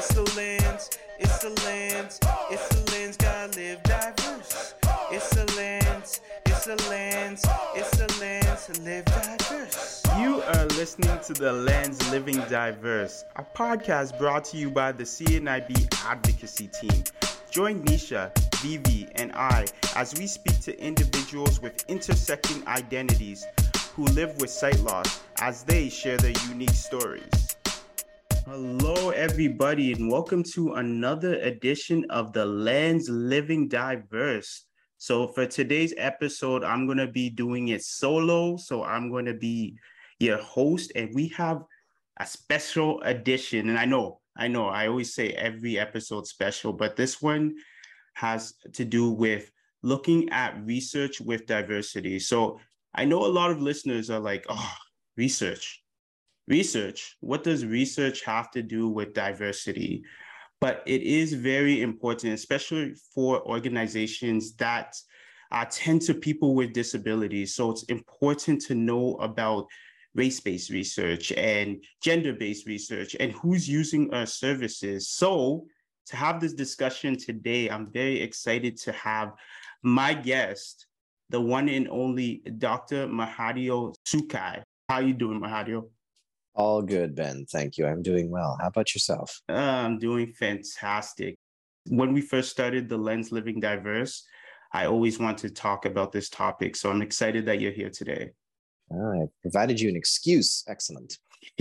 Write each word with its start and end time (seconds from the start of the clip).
It's 0.00 0.14
the 0.14 0.34
lens, 0.34 0.90
it's 1.18 1.38
the 1.40 1.50
lens, 1.66 2.20
it's 2.50 2.68
the 2.68 2.90
lens, 2.90 3.18
gotta 3.18 3.54
live 3.54 3.82
diverse. 3.82 4.72
It's 5.12 5.28
the 5.28 5.44
lens, 5.58 6.22
it's 6.46 6.64
the 6.64 6.76
lens, 6.88 7.44
it's 7.74 7.90
the 7.98 8.18
lens, 8.18 8.80
live 8.80 9.04
diverse. 9.04 10.02
You 10.18 10.40
are 10.40 10.64
listening 10.68 11.18
to 11.24 11.34
The 11.34 11.52
Lens 11.52 12.10
Living 12.10 12.38
Diverse, 12.48 13.26
a 13.36 13.42
podcast 13.42 14.16
brought 14.18 14.46
to 14.46 14.56
you 14.56 14.70
by 14.70 14.92
the 14.92 15.04
CNIB 15.04 15.94
advocacy 16.06 16.68
team. 16.68 17.04
Join 17.50 17.82
Nisha, 17.84 18.32
Vivi, 18.62 19.06
and 19.16 19.32
I 19.32 19.66
as 19.96 20.18
we 20.18 20.26
speak 20.26 20.60
to 20.60 20.82
individuals 20.82 21.60
with 21.60 21.84
intersecting 21.88 22.66
identities 22.66 23.46
who 23.94 24.04
live 24.04 24.40
with 24.40 24.48
sight 24.48 24.80
loss 24.80 25.20
as 25.40 25.62
they 25.64 25.90
share 25.90 26.16
their 26.16 26.32
unique 26.48 26.70
stories. 26.70 27.39
Hello, 28.50 29.10
everybody, 29.10 29.92
and 29.92 30.10
welcome 30.10 30.42
to 30.42 30.72
another 30.72 31.34
edition 31.34 32.04
of 32.10 32.32
the 32.32 32.44
Lens 32.44 33.08
Living 33.08 33.68
Diverse. 33.68 34.64
So, 34.98 35.28
for 35.28 35.46
today's 35.46 35.94
episode, 35.96 36.64
I'm 36.64 36.84
going 36.84 36.98
to 36.98 37.06
be 37.06 37.30
doing 37.30 37.68
it 37.68 37.84
solo. 37.84 38.56
So, 38.56 38.82
I'm 38.82 39.08
going 39.08 39.26
to 39.26 39.34
be 39.34 39.76
your 40.18 40.38
host, 40.38 40.90
and 40.96 41.14
we 41.14 41.28
have 41.28 41.62
a 42.18 42.26
special 42.26 43.00
edition. 43.02 43.68
And 43.68 43.78
I 43.78 43.84
know, 43.84 44.18
I 44.36 44.48
know, 44.48 44.66
I 44.66 44.88
always 44.88 45.14
say 45.14 45.28
every 45.28 45.78
episode 45.78 46.26
special, 46.26 46.72
but 46.72 46.96
this 46.96 47.22
one 47.22 47.54
has 48.14 48.54
to 48.72 48.84
do 48.84 49.10
with 49.10 49.48
looking 49.84 50.28
at 50.30 50.60
research 50.66 51.20
with 51.20 51.46
diversity. 51.46 52.18
So, 52.18 52.58
I 52.96 53.04
know 53.04 53.24
a 53.24 53.30
lot 53.30 53.52
of 53.52 53.62
listeners 53.62 54.10
are 54.10 54.18
like, 54.18 54.44
oh, 54.48 54.72
research 55.16 55.79
research. 56.48 57.16
What 57.20 57.44
does 57.44 57.64
research 57.64 58.24
have 58.24 58.50
to 58.52 58.62
do 58.62 58.88
with 58.88 59.14
diversity? 59.14 60.02
But 60.60 60.82
it 60.86 61.02
is 61.02 61.32
very 61.32 61.80
important, 61.80 62.34
especially 62.34 62.94
for 63.14 63.40
organizations 63.48 64.54
that 64.56 64.94
uh, 65.52 65.64
tend 65.70 66.02
to 66.02 66.14
people 66.14 66.54
with 66.54 66.72
disabilities. 66.72 67.54
So 67.54 67.70
it's 67.70 67.84
important 67.84 68.60
to 68.62 68.74
know 68.74 69.14
about 69.16 69.66
race-based 70.14 70.70
research 70.70 71.32
and 71.32 71.82
gender-based 72.02 72.66
research 72.66 73.16
and 73.20 73.32
who's 73.32 73.68
using 73.68 74.12
our 74.12 74.26
services. 74.26 75.08
So 75.08 75.66
to 76.06 76.16
have 76.16 76.40
this 76.40 76.52
discussion 76.52 77.16
today, 77.16 77.68
I'm 77.68 77.90
very 77.90 78.20
excited 78.20 78.76
to 78.78 78.92
have 78.92 79.32
my 79.82 80.12
guest, 80.12 80.86
the 81.30 81.40
one 81.40 81.68
and 81.68 81.88
only 81.88 82.42
Dr. 82.58 83.06
Mahadeo 83.06 83.94
Sukhai. 84.06 84.62
How 84.88 84.96
are 84.96 85.02
you 85.02 85.14
doing, 85.14 85.40
Mahadeo? 85.40 85.88
All 86.54 86.82
good, 86.82 87.14
Ben. 87.14 87.46
Thank 87.46 87.78
you. 87.78 87.86
I'm 87.86 88.02
doing 88.02 88.30
well. 88.30 88.58
How 88.60 88.68
about 88.68 88.94
yourself? 88.94 89.40
Uh, 89.48 89.54
I'm 89.54 89.98
doing 89.98 90.32
fantastic. 90.32 91.36
When 91.88 92.12
we 92.12 92.20
first 92.20 92.50
started 92.50 92.88
the 92.88 92.98
Lens 92.98 93.32
Living 93.32 93.60
Diverse, 93.60 94.24
I 94.72 94.86
always 94.86 95.18
want 95.18 95.38
to 95.38 95.50
talk 95.50 95.84
about 95.84 96.12
this 96.12 96.28
topic. 96.28 96.76
So 96.76 96.90
I'm 96.90 97.02
excited 97.02 97.46
that 97.46 97.60
you're 97.60 97.72
here 97.72 97.90
today. 97.90 98.30
I 98.92 99.26
provided 99.42 99.80
you 99.80 99.88
an 99.88 99.96
excuse. 99.96 100.64
Excellent. 100.68 101.18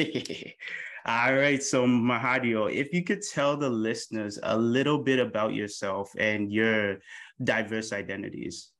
All 1.05 1.33
right. 1.33 1.61
So, 1.63 1.85
Mahadeo, 1.85 2.73
if 2.73 2.93
you 2.93 3.03
could 3.03 3.21
tell 3.21 3.55
the 3.55 3.69
listeners 3.69 4.39
a 4.43 4.57
little 4.57 4.97
bit 4.99 5.19
about 5.19 5.53
yourself 5.53 6.11
and 6.17 6.51
your 6.51 6.97
diverse 7.43 7.93
identities. 7.93 8.71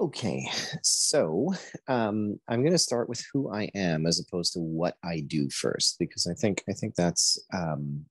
Okay, 0.00 0.48
so 0.82 1.52
um, 1.88 2.38
I'm 2.48 2.62
going 2.62 2.72
to 2.72 2.78
start 2.78 3.08
with 3.08 3.24
who 3.32 3.52
I 3.52 3.70
am 3.74 4.06
as 4.06 4.20
opposed 4.20 4.54
to 4.54 4.60
what 4.60 4.96
I 5.04 5.20
do 5.20 5.48
first, 5.50 5.98
because 5.98 6.26
I 6.26 6.34
think 6.34 6.62
I 6.68 6.72
think 6.72 6.94
that's 6.94 7.38
um, 7.52 8.04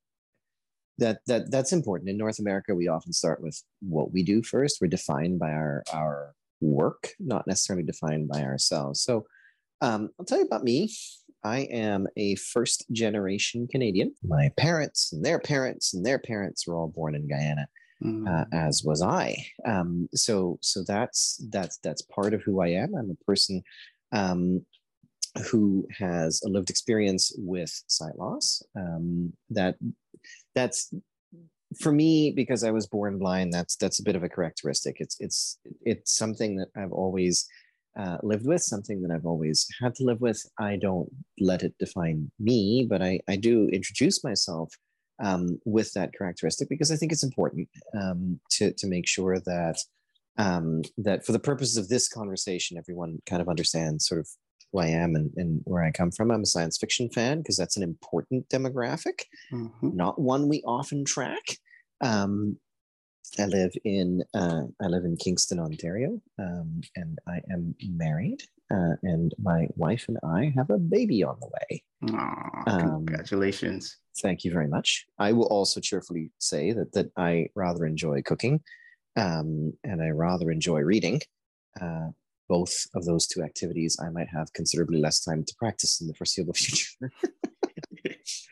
that 0.97 1.21
that 1.27 1.51
that's 1.51 1.73
important. 1.73 2.09
In 2.09 2.17
North 2.17 2.39
America, 2.39 2.75
we 2.75 2.87
often 2.87 3.13
start 3.13 3.41
with 3.41 3.61
what 3.81 4.11
we 4.11 4.23
do 4.23 4.43
first. 4.43 4.77
We're 4.79 4.87
defined 4.87 5.39
by 5.39 5.51
our 5.51 5.83
our 5.93 6.33
work, 6.61 7.09
not 7.19 7.47
necessarily 7.47 7.83
defined 7.83 8.27
by 8.27 8.43
ourselves. 8.43 9.01
So 9.01 9.25
um, 9.81 10.09
I'll 10.19 10.25
tell 10.25 10.37
you 10.37 10.45
about 10.45 10.63
me. 10.63 10.93
I 11.43 11.61
am 11.71 12.07
a 12.17 12.35
first 12.35 12.85
generation 12.91 13.67
Canadian. 13.67 14.13
My 14.23 14.51
parents 14.57 15.11
and 15.11 15.25
their 15.25 15.39
parents 15.39 15.95
and 15.95 16.05
their 16.05 16.19
parents 16.19 16.67
were 16.67 16.75
all 16.75 16.87
born 16.87 17.15
in 17.15 17.27
Guyana 17.27 17.67
mm. 18.03 18.27
uh, 18.27 18.45
as 18.53 18.83
was 18.83 19.01
I. 19.01 19.35
Um, 19.65 20.09
so 20.13 20.57
so 20.61 20.83
that's 20.87 21.43
that's 21.51 21.77
that's 21.83 22.01
part 22.03 22.33
of 22.33 22.41
who 22.43 22.61
I 22.61 22.69
am. 22.69 22.95
I'm 22.95 23.11
a 23.11 23.25
person 23.25 23.63
um, 24.11 24.65
who 25.49 25.87
has 25.97 26.41
a 26.45 26.49
lived 26.49 26.69
experience 26.69 27.33
with 27.37 27.71
sight 27.87 28.17
loss. 28.17 28.61
Um, 28.75 29.33
that 29.49 29.75
that's 30.55 30.93
for 31.79 31.91
me 31.91 32.31
because 32.31 32.63
I 32.63 32.71
was 32.71 32.87
born 32.87 33.17
blind. 33.17 33.53
That's 33.53 33.75
that's 33.75 33.99
a 33.99 34.03
bit 34.03 34.15
of 34.15 34.23
a 34.23 34.29
characteristic. 34.29 34.97
It's 34.99 35.15
it's 35.19 35.59
it's 35.81 36.15
something 36.15 36.57
that 36.57 36.67
I've 36.75 36.91
always 36.91 37.47
uh, 37.97 38.17
lived 38.23 38.45
with, 38.45 38.61
something 38.61 39.01
that 39.01 39.11
I've 39.11 39.25
always 39.25 39.67
had 39.81 39.95
to 39.95 40.03
live 40.03 40.21
with. 40.21 40.41
I 40.59 40.75
don't 40.75 41.09
let 41.39 41.63
it 41.63 41.73
define 41.79 42.31
me, 42.39 42.85
but 42.89 43.01
I, 43.01 43.19
I 43.27 43.35
do 43.35 43.67
introduce 43.69 44.23
myself 44.23 44.73
um, 45.21 45.59
with 45.65 45.93
that 45.93 46.11
characteristic 46.17 46.69
because 46.69 46.91
I 46.91 46.95
think 46.95 47.11
it's 47.11 47.23
important 47.23 47.69
um, 47.99 48.39
to, 48.51 48.73
to 48.73 48.87
make 48.87 49.07
sure 49.07 49.39
that 49.39 49.77
um, 50.37 50.81
that 50.97 51.25
for 51.25 51.33
the 51.33 51.39
purposes 51.39 51.77
of 51.77 51.89
this 51.89 52.07
conversation, 52.07 52.77
everyone 52.77 53.19
kind 53.25 53.41
of 53.41 53.49
understands 53.49 54.07
sort 54.07 54.19
of 54.19 54.27
who 54.71 54.79
I 54.79 54.87
am 54.87 55.15
and, 55.15 55.31
and 55.35 55.61
where 55.65 55.83
I 55.83 55.91
come 55.91 56.11
from. 56.11 56.31
I'm 56.31 56.43
a 56.43 56.45
science 56.45 56.77
fiction 56.77 57.09
fan 57.09 57.39
because 57.39 57.57
that's 57.57 57.77
an 57.77 57.83
important 57.83 58.47
demographic, 58.49 59.23
mm-hmm. 59.51 59.95
not 59.95 60.19
one 60.19 60.47
we 60.47 60.63
often 60.65 61.05
track. 61.05 61.57
Um, 62.01 62.57
I 63.39 63.45
live 63.45 63.71
in 63.85 64.23
uh, 64.33 64.63
I 64.81 64.87
live 64.87 65.05
in 65.05 65.15
Kingston, 65.15 65.59
Ontario, 65.59 66.21
um, 66.39 66.81
and 66.95 67.19
I 67.27 67.41
am 67.51 67.75
married. 67.81 68.41
Uh, 68.71 68.95
and 69.03 69.33
my 69.41 69.67
wife 69.75 70.05
and 70.07 70.17
I 70.23 70.53
have 70.55 70.69
a 70.69 70.77
baby 70.77 71.23
on 71.23 71.37
the 71.41 71.47
way. 71.47 71.83
Aww, 72.05 72.67
um, 72.67 73.05
congratulations! 73.05 73.97
Thank 74.21 74.45
you 74.45 74.51
very 74.51 74.67
much. 74.67 75.05
I 75.19 75.33
will 75.33 75.47
also 75.47 75.81
cheerfully 75.81 76.31
say 76.39 76.71
that 76.71 76.93
that 76.93 77.11
I 77.17 77.47
rather 77.55 77.85
enjoy 77.85 78.21
cooking, 78.21 78.61
um, 79.17 79.73
and 79.83 80.01
I 80.01 80.09
rather 80.09 80.51
enjoy 80.51 80.81
reading. 80.81 81.21
Uh, 81.81 82.09
both 82.47 82.85
of 82.95 83.05
those 83.05 83.27
two 83.27 83.41
activities, 83.41 83.97
I 84.05 84.09
might 84.09 84.27
have 84.27 84.51
considerably 84.51 84.99
less 84.99 85.23
time 85.23 85.45
to 85.45 85.55
practice 85.57 86.01
in 86.01 86.07
the 86.07 86.13
foreseeable 86.13 86.53
future. 86.63 87.11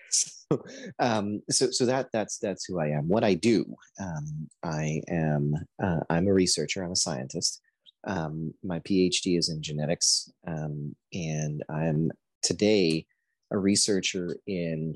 so, 0.09 0.63
um, 0.99 1.41
so, 1.49 1.69
so 1.71 1.85
that 1.85 2.07
that's 2.13 2.37
that's 2.39 2.65
who 2.65 2.79
I 2.79 2.87
am. 2.87 3.07
What 3.09 3.23
I 3.23 3.33
do, 3.33 3.65
um, 4.01 4.49
I 4.63 5.01
am 5.09 5.53
uh, 5.81 5.99
I'm 6.09 6.27
a 6.27 6.33
researcher. 6.33 6.83
I'm 6.83 6.91
a 6.91 6.95
scientist. 6.95 7.61
Um, 8.05 8.53
my 8.63 8.79
PhD 8.79 9.37
is 9.37 9.49
in 9.49 9.61
genetics, 9.61 10.31
um, 10.47 10.95
and 11.13 11.63
I'm 11.69 12.11
today 12.41 13.05
a 13.51 13.57
researcher 13.57 14.37
in 14.47 14.95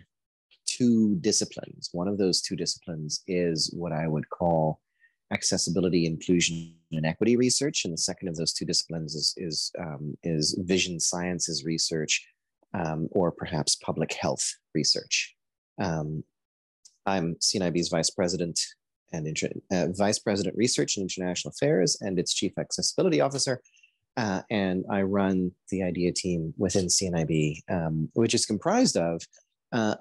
two 0.65 1.15
disciplines. 1.15 1.89
One 1.91 2.07
of 2.07 2.17
those 2.17 2.41
two 2.41 2.55
disciplines 2.55 3.23
is 3.27 3.73
what 3.75 3.91
I 3.91 4.07
would 4.07 4.29
call 4.29 4.79
accessibility, 5.31 6.05
inclusion, 6.05 6.75
and 6.91 7.05
equity 7.05 7.35
research, 7.35 7.85
and 7.85 7.93
the 7.93 7.97
second 7.97 8.27
of 8.27 8.35
those 8.35 8.53
two 8.53 8.65
disciplines 8.65 9.15
is 9.15 9.33
is 9.37 9.71
um, 9.79 10.15
is 10.23 10.57
vision 10.59 10.99
sciences 10.99 11.65
research, 11.65 12.25
um, 12.73 13.07
or 13.11 13.31
perhaps 13.31 13.75
public 13.75 14.13
health 14.13 14.55
research. 14.73 15.35
Um, 15.81 16.23
I'm 17.05 17.35
CNIB's 17.35 17.89
vice 17.89 18.09
president 18.09 18.59
and 19.13 19.28
inter- 19.28 19.50
uh, 19.72 19.88
vice 19.91 20.19
president 20.19 20.57
research 20.57 20.97
and 20.97 21.03
international 21.03 21.51
affairs, 21.51 21.97
and 22.01 22.19
its 22.19 22.34
chief 22.34 22.51
accessibility 22.57 23.22
officer. 23.22 23.62
Uh, 24.16 24.41
and 24.51 24.85
I 24.91 25.01
run 25.03 25.51
the 25.69 25.84
IDEA 25.84 26.12
team 26.13 26.53
within 26.57 26.85
CNIB, 26.85 27.62
um, 27.69 28.10
which 28.13 28.33
is 28.33 28.45
comprised 28.45 28.98
of 28.98 29.21
uh, 29.71 29.95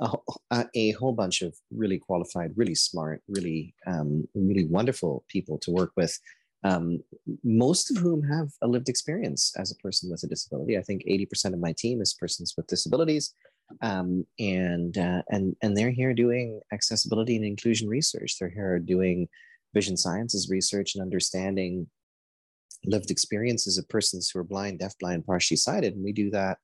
a, 0.51 0.67
a, 0.75 0.91
whole 0.93 1.15
bunch 1.15 1.41
of 1.41 1.57
really 1.71 1.99
qualified, 1.99 2.53
really 2.57 2.75
smart, 2.75 3.23
really, 3.27 3.75
um, 3.87 4.29
really 4.35 4.67
wonderful 4.67 5.25
people 5.29 5.59
to 5.61 5.71
work 5.71 5.93
with, 5.97 6.19
um, 6.63 7.03
most 7.43 7.91
of 7.91 7.97
whom 7.97 8.23
have 8.23 8.49
a 8.61 8.69
lived 8.69 8.91
experience 8.91 9.53
as 9.57 9.73
a 9.73 9.77
person 9.77 10.11
with 10.11 10.23
a 10.25 10.27
disability. 10.27 10.77
I 10.77 10.83
think 10.83 11.03
80% 11.09 11.55
of 11.55 11.59
my 11.59 11.73
team 11.73 12.03
is 12.03 12.13
persons 12.13 12.53
with 12.57 12.67
disabilities. 12.67 13.35
Um, 13.81 14.27
and, 14.39 14.97
uh, 14.99 15.23
and, 15.29 15.57
and 15.63 15.77
they're 15.77 15.91
here 15.91 16.13
doing 16.13 16.61
accessibility 16.73 17.37
and 17.37 17.45
inclusion 17.45 17.89
research. 17.89 18.39
They're 18.39 18.51
here 18.51 18.79
doing 18.79 19.29
vision 19.75 19.97
sciences 19.97 20.51
research 20.51 20.95
and 20.95 21.03
understanding 21.03 21.87
lived 22.85 23.11
experiences 23.11 23.79
of 23.79 23.89
persons 23.89 24.31
who 24.31 24.41
are 24.41 24.45
blind, 24.45 24.81
deafblind, 24.81 25.25
partially 25.25 25.57
sighted. 25.57 25.95
And 25.95 26.05
we 26.05 26.13
do 26.13 26.31
that 26.31 26.59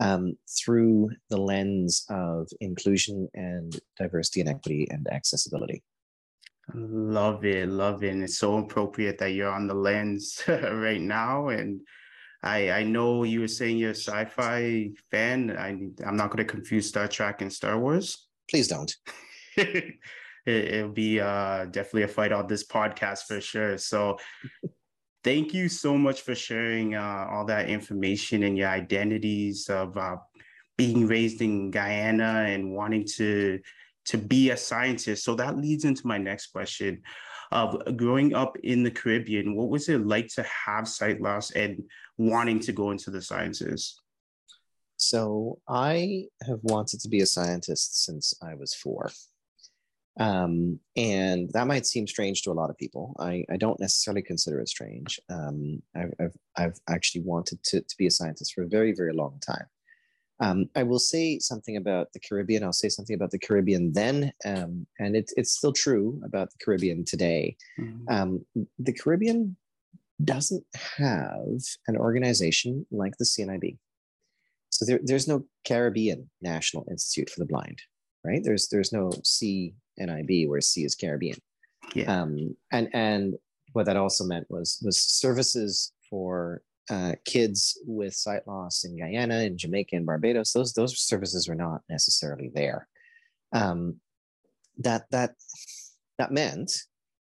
um, 0.00 0.36
through 0.58 1.10
the 1.30 1.36
lens 1.36 2.04
of 2.08 2.48
inclusion 2.60 3.28
and 3.34 3.78
diversity 3.98 4.40
and 4.40 4.48
equity 4.48 4.86
and 4.90 5.06
accessibility. 5.10 5.82
Love 6.74 7.44
it, 7.44 7.68
love 7.68 8.02
it. 8.04 8.12
And 8.12 8.22
it's 8.22 8.38
so 8.38 8.58
appropriate 8.58 9.18
that 9.18 9.32
you're 9.32 9.50
on 9.50 9.66
the 9.66 9.74
lens 9.74 10.42
right 10.48 11.00
now. 11.00 11.48
And 11.48 11.80
I 12.42 12.70
I 12.70 12.82
know 12.84 13.24
you 13.24 13.40
were 13.40 13.48
saying 13.48 13.78
you're 13.78 13.90
a 13.90 13.94
sci-fi 13.94 14.90
fan. 15.10 15.56
I 15.56 15.68
I'm 16.06 16.16
not 16.16 16.30
going 16.30 16.44
to 16.46 16.52
confuse 16.52 16.88
Star 16.88 17.08
Trek 17.08 17.42
and 17.42 17.52
Star 17.52 17.78
Wars. 17.78 18.28
Please 18.48 18.68
don't. 18.68 18.94
it, 19.56 20.82
will 20.82 20.92
be 20.92 21.20
uh, 21.20 21.66
definitely 21.66 22.04
a 22.04 22.08
fight 22.08 22.32
on 22.32 22.46
this 22.46 22.66
podcast 22.66 23.24
for 23.26 23.40
sure. 23.40 23.76
So 23.76 24.18
thank 25.24 25.52
you 25.52 25.68
so 25.68 25.98
much 25.98 26.22
for 26.22 26.34
sharing 26.34 26.94
uh, 26.94 27.26
all 27.30 27.44
that 27.46 27.68
information 27.68 28.44
and 28.44 28.56
your 28.56 28.68
identities 28.68 29.68
of 29.68 29.96
uh, 29.96 30.16
being 30.76 31.06
raised 31.06 31.42
in 31.42 31.70
Guyana 31.70 32.46
and 32.48 32.72
wanting 32.72 33.04
to 33.16 33.60
to 34.06 34.16
be 34.16 34.50
a 34.50 34.56
scientist. 34.56 35.24
So 35.24 35.34
that 35.34 35.58
leads 35.58 35.84
into 35.84 36.06
my 36.06 36.16
next 36.16 36.46
question 36.46 37.02
of 37.50 37.96
growing 37.96 38.34
up 38.34 38.56
in 38.62 38.82
the 38.82 38.90
Caribbean. 38.90 39.54
What 39.54 39.68
was 39.68 39.88
it 39.88 40.06
like 40.06 40.28
to 40.28 40.42
have 40.44 40.88
sight 40.88 41.20
loss 41.20 41.50
and 41.50 41.82
wanting 42.18 42.60
to 42.60 42.72
go 42.72 42.90
into 42.90 43.10
the 43.10 43.22
sciences? 43.22 43.98
So 44.96 45.60
I 45.68 46.24
have 46.46 46.58
wanted 46.62 47.00
to 47.00 47.08
be 47.08 47.20
a 47.20 47.26
scientist 47.26 48.04
since 48.04 48.34
I 48.42 48.54
was 48.54 48.74
four. 48.74 49.10
Um, 50.18 50.80
and 50.96 51.48
that 51.52 51.68
might 51.68 51.86
seem 51.86 52.08
strange 52.08 52.42
to 52.42 52.50
a 52.50 52.52
lot 52.52 52.70
of 52.70 52.76
people. 52.76 53.14
I, 53.20 53.44
I 53.48 53.56
don't 53.56 53.78
necessarily 53.78 54.22
consider 54.22 54.58
it 54.58 54.68
strange. 54.68 55.20
Um, 55.30 55.80
I've, 55.94 56.12
I've, 56.18 56.36
I've, 56.56 56.80
actually 56.88 57.20
wanted 57.20 57.62
to, 57.62 57.80
to 57.80 57.96
be 57.96 58.08
a 58.08 58.10
scientist 58.10 58.52
for 58.52 58.64
a 58.64 58.68
very, 58.68 58.92
very 58.92 59.12
long 59.12 59.40
time. 59.46 59.66
Um, 60.40 60.68
I 60.74 60.82
will 60.82 60.98
say 60.98 61.38
something 61.38 61.76
about 61.76 62.12
the 62.12 62.20
Caribbean. 62.20 62.64
I'll 62.64 62.72
say 62.72 62.88
something 62.88 63.14
about 63.14 63.30
the 63.30 63.38
Caribbean 63.38 63.92
then, 63.92 64.32
um, 64.44 64.86
and 64.98 65.16
it, 65.16 65.30
it's 65.36 65.56
still 65.56 65.72
true 65.72 66.20
about 66.24 66.50
the 66.50 66.64
Caribbean 66.64 67.04
today. 67.04 67.56
Mm-hmm. 67.78 68.08
Um, 68.08 68.46
the 68.78 68.92
Caribbean 68.92 69.56
doesn't 70.24 70.64
have 70.98 71.46
an 71.86 71.96
organization 71.96 72.86
like 72.90 73.16
the 73.18 73.24
CNIB. 73.24 73.78
So 74.70 74.84
there, 74.84 75.00
there's 75.02 75.28
no 75.28 75.44
Caribbean 75.66 76.28
National 76.42 76.86
Institute 76.90 77.30
for 77.30 77.40
the 77.40 77.46
Blind, 77.46 77.80
right? 78.24 78.42
There's 78.42 78.68
there's 78.68 78.92
no 78.92 79.10
CNIB 79.10 80.48
where 80.48 80.60
C 80.60 80.84
is 80.84 80.94
Caribbean. 80.94 81.38
Yeah. 81.94 82.22
Um, 82.22 82.56
and 82.72 82.88
and 82.92 83.34
what 83.72 83.86
that 83.86 83.96
also 83.96 84.24
meant 84.24 84.50
was 84.50 84.80
was 84.84 84.98
services 84.98 85.92
for 86.08 86.62
uh, 86.90 87.12
kids 87.24 87.78
with 87.86 88.14
sight 88.14 88.46
loss 88.46 88.84
in 88.84 88.96
Guyana 88.96 89.40
and 89.40 89.58
Jamaica 89.58 89.96
and 89.96 90.06
Barbados, 90.06 90.52
those 90.52 90.72
those 90.72 90.98
services 90.98 91.48
were 91.48 91.54
not 91.54 91.82
necessarily 91.88 92.50
there. 92.54 92.88
Um, 93.52 93.96
that 94.78 95.04
that 95.10 95.34
that 96.18 96.32
meant 96.32 96.72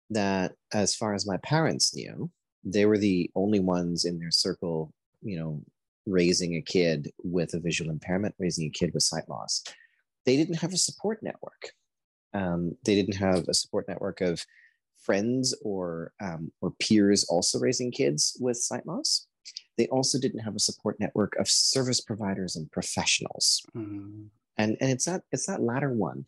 that 0.09 0.53
as 0.73 0.95
far 0.95 1.13
as 1.13 1.27
my 1.27 1.37
parents 1.37 1.95
knew, 1.95 2.29
they 2.63 2.85
were 2.85 2.97
the 2.97 3.29
only 3.35 3.59
ones 3.59 4.05
in 4.05 4.19
their 4.19 4.31
circle, 4.31 4.93
you 5.21 5.39
know, 5.39 5.61
raising 6.05 6.55
a 6.55 6.61
kid 6.61 7.11
with 7.23 7.53
a 7.53 7.59
visual 7.59 7.91
impairment, 7.91 8.35
raising 8.39 8.67
a 8.67 8.71
kid 8.71 8.91
with 8.93 9.03
sight 9.03 9.27
loss. 9.29 9.63
They 10.25 10.35
didn't 10.35 10.59
have 10.59 10.73
a 10.73 10.77
support 10.77 11.21
network. 11.21 11.71
Um, 12.33 12.77
they 12.85 12.95
didn't 12.95 13.15
have 13.17 13.47
a 13.47 13.53
support 13.53 13.87
network 13.87 14.21
of 14.21 14.45
friends 14.97 15.55
or 15.63 16.13
um, 16.21 16.51
or 16.61 16.71
peers 16.79 17.25
also 17.25 17.59
raising 17.59 17.91
kids 17.91 18.37
with 18.39 18.57
sight 18.57 18.85
loss 18.85 19.27
they 19.77 19.87
also 19.87 20.19
didn't 20.19 20.41
have 20.41 20.55
a 20.55 20.59
support 20.59 20.99
network 20.99 21.35
of 21.39 21.49
service 21.49 22.01
providers 22.01 22.55
and 22.55 22.71
professionals. 22.71 23.65
Mm-hmm. 23.75 24.25
And, 24.57 24.77
and 24.79 24.91
it's 24.91 25.05
that 25.05 25.23
it's 25.31 25.47
that 25.47 25.61
latter 25.61 25.91
one, 25.91 26.25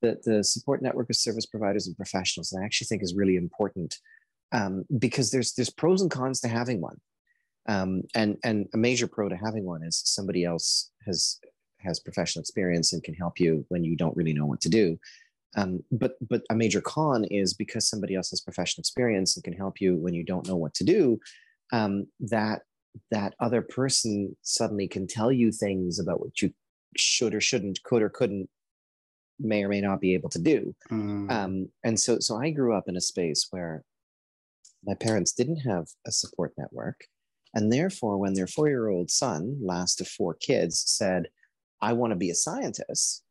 the, 0.00 0.18
the 0.24 0.42
support 0.44 0.82
network 0.82 1.10
of 1.10 1.16
service 1.16 1.46
providers 1.46 1.86
and 1.86 1.96
professionals 1.96 2.50
that 2.50 2.60
I 2.62 2.64
actually 2.64 2.86
think 2.86 3.02
is 3.02 3.14
really 3.14 3.36
important 3.36 3.98
um, 4.56 4.84
because 4.98 5.30
there's 5.30 5.52
there's 5.52 5.70
pros 5.70 6.00
and 6.00 6.10
cons 6.10 6.40
to 6.40 6.48
having 6.48 6.80
one. 6.80 6.96
Um, 7.68 8.02
and 8.14 8.36
and 8.44 8.66
a 8.74 8.76
major 8.76 9.06
pro 9.06 9.28
to 9.28 9.36
having 9.36 9.64
one 9.64 9.82
is 9.82 10.02
somebody 10.04 10.44
else 10.44 10.90
has 11.04 11.38
has 11.78 12.00
professional 12.00 12.40
experience 12.40 12.92
and 12.92 13.02
can 13.02 13.14
help 13.14 13.38
you 13.38 13.64
when 13.68 13.84
you 13.84 13.96
don't 13.96 14.16
really 14.16 14.32
know 14.32 14.46
what 14.46 14.60
to 14.62 14.68
do. 14.68 14.98
Um, 15.56 15.82
but 15.90 16.12
but 16.28 16.42
a 16.50 16.54
major 16.54 16.80
con 16.80 17.24
is 17.24 17.54
because 17.54 17.88
somebody 17.88 18.14
else 18.14 18.30
has 18.30 18.40
professional 18.40 18.82
experience 18.82 19.36
and 19.36 19.44
can 19.44 19.52
help 19.52 19.80
you 19.80 19.96
when 19.96 20.14
you 20.14 20.24
don't 20.24 20.48
know 20.48 20.56
what 20.56 20.74
to 20.74 20.84
do. 20.84 21.20
Um, 21.72 22.06
that 22.20 22.62
that 23.10 23.34
other 23.40 23.60
person 23.60 24.36
suddenly 24.42 24.88
can 24.88 25.06
tell 25.06 25.30
you 25.30 25.52
things 25.52 25.98
about 25.98 26.20
what 26.20 26.40
you 26.40 26.50
should 26.96 27.34
or 27.34 27.40
shouldn't, 27.40 27.82
could 27.82 28.00
or 28.00 28.08
couldn't, 28.08 28.48
may 29.38 29.64
or 29.64 29.68
may 29.68 29.82
not 29.82 30.00
be 30.00 30.14
able 30.14 30.30
to 30.30 30.38
do. 30.38 30.74
Mm. 30.90 31.30
Um, 31.30 31.68
and 31.84 32.00
so, 32.00 32.18
so 32.20 32.36
I 32.36 32.50
grew 32.50 32.74
up 32.74 32.88
in 32.88 32.96
a 32.96 33.02
space 33.02 33.48
where 33.50 33.84
my 34.86 34.94
parents 34.94 35.32
didn't 35.32 35.60
have 35.60 35.86
a 36.06 36.12
support 36.12 36.52
network. 36.56 37.00
And 37.54 37.72
therefore, 37.72 38.18
when 38.18 38.34
their 38.34 38.46
four 38.46 38.68
year 38.68 38.88
old 38.88 39.10
son, 39.10 39.58
last 39.62 40.00
of 40.00 40.08
four 40.08 40.34
kids, 40.34 40.82
said, 40.86 41.28
I 41.80 41.92
want 41.92 42.12
to 42.12 42.16
be 42.16 42.30
a 42.30 42.34
scientist, 42.34 43.22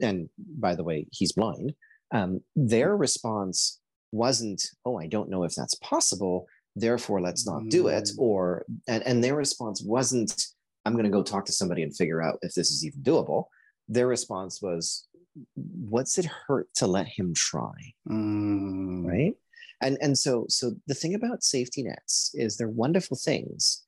and 0.00 0.28
by 0.38 0.74
the 0.74 0.84
way, 0.84 1.06
he's 1.10 1.32
blind, 1.32 1.74
um, 2.12 2.40
their 2.54 2.96
response 2.96 3.80
wasn't, 4.12 4.62
Oh, 4.84 4.98
I 4.98 5.06
don't 5.06 5.30
know 5.30 5.44
if 5.44 5.54
that's 5.54 5.74
possible 5.76 6.46
therefore 6.76 7.20
let's 7.20 7.46
not 7.46 7.68
do 7.68 7.88
it 7.88 8.04
mm. 8.04 8.18
or 8.18 8.64
and, 8.86 9.02
and 9.04 9.24
their 9.24 9.34
response 9.34 9.82
wasn't 9.82 10.46
i'm 10.84 10.92
going 10.92 11.04
to 11.04 11.10
go 11.10 11.22
talk 11.22 11.46
to 11.46 11.52
somebody 11.52 11.82
and 11.82 11.96
figure 11.96 12.22
out 12.22 12.38
if 12.42 12.54
this 12.54 12.70
is 12.70 12.84
even 12.84 13.00
doable 13.02 13.46
their 13.88 14.06
response 14.06 14.60
was 14.62 15.08
what's 15.54 16.18
it 16.18 16.28
hurt 16.46 16.68
to 16.74 16.86
let 16.86 17.06
him 17.08 17.32
try 17.34 17.72
mm. 18.08 19.04
right 19.04 19.34
and 19.82 19.98
and 20.00 20.16
so 20.16 20.46
so 20.48 20.72
the 20.86 20.94
thing 20.94 21.14
about 21.14 21.42
safety 21.42 21.82
nets 21.82 22.30
is 22.34 22.56
they're 22.56 22.68
wonderful 22.68 23.16
things 23.16 23.82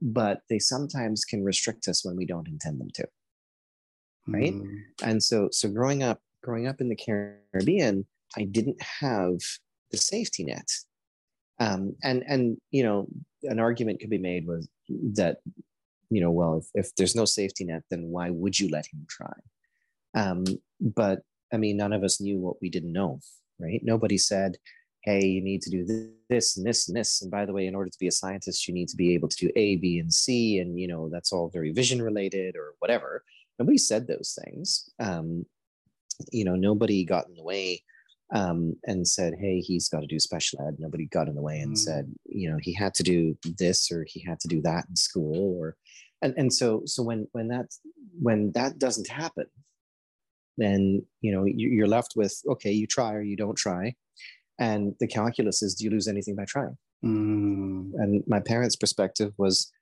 but 0.00 0.40
they 0.50 0.58
sometimes 0.58 1.24
can 1.24 1.42
restrict 1.42 1.88
us 1.88 2.04
when 2.04 2.16
we 2.16 2.26
don't 2.26 2.48
intend 2.48 2.80
them 2.80 2.90
to. 2.94 3.06
Right? 4.26 4.54
Mm. 4.54 4.82
and 5.02 5.22
so 5.22 5.48
so 5.52 5.68
growing 5.68 6.02
up 6.02 6.20
growing 6.42 6.66
up 6.66 6.80
in 6.80 6.88
the 6.88 6.96
caribbean 6.96 8.06
i 8.38 8.44
didn't 8.44 8.80
have 8.80 9.36
the 9.90 9.98
safety 9.98 10.44
net. 10.44 10.70
Um, 11.60 11.94
and 12.02 12.24
and 12.26 12.56
you 12.70 12.82
know 12.82 13.06
an 13.42 13.60
argument 13.60 14.00
could 14.00 14.10
be 14.10 14.18
made 14.18 14.46
was 14.46 14.66
that 14.88 15.38
you 16.10 16.22
know 16.22 16.30
well 16.30 16.56
if, 16.58 16.86
if 16.86 16.96
there's 16.96 17.14
no 17.14 17.26
safety 17.26 17.64
net 17.64 17.82
then 17.90 18.04
why 18.08 18.30
would 18.30 18.58
you 18.58 18.70
let 18.70 18.86
him 18.86 19.06
try? 19.08 19.34
Um, 20.14 20.44
but 20.80 21.20
i 21.52 21.56
mean 21.58 21.76
none 21.76 21.92
of 21.92 22.02
us 22.02 22.20
knew 22.20 22.38
what 22.38 22.56
we 22.62 22.70
didn't 22.70 22.92
know 22.92 23.20
right? 23.58 23.80
Nobody 23.82 24.18
said 24.18 24.56
hey 25.04 25.24
you 25.24 25.42
need 25.42 25.62
to 25.62 25.70
do 25.70 26.10
this 26.28 26.56
and 26.56 26.66
this 26.66 26.88
and 26.88 26.96
this 26.96 27.22
and 27.22 27.30
by 27.30 27.44
the 27.44 27.52
way 27.52 27.66
in 27.66 27.74
order 27.74 27.90
to 27.90 27.98
be 27.98 28.08
a 28.08 28.12
scientist 28.12 28.66
you 28.66 28.74
need 28.74 28.88
to 28.88 28.96
be 28.96 29.14
able 29.14 29.28
to 29.28 29.36
do 29.36 29.50
a 29.56 29.76
b 29.76 29.98
and 29.98 30.12
c 30.12 30.58
and 30.58 30.78
you 30.78 30.88
know 30.88 31.08
that's 31.10 31.32
all 31.32 31.48
very 31.48 31.72
vision 31.72 32.00
related 32.00 32.56
or 32.56 32.74
whatever 32.78 33.22
nobody 33.58 33.78
said 33.78 34.06
those 34.06 34.38
things 34.44 34.88
um, 35.00 35.44
you 36.32 36.44
know 36.44 36.54
nobody 36.54 37.04
got 37.04 37.28
in 37.28 37.34
the 37.34 37.42
way 37.42 37.80
um, 38.32 38.74
and 38.84 39.06
said, 39.06 39.34
"Hey, 39.38 39.60
he's 39.60 39.88
got 39.88 40.00
to 40.00 40.06
do 40.06 40.18
special 40.18 40.66
ed." 40.66 40.76
Nobody 40.78 41.06
got 41.06 41.28
in 41.28 41.34
the 41.34 41.42
way 41.42 41.60
and 41.60 41.74
mm. 41.74 41.78
said, 41.78 42.12
you 42.26 42.50
know, 42.50 42.58
he 42.60 42.72
had 42.72 42.94
to 42.94 43.02
do 43.02 43.36
this 43.58 43.90
or 43.92 44.04
he 44.08 44.20
had 44.20 44.40
to 44.40 44.48
do 44.48 44.62
that 44.62 44.86
in 44.88 44.96
school, 44.96 45.56
or 45.60 45.76
and 46.22 46.34
and 46.36 46.52
so 46.52 46.82
so 46.86 47.02
when 47.02 47.28
when 47.32 47.48
that 47.48 47.66
when 48.20 48.50
that 48.52 48.78
doesn't 48.78 49.08
happen, 49.08 49.46
then 50.56 51.04
you 51.20 51.32
know 51.32 51.44
you're 51.44 51.86
left 51.86 52.14
with 52.16 52.34
okay, 52.48 52.72
you 52.72 52.86
try 52.86 53.12
or 53.12 53.22
you 53.22 53.36
don't 53.36 53.56
try, 53.56 53.94
and 54.58 54.94
the 55.00 55.06
calculus 55.06 55.62
is, 55.62 55.74
do 55.74 55.84
you 55.84 55.90
lose 55.90 56.08
anything 56.08 56.36
by 56.36 56.44
trying? 56.44 56.76
Mm. 57.04 57.92
And 57.94 58.24
my 58.26 58.40
parents' 58.40 58.76
perspective 58.76 59.32
was, 59.36 59.72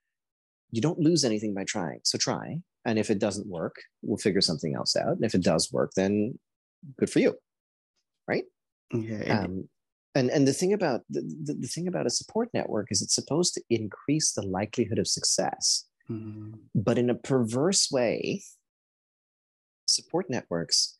you 0.71 0.81
don't 0.81 0.99
lose 0.99 1.23
anything 1.23 1.53
by 1.53 1.63
trying, 1.63 1.99
so 2.03 2.17
try. 2.17 2.59
And 2.85 2.97
if 2.97 3.09
it 3.09 3.19
doesn't 3.19 3.47
work, 3.47 3.75
we'll 4.01 4.17
figure 4.17 4.41
something 4.41 4.75
else 4.75 4.95
out. 4.95 5.15
And 5.15 5.23
if 5.23 5.35
it 5.35 5.43
does 5.43 5.71
work, 5.71 5.91
then 5.95 6.39
good 6.97 7.09
for 7.09 7.19
you 7.19 7.35
right? 8.27 8.43
Yeah. 8.93 9.43
Um, 9.43 9.69
and 10.15 10.29
and 10.29 10.47
the 10.47 10.53
thing 10.53 10.73
about 10.73 11.01
the, 11.09 11.21
the, 11.43 11.53
the, 11.53 11.67
thing 11.67 11.87
about 11.87 12.05
a 12.05 12.11
support 12.11 12.49
network 12.53 12.87
is 12.91 13.01
it's 13.01 13.15
supposed 13.15 13.55
to 13.55 13.61
increase 13.69 14.33
the 14.33 14.43
likelihood 14.43 14.99
of 14.99 15.07
success, 15.07 15.85
mm-hmm. 16.09 16.51
but 16.75 16.97
in 16.97 17.09
a 17.09 17.15
perverse 17.15 17.89
way, 17.91 18.43
support 19.87 20.29
networks 20.29 20.97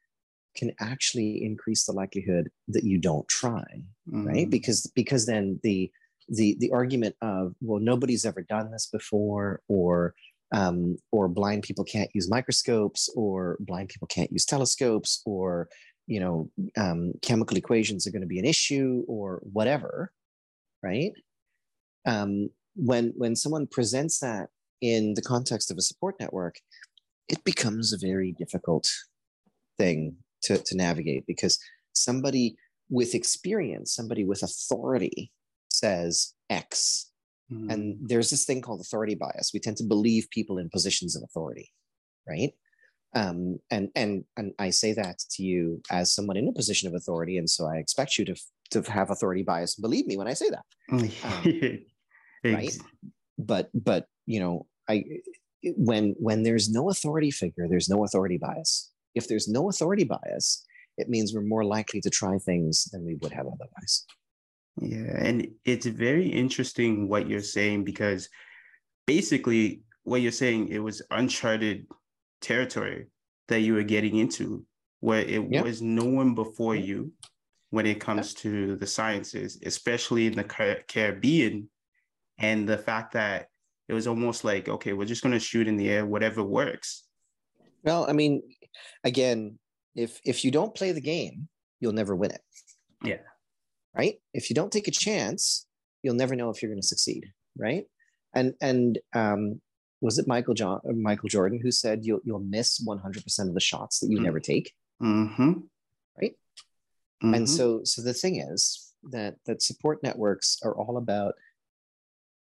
can 0.55 0.72
actually 0.79 1.43
increase 1.43 1.86
the 1.86 1.93
likelihood 1.93 2.50
that 2.67 2.83
you 2.83 2.98
don't 2.98 3.27
try, 3.27 3.63
mm-hmm. 4.10 4.27
right? 4.27 4.50
Because 4.50 4.91
because 4.95 5.25
then 5.25 5.60
the 5.63 5.91
the 6.29 6.55
the 6.60 6.72
argument 6.72 7.15
of 7.22 7.53
well 7.62 7.79
nobody's 7.79 8.25
ever 8.25 8.41
done 8.41 8.72
this 8.72 8.88
before 8.88 9.62
or 9.67 10.13
um, 10.53 10.98
or 11.12 11.27
blind 11.27 11.63
people 11.63 11.83
can't 11.83 12.12
use 12.13 12.29
microscopes 12.29 13.10
or 13.15 13.57
blind 13.60 13.89
people 13.89 14.07
can't 14.07 14.31
use 14.31 14.45
telescopes 14.45 15.22
or 15.25 15.67
you 16.07 16.19
know 16.19 16.50
um, 16.77 17.13
chemical 17.22 17.57
equations 17.57 18.05
are 18.05 18.12
going 18.12 18.22
to 18.22 18.27
be 18.27 18.39
an 18.39 18.45
issue 18.45 19.03
or 19.07 19.41
whatever 19.51 20.12
right 20.81 21.12
um, 22.05 22.50
when 22.75 23.13
when 23.17 23.36
someone 23.36 23.67
presents 23.67 24.19
that 24.19 24.50
in 24.81 25.13
the 25.15 25.22
context 25.22 25.72
of 25.72 25.77
a 25.77 25.81
support 25.81 26.15
network 26.19 26.60
it 27.27 27.43
becomes 27.43 27.91
a 27.91 27.98
very 27.98 28.33
difficult 28.33 28.91
thing 29.77 30.15
to, 30.44 30.58
to 30.58 30.76
navigate 30.76 31.26
because 31.28 31.60
somebody 31.94 32.56
with 32.90 33.16
experience 33.16 33.94
somebody 33.94 34.24
with 34.24 34.44
authority 34.44 35.32
says 35.70 36.34
x 36.50 37.12
mm. 37.52 37.72
and 37.72 37.98
there's 38.02 38.30
this 38.30 38.46
thing 38.46 38.62
called 38.62 38.82
authority 38.82 39.16
bias 39.16 39.52
we 39.54 39.60
tend 39.60 39.78
to 39.78 39.84
believe 39.84 40.28
people 40.32 40.58
in 40.58 40.70
positions 40.70 41.16
of 41.16 41.24
authority 41.24 41.72
right 42.28 42.54
Um, 43.16 43.60
and 43.70 43.90
and 43.96 44.24
and 44.38 44.54
I 44.58 44.72
say 44.72 44.94
that 44.94 45.20
to 45.32 45.44
you 45.44 45.82
as 45.92 46.14
someone 46.14 46.38
in 46.38 46.48
a 46.48 46.54
position 46.54 46.88
of 46.88 46.96
authority, 46.96 47.38
and 47.38 47.50
so 47.50 47.68
I 47.68 47.78
expect 47.78 48.18
you 48.18 48.26
to 48.26 48.36
to 48.72 48.82
have 48.92 49.12
authority 49.12 49.44
bias. 49.44 49.76
Believe 49.76 50.08
me 50.08 50.18
when 50.18 50.28
I 50.28 50.34
say 50.34 50.50
that, 50.50 50.66
um, 50.92 52.54
right? 52.54 52.76
But 53.38 53.70
but 53.74 54.08
you 54.26 54.40
know, 54.40 54.66
I 54.90 55.04
when 55.64 56.16
when 56.18 56.44
there's 56.44 56.70
no 56.70 56.90
authority 56.90 57.30
figure, 57.30 57.68
there's 57.70 57.90
no 57.90 58.04
authority 58.04 58.38
bias. 58.38 58.92
If 59.15 59.27
there's 59.27 59.48
no 59.48 59.70
authority 59.70 60.03
bias, 60.03 60.65
it 60.98 61.10
means 61.10 61.34
we're 61.34 61.41
more 61.41 61.63
likely 61.63 62.01
to 62.01 62.10
try 62.10 62.38
things 62.38 62.86
than 62.91 63.05
we 63.05 63.15
would 63.15 63.32
have 63.32 63.48
otherwise. 63.48 64.05
Yeah, 64.82 65.15
and 65.17 65.48
it's 65.65 65.86
very 65.86 66.27
interesting 66.27 67.08
what 67.08 67.27
you're 67.27 67.41
saying 67.41 67.84
because 67.84 68.29
basically 69.05 69.82
what 70.03 70.22
you're 70.22 70.32
saying 70.32 70.70
it 70.70 70.79
was 70.79 71.01
uncharted 71.12 71.86
territory 72.41 73.08
that 73.48 73.60
you 73.62 73.74
were 73.74 73.84
getting 73.84 74.17
into 74.17 74.65
where 75.00 75.22
it 75.22 75.43
was 75.43 75.82
no 75.82 76.05
one 76.05 76.34
before 76.34 76.75
you 76.75 77.12
when 77.72 77.86
it 77.86 78.00
comes 78.00 78.34
to 78.36 78.75
the 78.77 78.88
sciences, 78.88 79.60
especially 79.65 80.27
in 80.27 80.34
the 80.34 80.43
Car- 80.43 80.84
Caribbean, 80.88 81.67
and 82.38 82.70
the 82.70 82.77
fact 82.77 83.13
that 83.13 83.48
it 83.89 83.93
was 83.93 84.08
almost 84.08 84.43
like, 84.43 84.70
okay, 84.70 84.93
we're 84.93 85.05
just 85.05 85.24
going 85.24 85.34
to 85.34 85.39
shoot 85.39 85.67
in 85.67 85.75
the 85.75 85.89
air, 85.89 86.05
whatever 86.05 86.43
works. 86.43 87.03
Well, 87.84 88.05
I 88.08 88.13
mean, 88.13 88.43
again, 89.03 89.60
if 89.96 90.20
if 90.25 90.44
you 90.44 90.51
don't 90.51 90.75
play 90.75 90.92
the 90.92 91.01
game, 91.01 91.48
you'll 91.80 91.94
never 91.94 92.15
win 92.15 92.32
it. 92.32 92.42
Yeah. 93.03 93.18
Right. 93.96 94.15
If 94.34 94.50
you 94.50 94.56
don't 94.56 94.72
take 94.72 94.88
a 94.88 94.92
chance, 94.92 95.68
you'll 96.01 96.15
never 96.15 96.36
know 96.36 96.50
if 96.50 96.62
you're 96.62 96.72
going 96.72 96.82
to 96.82 96.88
succeed. 96.88 97.32
Right. 97.58 97.86
And 98.34 98.53
and 98.62 99.00
um, 99.13 99.62
was 100.01 100.18
it 100.18 100.27
Michael 100.27 100.53
John 100.53 100.80
Michael 100.86 101.30
Jordan 101.30 101.60
who 101.62 101.72
said 101.72 102.03
you'll 102.03 102.22
you'll 102.24 102.39
miss 102.39 102.82
100 102.84 103.24
percent 103.24 103.50
of 103.50 103.56
the 103.56 103.62
shots 103.62 104.00
that 104.00 104.10
you 104.10 104.18
mm-hmm. 104.18 104.25
never 104.25 104.39
take. 104.39 104.74
Mm-hmm. 105.01 105.51
Right. 106.20 106.36
Mm-hmm. 107.24 107.34
And 107.34 107.50
so 107.50 107.82
so 107.84 108.01
the 108.01 108.13
thing 108.13 108.39
is 108.39 108.94
that 109.12 109.36
that 109.46 109.62
support 109.62 110.01
networks 110.01 110.58
are 110.63 110.75
all 110.75 110.98
about 110.98 111.36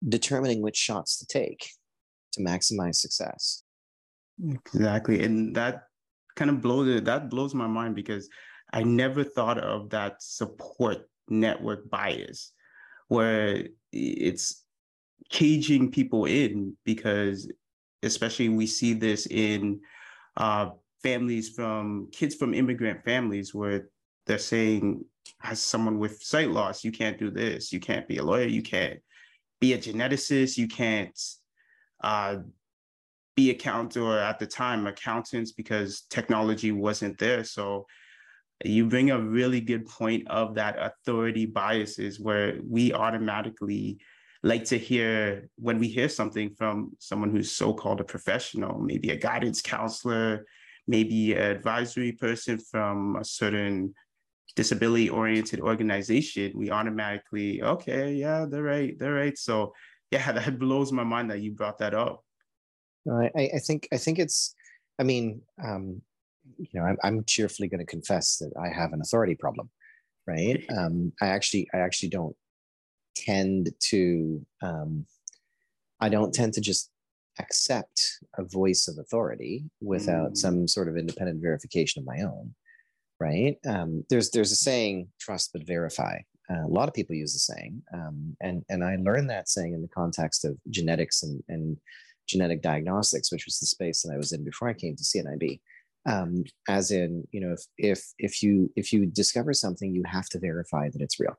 determining 0.08 0.62
which 0.62 0.78
shots 0.78 1.18
to 1.20 1.25
take 1.25 1.70
to 2.34 2.42
maximize 2.42 2.96
success. 2.96 3.63
Exactly. 4.50 5.24
And 5.24 5.56
that 5.56 5.84
kind 6.36 6.50
of 6.50 6.62
blows 6.62 7.02
that 7.04 7.30
blows 7.30 7.54
my 7.54 7.68
mind 7.68 7.96
because 7.96 8.30
I 8.74 8.84
never 8.84 9.24
thought 9.24 9.58
of 9.58 9.90
that 9.90 10.22
support 10.22 11.10
network 11.30 11.90
bias 11.90 12.52
where 13.08 13.68
it's 13.92 14.64
caging 15.30 15.92
people 15.92 16.26
in 16.26 16.76
because 16.86 17.52
especially 18.04 18.50
we 18.50 18.66
see 18.68 18.94
this 18.94 19.28
in 19.28 19.80
uh, 20.38 20.70
families 21.04 21.50
from 21.50 22.10
kids 22.12 22.36
from 22.36 22.54
immigrant 22.54 23.04
families 23.04 23.54
where 23.54 23.90
they're 24.26 24.38
saying 24.38 25.04
as 25.44 25.62
someone 25.62 26.00
with 26.00 26.22
sight 26.22 26.50
loss 26.50 26.84
you 26.84 26.92
can't 26.92 27.20
do 27.20 27.30
this. 27.30 27.72
You 27.72 27.80
can't 27.80 28.08
be 28.08 28.18
a 28.18 28.24
lawyer. 28.24 28.48
You 28.48 28.62
can't 28.62 29.00
be 29.60 29.74
a 29.74 29.78
geneticist. 29.78 30.58
You 30.58 30.68
can't 30.68 31.20
uh, 32.04 32.38
be 33.36 33.50
account 33.50 33.98
or 33.98 34.18
at 34.18 34.40
the 34.40 34.48
time 34.48 34.88
accountants 34.88 35.52
because 35.52 36.02
technology 36.10 36.72
wasn't 36.72 37.18
there. 37.18 37.44
So 37.44 37.86
you 38.64 38.86
bring 38.86 39.12
a 39.12 39.20
really 39.20 39.62
good 39.62 39.88
point 39.88 40.28
of 40.28 40.56
that 40.56 40.76
authority 40.80 41.46
biases 41.46 42.20
where 42.20 42.60
we 42.68 42.94
automatically 42.94 44.00
like 44.44 44.66
to 44.66 44.78
hear 44.78 45.50
when 45.56 45.80
we 45.80 45.88
hear 45.88 46.10
something 46.10 46.54
from 46.56 46.92
someone 47.00 47.32
who's 47.32 47.52
so-called 47.52 48.02
a 48.02 48.04
professional, 48.04 48.80
maybe 48.80 49.12
a 49.12 49.16
guidance 49.16 49.62
counselor, 49.62 50.46
maybe 50.88 51.34
an 51.34 51.42
advisory 51.42 52.12
person 52.12 52.58
from 52.58 53.16
a 53.16 53.24
certain 53.24 53.94
disability 54.56 55.10
oriented 55.10 55.60
organization, 55.60 56.52
we 56.56 56.72
automatically, 56.72 57.62
okay, 57.62 58.14
yeah, 58.14 58.46
they're 58.50 58.64
right, 58.64 58.98
they're 59.00 59.14
right. 59.14 59.38
So 59.38 59.74
yeah, 60.10 60.32
that 60.38 60.60
blows 60.60 60.92
my 60.92 61.04
mind 61.04 61.32
that 61.32 61.42
you 61.42 61.52
brought 61.52 61.78
that 61.80 61.94
up. 61.94 62.24
I, 63.10 63.50
I 63.55 63.60
think 63.60 63.88
I 63.91 63.98
think 63.98 64.20
it's. 64.20 64.55
I 65.00 65.03
mean, 65.03 65.41
um, 65.63 66.01
you 66.58 66.67
know, 66.74 66.84
I'm, 66.84 66.98
I'm 67.03 67.24
cheerfully 67.25 67.67
going 67.67 67.79
to 67.79 67.86
confess 67.86 68.38
that 68.38 68.51
I 68.62 68.70
have 68.70 68.93
an 68.93 69.01
authority 69.01 69.36
problem, 69.36 69.70
right? 70.27 70.63
Um, 70.77 71.13
I 71.22 71.27
actually 71.27 71.67
I 71.74 71.77
actually 71.77 72.10
don't 72.10 72.36
tend 73.15 73.72
to. 73.89 74.46
Um, 74.62 75.05
I 76.00 76.10
don't 76.10 76.34
tend 76.34 76.53
to 76.53 76.62
just 76.62 76.91
accept 77.39 78.20
a 78.38 78.43
voice 78.43 78.88
of 78.88 78.98
authority 78.98 79.63
without 79.81 80.31
mm. 80.31 80.38
some 80.38 80.67
sort 80.67 80.88
of 80.88 80.98
independent 80.98 81.41
verification 81.41 82.01
of 82.01 82.05
my 82.05 82.24
own 82.24 82.53
right 83.20 83.58
um, 83.67 84.03
there's 84.10 84.31
there's 84.31 84.51
a 84.51 84.55
saying 84.55 85.08
trust 85.20 85.51
but 85.53 85.65
verify 85.65 86.17
uh, 86.50 86.65
a 86.65 86.67
lot 86.67 86.89
of 86.89 86.93
people 86.93 87.15
use 87.15 87.34
the 87.34 87.39
saying 87.39 87.81
um, 87.93 88.36
and 88.41 88.63
and 88.70 88.84
i 88.84 88.96
learned 88.98 89.29
that 89.29 89.48
saying 89.48 89.74
in 89.74 89.81
the 89.81 89.88
context 89.88 90.43
of 90.43 90.58
genetics 90.70 91.24
and 91.24 91.41
and 91.48 91.77
genetic 92.32 92.62
diagnostics, 92.62 93.32
which 93.32 93.46
was 93.46 93.60
the 93.60 93.66
space 93.66 94.02
that 94.02 94.14
I 94.14 94.18
was 94.18 94.32
in 94.32 94.44
before 94.44 94.70
I 94.70 94.74
came 94.74 94.96
to 94.96 95.04
CNIB. 95.04 95.60
Um, 96.08 96.46
as 96.68 96.90
in, 96.90 97.28
you 97.32 97.42
know, 97.42 97.54
if 97.54 97.62
if 97.78 98.04
if 98.18 98.42
you 98.42 98.72
if 98.76 98.92
you 98.92 99.06
discover 99.06 99.54
something, 99.54 99.94
you 99.94 100.04
have 100.06 100.28
to 100.30 100.40
verify 100.40 100.90
that 100.90 101.02
it's 101.02 101.20
real, 101.20 101.38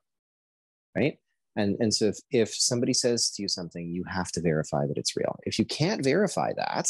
right? 0.96 1.18
And 1.56 1.76
and 1.80 1.92
so 1.92 2.06
if 2.06 2.18
if 2.30 2.54
somebody 2.54 2.94
says 2.94 3.30
to 3.32 3.42
you 3.42 3.48
something, 3.48 3.90
you 3.90 4.04
have 4.08 4.30
to 4.32 4.40
verify 4.40 4.86
that 4.86 4.96
it's 4.98 5.16
real. 5.16 5.36
If 5.44 5.58
you 5.58 5.64
can't 5.64 6.04
verify 6.04 6.52
that, 6.56 6.88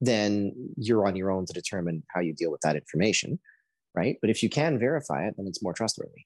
then 0.00 0.52
you're 0.76 1.06
on 1.06 1.16
your 1.16 1.30
own 1.30 1.46
to 1.46 1.52
determine 1.52 2.02
how 2.14 2.20
you 2.20 2.34
deal 2.34 2.50
with 2.50 2.60
that 2.62 2.76
information, 2.76 3.38
right? 3.94 4.16
But 4.20 4.30
if 4.30 4.42
you 4.42 4.48
can 4.48 4.78
verify 4.78 5.26
it, 5.26 5.34
then 5.36 5.46
it's 5.46 5.62
more 5.62 5.72
trustworthy, 5.74 6.24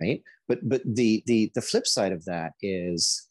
right? 0.00 0.22
But 0.48 0.68
but 0.68 0.82
the 0.84 1.22
the 1.26 1.52
the 1.54 1.62
flip 1.62 1.86
side 1.86 2.12
of 2.12 2.24
that 2.24 2.52
is 2.60 3.28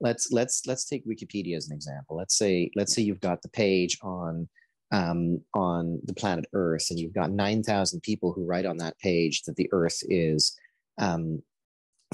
let's 0.00 0.30
let's 0.30 0.66
let's 0.66 0.84
take 0.84 1.06
wikipedia 1.06 1.56
as 1.56 1.68
an 1.68 1.74
example. 1.74 2.16
Let's 2.16 2.36
say 2.36 2.70
let's 2.76 2.94
say 2.94 3.02
you've 3.02 3.20
got 3.20 3.42
the 3.42 3.48
page 3.48 3.98
on 4.02 4.48
um, 4.92 5.40
on 5.54 6.00
the 6.04 6.14
planet 6.14 6.46
earth 6.52 6.86
and 6.90 6.98
you've 6.98 7.14
got 7.14 7.30
9000 7.30 8.00
people 8.02 8.32
who 8.32 8.44
write 8.44 8.66
on 8.66 8.76
that 8.78 8.98
page 8.98 9.42
that 9.42 9.56
the 9.56 9.68
earth 9.72 9.98
is 10.08 10.56
um, 10.98 11.42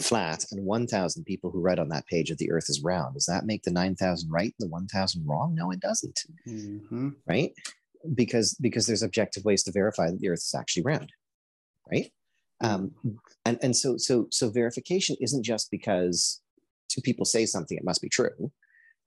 flat 0.00 0.44
and 0.50 0.64
1000 0.64 1.24
people 1.24 1.50
who 1.50 1.60
write 1.60 1.78
on 1.78 1.90
that 1.90 2.06
page 2.06 2.30
that 2.30 2.38
the 2.38 2.50
earth 2.50 2.68
is 2.68 2.82
round. 2.82 3.14
Does 3.14 3.26
that 3.26 3.44
make 3.44 3.62
the 3.62 3.70
9000 3.70 4.30
right 4.30 4.54
and 4.58 4.68
the 4.68 4.72
1000 4.72 5.26
wrong? 5.26 5.54
No 5.54 5.70
it 5.70 5.80
doesn't. 5.80 6.20
Mm-hmm. 6.48 7.10
right? 7.26 7.52
Because 8.14 8.54
because 8.54 8.86
there's 8.86 9.02
objective 9.02 9.44
ways 9.44 9.62
to 9.64 9.72
verify 9.72 10.10
that 10.10 10.18
the 10.18 10.28
earth 10.28 10.38
is 10.40 10.54
actually 10.58 10.82
round. 10.82 11.12
Right? 11.90 12.10
Um, 12.62 12.92
and 13.44 13.58
and 13.62 13.76
so 13.76 13.96
so 13.96 14.28
so 14.30 14.48
verification 14.48 15.16
isn't 15.20 15.44
just 15.44 15.70
because 15.70 16.40
two 16.92 17.00
people 17.00 17.24
say 17.24 17.46
something, 17.46 17.76
it 17.76 17.84
must 17.84 18.02
be 18.02 18.08
true, 18.08 18.52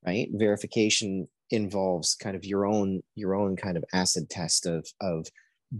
right? 0.05 0.27
Verification 0.33 1.27
involves 1.51 2.15
kind 2.15 2.35
of 2.35 2.43
your 2.43 2.65
own 2.65 3.01
your 3.15 3.35
own 3.35 3.55
kind 3.55 3.77
of 3.77 3.85
acid 3.93 4.29
test 4.29 4.65
of 4.65 4.87
of 5.01 5.27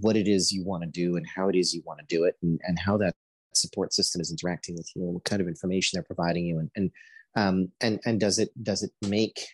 what 0.02 0.16
it 0.16 0.28
is 0.28 0.52
you 0.52 0.64
want 0.64 0.84
to 0.84 0.90
do 0.90 1.16
and 1.16 1.26
how 1.36 1.50
it 1.50 1.56
is 1.56 1.74
you 1.74 1.82
want 1.86 2.00
to 2.00 2.06
do 2.08 2.24
it 2.24 2.36
and, 2.42 2.60
and 2.64 2.78
how 2.80 2.98
that 2.98 3.16
support 3.54 3.94
system 3.94 4.22
is 4.22 4.30
interacting 4.30 4.76
with 4.76 4.90
you 4.96 5.04
and 5.04 5.14
what 5.14 5.24
kind 5.24 5.42
of 5.42 5.48
information 5.48 5.96
they're 5.96 6.16
providing 6.16 6.46
you 6.46 6.60
and 6.60 6.70
and 6.76 6.92
um, 7.38 7.72
and 7.82 8.00
and 8.06 8.20
does 8.20 8.40
it 8.40 8.50
does 8.64 8.84
it 8.84 8.92
make 9.08 9.48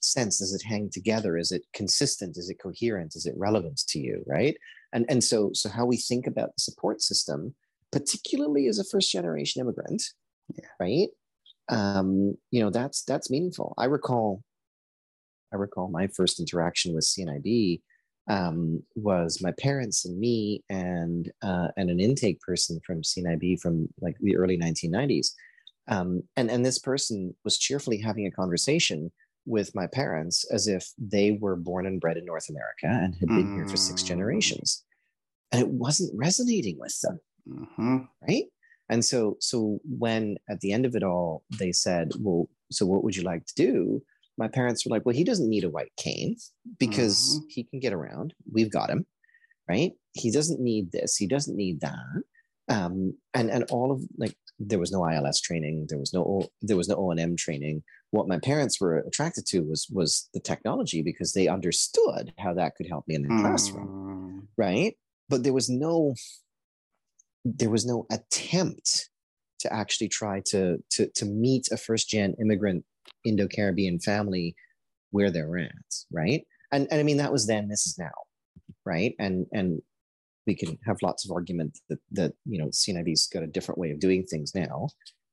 sense? 0.00 0.38
Does 0.38 0.52
it 0.52 0.62
hang 0.62 0.90
together? 0.90 1.38
Is 1.38 1.50
it 1.50 1.62
consistent? 1.72 2.36
Is 2.36 2.50
it 2.50 2.58
coherent? 2.62 3.16
Is 3.16 3.24
it 3.26 3.34
relevant 3.36 3.80
to 3.88 3.98
you 3.98 4.22
right? 4.26 4.56
And 4.92 5.06
and 5.08 5.24
so 5.24 5.50
so 5.54 5.68
how 5.68 5.86
we 5.86 5.96
think 5.96 6.26
about 6.26 6.50
the 6.56 6.62
support 6.62 7.00
system 7.00 7.54
particularly 7.90 8.66
as 8.66 8.80
a 8.80 8.84
first 8.84 9.12
generation 9.12 9.60
immigrant 9.60 10.02
yeah. 10.52 10.66
right 10.80 11.08
um, 11.68 12.36
you 12.50 12.60
know 12.60 12.70
that's 12.70 13.02
that's 13.02 13.30
meaningful. 13.30 13.74
I 13.78 13.86
recall, 13.86 14.42
I 15.52 15.56
recall 15.56 15.88
my 15.88 16.06
first 16.08 16.40
interaction 16.40 16.94
with 16.94 17.04
CNIB 17.04 17.80
um, 18.28 18.82
was 18.94 19.42
my 19.42 19.52
parents 19.58 20.04
and 20.04 20.18
me 20.18 20.62
and 20.68 21.30
uh, 21.42 21.68
and 21.76 21.90
an 21.90 22.00
intake 22.00 22.40
person 22.40 22.80
from 22.86 23.02
CNIB 23.02 23.60
from 23.60 23.88
like 24.00 24.16
the 24.20 24.36
early 24.36 24.58
1990s, 24.58 25.32
um, 25.88 26.22
and 26.36 26.50
and 26.50 26.64
this 26.64 26.78
person 26.78 27.34
was 27.44 27.58
cheerfully 27.58 27.98
having 27.98 28.26
a 28.26 28.30
conversation 28.30 29.12
with 29.46 29.74
my 29.74 29.86
parents 29.86 30.46
as 30.50 30.68
if 30.68 30.88
they 30.98 31.32
were 31.32 31.56
born 31.56 31.86
and 31.86 32.00
bred 32.00 32.16
in 32.16 32.24
North 32.24 32.48
America 32.48 32.86
and 32.86 33.14
had 33.16 33.28
been 33.28 33.46
mm. 33.46 33.56
here 33.56 33.68
for 33.68 33.76
six 33.76 34.02
mm. 34.02 34.06
generations, 34.06 34.84
and 35.52 35.60
it 35.60 35.68
wasn't 35.68 36.16
resonating 36.16 36.78
with 36.78 36.98
them, 37.00 37.20
mm-hmm. 37.48 37.98
right? 38.26 38.44
And 38.88 39.04
so, 39.04 39.36
so 39.40 39.80
when 39.84 40.36
at 40.48 40.60
the 40.60 40.72
end 40.72 40.84
of 40.86 40.94
it 40.94 41.02
all, 41.02 41.44
they 41.58 41.72
said, 41.72 42.12
well, 42.20 42.48
so 42.70 42.86
what 42.86 43.02
would 43.02 43.16
you 43.16 43.22
like 43.22 43.46
to 43.46 43.54
do? 43.54 44.02
My 44.36 44.48
parents 44.48 44.84
were 44.84 44.90
like, 44.90 45.06
well, 45.06 45.14
he 45.14 45.24
doesn't 45.24 45.48
need 45.48 45.64
a 45.64 45.70
white 45.70 45.92
cane 45.96 46.36
because 46.78 47.38
mm-hmm. 47.38 47.46
he 47.48 47.64
can 47.64 47.80
get 47.80 47.92
around. 47.92 48.34
We've 48.52 48.70
got 48.70 48.90
him, 48.90 49.06
right? 49.68 49.92
He 50.12 50.30
doesn't 50.30 50.60
need 50.60 50.92
this. 50.92 51.16
He 51.16 51.26
doesn't 51.26 51.56
need 51.56 51.80
that. 51.80 52.22
Um, 52.68 53.16
and, 53.32 53.50
and 53.50 53.64
all 53.70 53.92
of 53.92 54.02
like, 54.18 54.34
there 54.58 54.78
was 54.78 54.92
no 54.92 55.08
ILS 55.08 55.40
training. 55.40 55.86
There 55.88 55.98
was 55.98 56.12
no, 56.12 56.48
there 56.62 56.76
was 56.76 56.88
no 56.88 56.96
O&M 56.96 57.36
training. 57.36 57.82
what 58.10 58.28
my 58.28 58.38
parents 58.38 58.80
were 58.80 58.98
attracted 58.98 59.46
to 59.46 59.60
was 59.60 59.88
was 59.90 60.28
the 60.34 60.40
technology 60.40 61.02
because 61.02 61.32
they 61.32 61.48
understood 61.48 62.32
how 62.38 62.54
that 62.54 62.74
could 62.76 62.86
help 62.86 63.06
me 63.08 63.16
in 63.16 63.22
the 63.22 63.28
mm. 63.28 63.40
classroom 63.40 64.46
right 64.56 64.96
but 65.28 65.42
there 65.42 65.52
was 65.52 65.68
no 65.68 66.14
there 67.44 67.70
was 67.70 67.86
no 67.86 68.06
attempt 68.10 69.10
to 69.60 69.72
actually 69.72 70.08
try 70.08 70.40
to 70.46 70.78
to 70.90 71.08
to 71.14 71.24
meet 71.24 71.68
a 71.72 71.76
first 71.76 72.08
gen 72.08 72.34
immigrant 72.40 72.84
indo-caribbean 73.24 73.98
family 73.98 74.54
where 75.10 75.30
they're 75.30 75.58
at 75.58 75.70
right? 76.12 76.42
And 76.72 76.88
and 76.90 77.00
i 77.00 77.02
mean 77.02 77.18
that 77.18 77.32
was 77.32 77.46
then 77.46 77.68
this 77.68 77.86
is 77.86 77.96
now 77.98 78.10
right? 78.84 79.14
And 79.18 79.46
and 79.52 79.80
we 80.46 80.54
can 80.54 80.78
have 80.84 80.98
lots 81.02 81.24
of 81.24 81.30
argument 81.30 81.78
that 81.88 81.98
that 82.12 82.32
you 82.44 82.58
know 82.58 82.68
cnib's 82.68 83.26
got 83.28 83.42
a 83.42 83.48
different 83.48 83.78
way 83.78 83.90
of 83.90 84.00
doing 84.00 84.24
things 84.24 84.54
now. 84.54 84.88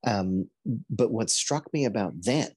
Um, 0.06 0.50
but 0.90 1.12
what 1.12 1.30
struck 1.30 1.72
me 1.74 1.86
about 1.86 2.14
then 2.20 2.52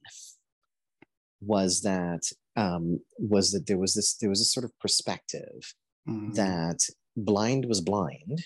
was 1.40 1.82
that 1.82 2.22
um, 2.56 3.00
was 3.18 3.50
that 3.52 3.66
there 3.66 3.78
was 3.78 3.94
this 3.94 4.14
there 4.14 4.30
was 4.30 4.40
a 4.40 4.44
sort 4.44 4.64
of 4.64 4.78
perspective 4.78 5.74
mm-hmm. 6.08 6.32
that 6.32 6.78
blind 7.16 7.66
was 7.66 7.80
blind 7.80 8.42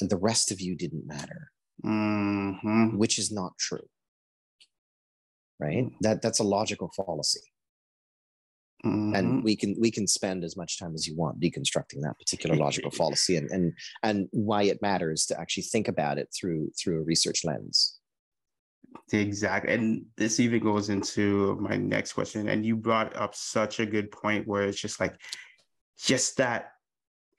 and 0.00 0.10
the 0.10 0.16
rest 0.16 0.50
of 0.50 0.60
you 0.60 0.74
didn't 0.74 1.06
matter 1.06 1.50
mm-hmm. 1.84 2.96
which 2.96 3.18
is 3.18 3.32
not 3.32 3.52
true 3.58 3.86
right 5.60 5.84
mm-hmm. 5.84 5.96
that 6.00 6.22
that's 6.22 6.40
a 6.40 6.44
logical 6.44 6.90
fallacy 6.96 7.40
mm-hmm. 8.84 9.14
and 9.14 9.44
we 9.44 9.56
can 9.56 9.74
we 9.80 9.90
can 9.90 10.06
spend 10.06 10.44
as 10.44 10.56
much 10.56 10.78
time 10.78 10.94
as 10.94 11.06
you 11.06 11.16
want 11.16 11.40
deconstructing 11.40 12.00
that 12.00 12.18
particular 12.18 12.56
logical 12.56 12.90
fallacy 12.98 13.36
and 13.36 13.50
and 13.50 13.72
and 14.02 14.28
why 14.32 14.62
it 14.62 14.82
matters 14.82 15.26
to 15.26 15.38
actually 15.38 15.62
think 15.62 15.88
about 15.88 16.18
it 16.18 16.28
through 16.38 16.70
through 16.78 17.00
a 17.00 17.04
research 17.04 17.44
lens 17.44 17.98
Exactly. 19.12 19.74
And 19.74 20.06
this 20.16 20.40
even 20.40 20.62
goes 20.62 20.88
into 20.88 21.56
my 21.60 21.76
next 21.76 22.12
question. 22.12 22.48
And 22.48 22.64
you 22.64 22.76
brought 22.76 23.14
up 23.16 23.34
such 23.34 23.80
a 23.80 23.86
good 23.86 24.10
point 24.10 24.46
where 24.46 24.62
it's 24.62 24.80
just 24.80 25.00
like, 25.00 25.20
just 25.98 26.36
that 26.38 26.72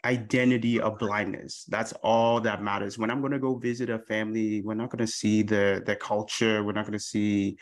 identity 0.05 0.79
of 0.79 0.99
blindness. 0.99 1.65
That's 1.67 1.93
all 2.03 2.39
that 2.41 2.61
matters. 2.61 2.97
When 2.97 3.11
I'm 3.11 3.21
going 3.21 3.33
to 3.33 3.39
go 3.39 3.55
visit 3.55 3.89
a 3.89 3.99
family, 3.99 4.61
we're 4.61 4.75
not 4.75 4.89
going 4.89 5.05
to 5.05 5.11
see 5.11 5.43
the, 5.43 5.83
the 5.85 5.95
culture. 5.95 6.63
We're 6.63 6.73
not 6.73 6.85
going 6.85 6.93
to 6.93 6.99
see 6.99 7.57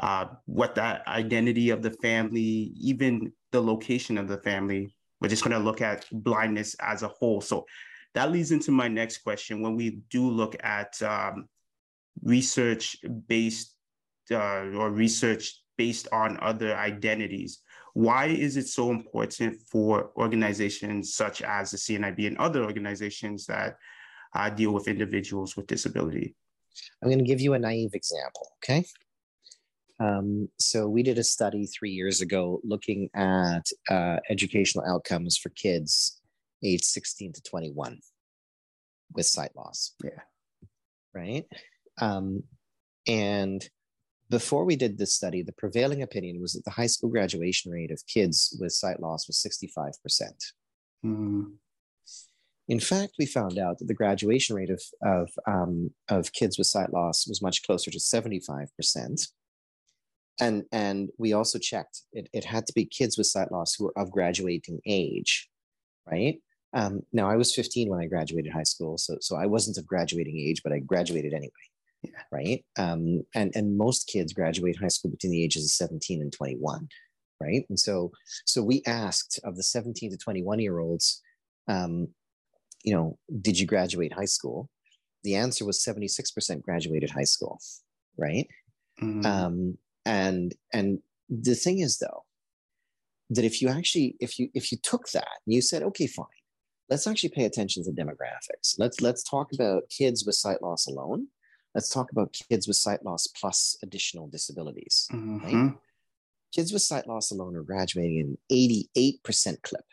uh, 0.00 0.26
what 0.46 0.74
that 0.74 1.06
identity 1.06 1.70
of 1.70 1.82
the 1.82 1.92
family, 1.92 2.72
even 2.76 3.32
the 3.52 3.62
location 3.62 4.18
of 4.18 4.28
the 4.28 4.38
family. 4.38 4.94
We're 5.20 5.28
just 5.28 5.44
going 5.44 5.56
to 5.56 5.64
look 5.64 5.80
at 5.80 6.06
blindness 6.12 6.74
as 6.80 7.02
a 7.02 7.08
whole. 7.08 7.40
So 7.40 7.64
that 8.14 8.32
leads 8.32 8.50
into 8.50 8.72
my 8.72 8.88
next 8.88 9.18
question. 9.18 9.62
When 9.62 9.76
we 9.76 10.00
do 10.10 10.28
look 10.28 10.56
at 10.62 11.00
um, 11.02 11.48
research 12.22 12.96
based 13.26 13.74
uh, 14.30 14.70
or 14.76 14.90
research 14.90 15.60
based 15.76 16.08
on 16.12 16.38
other 16.40 16.76
identities. 16.76 17.60
Why 17.94 18.26
is 18.26 18.56
it 18.56 18.68
so 18.68 18.90
important 18.90 19.60
for 19.70 20.10
organizations 20.16 21.14
such 21.14 21.42
as 21.42 21.70
the 21.70 21.76
CNIB 21.76 22.26
and 22.26 22.38
other 22.38 22.64
organizations 22.64 23.46
that 23.46 23.76
uh, 24.34 24.50
deal 24.50 24.72
with 24.72 24.88
individuals 24.88 25.56
with 25.56 25.68
disability? 25.68 26.34
I'm 27.00 27.08
going 27.08 27.20
to 27.20 27.24
give 27.24 27.40
you 27.40 27.54
a 27.54 27.58
naive 27.58 27.94
example, 27.94 28.48
okay? 28.58 28.84
Um, 30.00 30.48
so 30.58 30.88
we 30.88 31.04
did 31.04 31.18
a 31.18 31.24
study 31.24 31.66
three 31.66 31.92
years 31.92 32.20
ago 32.20 32.60
looking 32.64 33.10
at 33.14 33.62
uh, 33.88 34.16
educational 34.28 34.84
outcomes 34.84 35.38
for 35.38 35.50
kids 35.50 36.20
aged 36.64 36.84
16 36.84 37.34
to 37.34 37.42
21 37.42 38.00
with 39.14 39.26
sight 39.26 39.52
loss. 39.54 39.94
Yeah. 40.02 40.22
Right. 41.14 41.46
Um, 42.00 42.42
and 43.06 43.66
before 44.30 44.64
we 44.64 44.76
did 44.76 44.98
this 44.98 45.14
study, 45.14 45.42
the 45.42 45.52
prevailing 45.52 46.02
opinion 46.02 46.40
was 46.40 46.54
that 46.54 46.64
the 46.64 46.70
high 46.70 46.86
school 46.86 47.10
graduation 47.10 47.70
rate 47.70 47.90
of 47.90 48.02
kids 48.06 48.56
with 48.60 48.72
sight 48.72 49.00
loss 49.00 49.26
was 49.28 49.38
65%. 49.38 49.92
Mm. 51.04 51.52
In 52.66 52.80
fact, 52.80 53.12
we 53.18 53.26
found 53.26 53.58
out 53.58 53.78
that 53.78 53.88
the 53.88 53.94
graduation 53.94 54.56
rate 54.56 54.70
of, 54.70 54.82
of, 55.02 55.30
um, 55.46 55.90
of 56.08 56.32
kids 56.32 56.56
with 56.56 56.66
sight 56.66 56.92
loss 56.92 57.26
was 57.28 57.42
much 57.42 57.62
closer 57.62 57.90
to 57.90 57.98
75%. 57.98 59.28
And, 60.40 60.64
and 60.72 61.10
we 61.18 61.34
also 61.34 61.58
checked, 61.58 62.02
it, 62.12 62.28
it 62.32 62.44
had 62.44 62.66
to 62.66 62.72
be 62.72 62.86
kids 62.86 63.18
with 63.18 63.26
sight 63.26 63.52
loss 63.52 63.74
who 63.74 63.84
were 63.84 63.98
of 63.98 64.10
graduating 64.10 64.80
age, 64.86 65.48
right? 66.10 66.38
Um, 66.72 67.02
now, 67.12 67.30
I 67.30 67.36
was 67.36 67.54
15 67.54 67.90
when 67.90 68.00
I 68.00 68.06
graduated 68.06 68.52
high 68.52 68.64
school, 68.64 68.96
so, 68.96 69.18
so 69.20 69.36
I 69.36 69.46
wasn't 69.46 69.76
of 69.76 69.86
graduating 69.86 70.38
age, 70.38 70.62
but 70.64 70.72
I 70.72 70.78
graduated 70.78 71.34
anyway 71.34 71.52
right? 72.30 72.64
Um, 72.78 73.22
and 73.34 73.52
and 73.54 73.76
most 73.76 74.08
kids 74.08 74.32
graduate 74.32 74.78
high 74.80 74.88
school 74.88 75.10
between 75.10 75.32
the 75.32 75.44
ages 75.44 75.64
of 75.64 75.70
17 75.70 76.20
and 76.20 76.32
21, 76.32 76.88
right? 77.40 77.64
And 77.68 77.78
so 77.78 78.12
so 78.44 78.62
we 78.62 78.82
asked 78.86 79.40
of 79.44 79.56
the 79.56 79.62
17 79.62 80.10
to 80.10 80.16
21 80.16 80.58
year 80.60 80.78
olds, 80.78 81.22
um, 81.68 82.08
you 82.84 82.94
know, 82.94 83.18
did 83.40 83.58
you 83.58 83.66
graduate 83.66 84.12
high 84.12 84.24
school? 84.24 84.68
The 85.22 85.36
answer 85.36 85.64
was 85.64 85.82
76% 85.82 86.62
graduated 86.62 87.10
high 87.10 87.24
school, 87.24 87.58
right? 88.18 88.46
Mm-hmm. 89.02 89.26
Um, 89.26 89.78
and 90.04 90.54
and 90.72 90.98
the 91.28 91.54
thing 91.54 91.78
is 91.78 91.98
though, 91.98 92.24
that 93.30 93.44
if 93.44 93.62
you 93.62 93.68
actually 93.68 94.16
if 94.20 94.38
you 94.38 94.48
if 94.54 94.70
you 94.70 94.78
took 94.82 95.08
that 95.10 95.28
and 95.46 95.54
you 95.54 95.62
said, 95.62 95.82
okay, 95.82 96.06
fine, 96.06 96.26
let's 96.90 97.06
actually 97.06 97.30
pay 97.30 97.44
attention 97.44 97.82
to 97.84 97.90
demographics. 97.90 98.74
Let's 98.78 99.00
let's 99.00 99.22
talk 99.22 99.48
about 99.52 99.84
kids 99.90 100.24
with 100.26 100.34
sight 100.34 100.62
loss 100.62 100.86
alone 100.86 101.28
let's 101.74 101.88
talk 101.88 102.12
about 102.12 102.36
kids 102.48 102.66
with 102.66 102.76
sight 102.76 103.04
loss 103.04 103.26
plus 103.26 103.76
additional 103.82 104.28
disabilities. 104.28 105.08
Mm-hmm. 105.12 105.66
Right? 105.66 105.74
Kids 106.54 106.72
with 106.72 106.82
sight 106.82 107.08
loss 107.08 107.32
alone 107.32 107.56
are 107.56 107.62
graduating 107.62 108.36
in 108.50 108.78
88% 108.92 109.62
clip. 109.62 109.84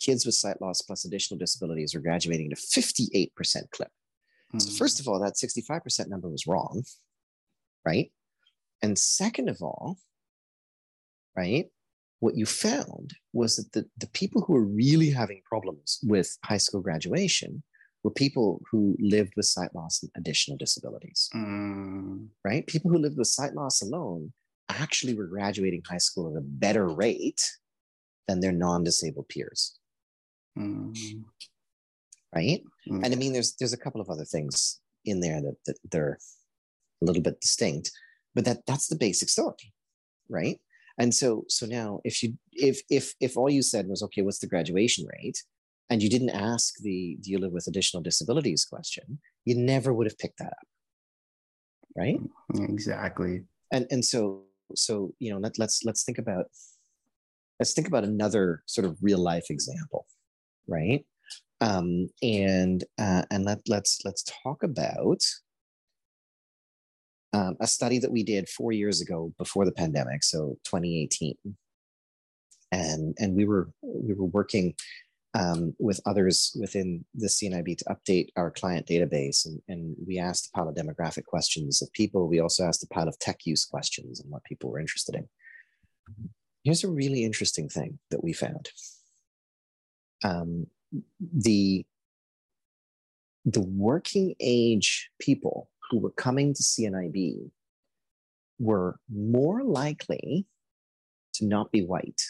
Kids 0.00 0.24
with 0.24 0.34
sight 0.34 0.60
loss 0.60 0.82
plus 0.82 1.04
additional 1.04 1.38
disabilities 1.38 1.94
are 1.94 2.00
graduating 2.00 2.52
at 2.52 2.58
a 2.58 2.60
58% 2.60 3.30
clip. 3.70 3.88
Mm-hmm. 3.88 4.58
So, 4.58 4.70
first 4.72 5.00
of 5.00 5.08
all, 5.08 5.18
that 5.20 5.34
65% 5.34 6.08
number 6.08 6.28
was 6.28 6.46
wrong, 6.46 6.84
right? 7.84 8.12
And 8.82 8.98
second 8.98 9.48
of 9.48 9.62
all, 9.62 9.96
right, 11.36 11.66
what 12.20 12.36
you 12.36 12.46
found 12.46 13.14
was 13.32 13.56
that 13.56 13.72
the, 13.72 13.88
the 13.98 14.08
people 14.08 14.42
who 14.42 14.54
are 14.54 14.64
really 14.64 15.10
having 15.10 15.42
problems 15.44 15.98
with 16.02 16.38
high 16.44 16.58
school 16.58 16.80
graduation 16.80 17.62
were 18.04 18.10
people 18.10 18.60
who 18.70 18.96
lived 19.00 19.32
with 19.34 19.46
sight 19.46 19.74
loss 19.74 20.02
and 20.02 20.12
additional 20.14 20.58
disabilities, 20.58 21.30
mm. 21.34 22.28
right? 22.44 22.66
People 22.66 22.90
who 22.90 22.98
lived 22.98 23.16
with 23.16 23.26
sight 23.26 23.54
loss 23.54 23.80
alone 23.82 24.32
actually 24.68 25.14
were 25.14 25.26
graduating 25.26 25.82
high 25.88 25.98
school 25.98 26.30
at 26.30 26.38
a 26.38 26.44
better 26.44 26.86
rate 26.86 27.42
than 28.28 28.40
their 28.40 28.52
non-disabled 28.52 29.28
peers. 29.28 29.78
Mm. 30.56 31.24
Right? 32.34 32.62
Mm. 32.88 33.04
And 33.04 33.06
I 33.06 33.16
mean, 33.16 33.32
there's 33.32 33.54
there's 33.56 33.72
a 33.72 33.78
couple 33.78 34.02
of 34.02 34.10
other 34.10 34.24
things 34.24 34.80
in 35.06 35.20
there 35.20 35.40
that, 35.40 35.56
that 35.66 35.76
they're 35.90 36.18
a 37.02 37.04
little 37.04 37.22
bit 37.22 37.40
distinct, 37.40 37.90
but 38.34 38.44
that 38.44 38.66
that's 38.66 38.88
the 38.88 38.96
basic 38.96 39.30
story, 39.30 39.72
right? 40.28 40.60
And 40.98 41.14
so 41.14 41.44
so 41.48 41.64
now 41.64 42.00
if 42.04 42.22
you 42.22 42.34
if 42.52 42.82
if 42.90 43.14
if 43.18 43.36
all 43.38 43.48
you 43.48 43.62
said 43.62 43.88
was 43.88 44.02
okay, 44.02 44.20
what's 44.22 44.40
the 44.40 44.46
graduation 44.46 45.06
rate? 45.06 45.42
And 45.90 46.02
you 46.02 46.08
didn't 46.08 46.30
ask 46.30 46.74
the 46.80 47.18
live 47.38 47.52
with 47.52 47.66
additional 47.66 48.02
disabilities 48.02 48.64
question, 48.64 49.18
you 49.44 49.54
never 49.54 49.92
would 49.92 50.06
have 50.06 50.18
picked 50.18 50.38
that 50.38 50.48
up. 50.48 50.66
Right? 51.96 52.18
Exactly. 52.54 53.42
And 53.72 53.86
and 53.90 54.04
so 54.04 54.42
so 54.74 55.14
you 55.18 55.30
know 55.30 55.38
let, 55.38 55.58
let's 55.58 55.82
let's 55.84 56.04
think 56.04 56.18
about 56.18 56.46
let's 57.60 57.72
think 57.72 57.86
about 57.86 58.04
another 58.04 58.62
sort 58.66 58.84
of 58.84 58.98
real 59.00 59.18
life 59.18 59.46
example, 59.50 60.06
right? 60.66 61.04
Um, 61.60 62.08
and 62.22 62.84
uh, 62.98 63.22
and 63.30 63.44
let 63.44 63.60
let's 63.68 64.00
let's 64.04 64.24
talk 64.42 64.62
about 64.62 65.22
um, 67.32 67.56
a 67.60 67.66
study 67.66 67.98
that 67.98 68.12
we 68.12 68.22
did 68.22 68.48
four 68.48 68.72
years 68.72 69.00
ago 69.00 69.32
before 69.38 69.64
the 69.64 69.72
pandemic, 69.72 70.24
so 70.24 70.58
2018, 70.64 71.36
and 72.72 73.14
and 73.18 73.34
we 73.34 73.44
were 73.44 73.70
we 73.82 74.14
were 74.14 74.26
working 74.26 74.74
um, 75.34 75.74
with 75.78 76.00
others 76.06 76.56
within 76.58 77.04
the 77.14 77.26
CNIB 77.26 77.78
to 77.78 77.84
update 77.86 78.28
our 78.36 78.52
client 78.52 78.86
database. 78.86 79.46
And, 79.46 79.60
and 79.68 79.96
we 80.06 80.18
asked 80.18 80.46
a 80.46 80.50
pile 80.52 80.68
of 80.68 80.76
demographic 80.76 81.24
questions 81.24 81.82
of 81.82 81.92
people. 81.92 82.28
We 82.28 82.38
also 82.38 82.64
asked 82.64 82.84
a 82.84 82.86
pile 82.86 83.08
of 83.08 83.18
tech 83.18 83.44
use 83.44 83.64
questions 83.64 84.20
and 84.20 84.30
what 84.30 84.44
people 84.44 84.70
were 84.70 84.78
interested 84.78 85.16
in. 85.16 85.28
Here's 86.62 86.84
a 86.84 86.90
really 86.90 87.24
interesting 87.24 87.68
thing 87.68 87.98
that 88.10 88.22
we 88.22 88.32
found. 88.32 88.70
Um, 90.22 90.68
the, 91.20 91.84
the 93.44 93.60
working 93.60 94.36
age 94.38 95.10
people 95.18 95.68
who 95.90 95.98
were 95.98 96.10
coming 96.12 96.54
to 96.54 96.62
CNIB 96.62 97.50
were 98.60 99.00
more 99.12 99.64
likely 99.64 100.46
to 101.34 101.44
not 101.44 101.72
be 101.72 101.82
white. 101.82 102.22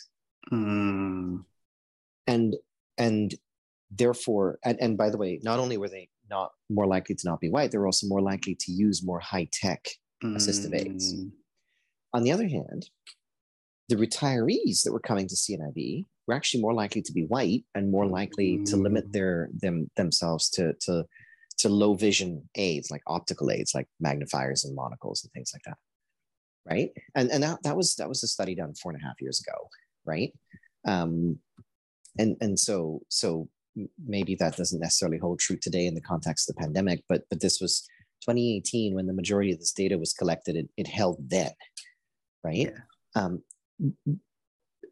Mm. 0.51 1.45
And 2.27 2.57
and 2.99 3.35
therefore 3.91 4.59
and, 4.65 4.79
and 4.81 4.97
by 4.97 5.11
the 5.11 5.19
way 5.19 5.39
not 5.43 5.59
only 5.59 5.77
were 5.77 5.89
they 5.89 6.09
not 6.31 6.51
more 6.71 6.87
likely 6.87 7.15
to 7.15 7.29
not 7.29 7.41
be 7.41 7.51
white 7.51 7.71
they're 7.71 7.87
also 7.87 8.07
more 8.07 8.23
likely 8.23 8.57
to 8.59 8.73
use 8.73 9.05
more 9.05 9.21
high-tech 9.21 9.87
assistive 10.33 10.75
aids. 10.75 11.15
Mm. 11.15 11.31
On 12.13 12.23
the 12.23 12.33
other 12.33 12.49
hand, 12.49 12.89
the 13.89 13.97
retirees 13.97 14.83
that 14.83 14.93
were 14.93 15.01
coming 15.01 15.29
to 15.29 15.35
CNIB 15.35 16.07
were 16.27 16.35
actually 16.35 16.63
more 16.63 16.73
likely 16.73 17.03
to 17.03 17.13
be 17.13 17.25
white 17.25 17.65
and 17.75 17.91
more 17.91 18.07
likely 18.07 18.63
to 18.65 18.77
limit 18.77 19.13
their 19.13 19.51
them 19.53 19.91
themselves 19.97 20.49
to 20.51 20.73
to 20.81 21.05
to 21.59 21.69
low 21.69 21.95
vision 21.95 22.49
aids 22.57 22.91
like 22.91 23.03
optical 23.07 23.51
aids 23.51 23.73
like 23.75 23.87
magnifiers 24.01 24.65
and 24.65 24.75
monocles 24.75 25.23
and 25.23 25.33
things 25.33 25.53
like 25.55 25.63
that 25.67 25.77
right? 26.67 26.91
And 27.15 27.31
and 27.31 27.43
that, 27.43 27.63
that 27.65 27.77
was 27.77 27.95
that 27.97 28.09
was 28.09 28.23
a 28.23 28.27
study 28.27 28.55
done 28.55 28.75
four 28.75 28.93
and 28.93 29.01
a 29.03 29.05
half 29.05 29.21
years 29.21 29.41
ago 29.47 29.69
right? 30.07 30.33
Um 30.87 31.39
and 32.19 32.37
and 32.41 32.59
so 32.59 33.01
so 33.09 33.49
maybe 34.07 34.35
that 34.37 34.57
doesn't 34.57 34.81
necessarily 34.81 35.19
hold 35.19 35.39
true 35.39 35.57
today 35.57 35.87
in 35.87 35.95
the 35.95 36.01
context 36.01 36.49
of 36.49 36.55
the 36.55 36.61
pandemic 36.61 37.03
but 37.09 37.23
but 37.31 37.41
this 37.41 37.61
was 37.61 37.87
2018 38.23 38.95
when 38.95 39.07
the 39.07 39.13
majority 39.13 39.53
of 39.53 39.59
this 39.59 39.73
data 39.73 39.99
was 39.99 40.15
collected. 40.15 40.57
It, 40.57 40.69
it 40.77 40.87
held 40.87 41.19
then 41.29 41.51
right? 42.43 42.73
Yeah. 42.73 43.23
um 43.23 43.43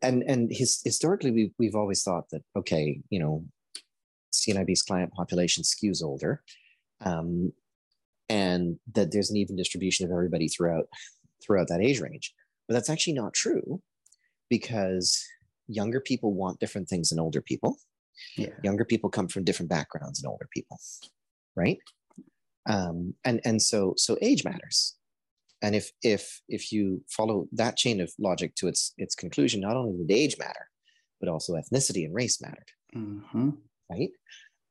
and 0.03 0.23
and 0.25 0.51
his, 0.51 0.81
historically 0.85 1.31
we've, 1.31 1.53
we've 1.59 1.77
always 1.77 2.03
thought 2.03 2.29
that 2.31 2.43
okay 2.57 3.01
you 3.11 3.21
know 3.21 3.45
cnib's 4.35 4.83
client 4.83 5.13
population 5.13 5.63
skews 5.63 6.03
older 6.03 6.43
um, 7.05 7.53
and 8.29 8.79
that 8.95 9.13
there's 9.13 9.31
an 9.31 9.37
even 9.37 9.57
distribution 9.57 10.07
of 10.07 10.13
everybody 10.13 10.49
throughout 10.49 10.87
throughout 11.45 11.69
that 11.69 11.83
age 11.83 12.01
range. 12.01 12.33
But 12.67 12.75
that's 12.75 12.91
actually 12.91 13.15
not 13.15 13.35
true 13.35 13.83
because 14.49 15.23
younger 15.75 16.01
people 16.01 16.35
want 16.35 16.61
different 16.61 16.89
things 16.89 17.11
than 17.11 17.21
older 17.21 17.41
people. 17.41 17.77
Yeah. 18.37 18.51
younger 18.63 18.85
people 18.85 19.09
come 19.09 19.27
from 19.27 19.43
different 19.43 19.71
backgrounds 19.71 20.21
than 20.21 20.31
older 20.31 20.47
people 20.53 20.79
right? 21.57 21.79
Um, 22.69 23.15
and 23.25 23.41
and 23.45 23.61
so 23.61 23.95
so 23.97 24.17
age 24.23 24.45
matters. 24.45 24.97
And 25.63 25.75
if 25.75 25.93
if 26.03 26.41
if 26.49 26.73
you 26.73 27.05
follow 27.09 27.49
that 27.53 27.77
chain 27.77 28.01
of 28.01 28.13
logic 28.19 28.55
to 28.57 28.69
its 28.69 28.95
its 28.99 29.15
conclusion 29.15 29.61
not 29.61 29.77
only 29.77 30.05
did 30.05 30.15
age 30.15 30.37
matter 30.39 30.69
but 31.21 31.29
also 31.29 31.55
ethnicity 31.55 32.05
and 32.05 32.13
race 32.15 32.41
mattered 32.41 32.73
mm-hmm. 32.95 33.51
right? 33.91 34.11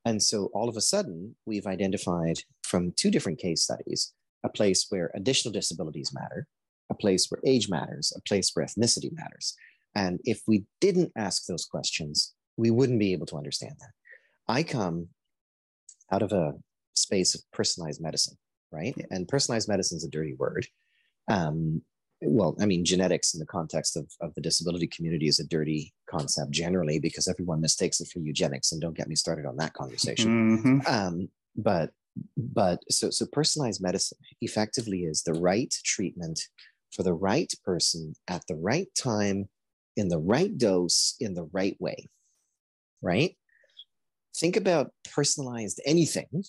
And 0.04 0.22
so 0.22 0.50
all 0.52 0.68
of 0.68 0.76
a 0.76 0.82
sudden 0.82 1.36
we've 1.46 1.66
identified 1.66 2.40
from 2.62 2.92
two 2.96 3.10
different 3.10 3.38
case 3.38 3.62
studies 3.62 4.12
a 4.44 4.48
place 4.48 4.86
where 4.90 5.10
additional 5.14 5.52
disabilities 5.52 6.12
matter 6.12 6.46
a 6.90 6.94
place 6.94 7.28
where 7.30 7.40
age 7.46 7.68
matters 7.70 8.12
a 8.16 8.20
place 8.22 8.50
where 8.52 8.66
ethnicity 8.66 9.10
matters 9.12 9.54
and 9.94 10.20
if 10.24 10.42
we 10.46 10.64
didn't 10.80 11.12
ask 11.16 11.46
those 11.46 11.64
questions 11.64 12.34
we 12.56 12.70
wouldn't 12.70 12.98
be 12.98 13.12
able 13.12 13.26
to 13.26 13.36
understand 13.36 13.74
that 13.78 13.90
i 14.48 14.62
come 14.62 15.08
out 16.10 16.22
of 16.22 16.32
a 16.32 16.54
space 16.94 17.34
of 17.34 17.40
personalized 17.52 18.00
medicine 18.00 18.36
right 18.70 18.94
and 19.10 19.28
personalized 19.28 19.68
medicine 19.68 19.96
is 19.96 20.04
a 20.04 20.10
dirty 20.10 20.34
word 20.34 20.66
um, 21.28 21.82
well, 22.24 22.56
I 22.60 22.66
mean, 22.66 22.84
genetics 22.84 23.34
in 23.34 23.40
the 23.40 23.46
context 23.46 23.96
of, 23.96 24.10
of 24.20 24.34
the 24.34 24.40
disability 24.40 24.86
community 24.86 25.26
is 25.26 25.40
a 25.40 25.46
dirty 25.46 25.92
concept 26.08 26.52
generally 26.52 26.98
because 26.98 27.26
everyone 27.28 27.60
mistakes 27.60 28.00
it 28.00 28.08
for 28.08 28.20
eugenics. 28.20 28.72
And 28.72 28.80
don't 28.80 28.96
get 28.96 29.08
me 29.08 29.16
started 29.16 29.46
on 29.46 29.56
that 29.56 29.74
conversation. 29.74 30.58
Mm-hmm. 30.58 30.78
Um, 30.86 31.28
but 31.56 31.90
but 32.36 32.80
so 32.90 33.10
so 33.10 33.26
personalized 33.32 33.82
medicine 33.82 34.18
effectively 34.40 35.04
is 35.04 35.22
the 35.22 35.32
right 35.34 35.74
treatment 35.84 36.40
for 36.90 37.02
the 37.02 37.14
right 37.14 37.52
person 37.64 38.14
at 38.28 38.46
the 38.48 38.54
right 38.54 38.88
time 38.94 39.48
in 39.96 40.08
the 40.08 40.18
right 40.18 40.56
dose 40.56 41.16
in 41.20 41.34
the 41.34 41.48
right 41.52 41.76
way 41.80 42.08
right 43.02 43.36
think 44.34 44.56
about 44.56 44.92
personalized 45.14 45.80
anything 45.86 46.44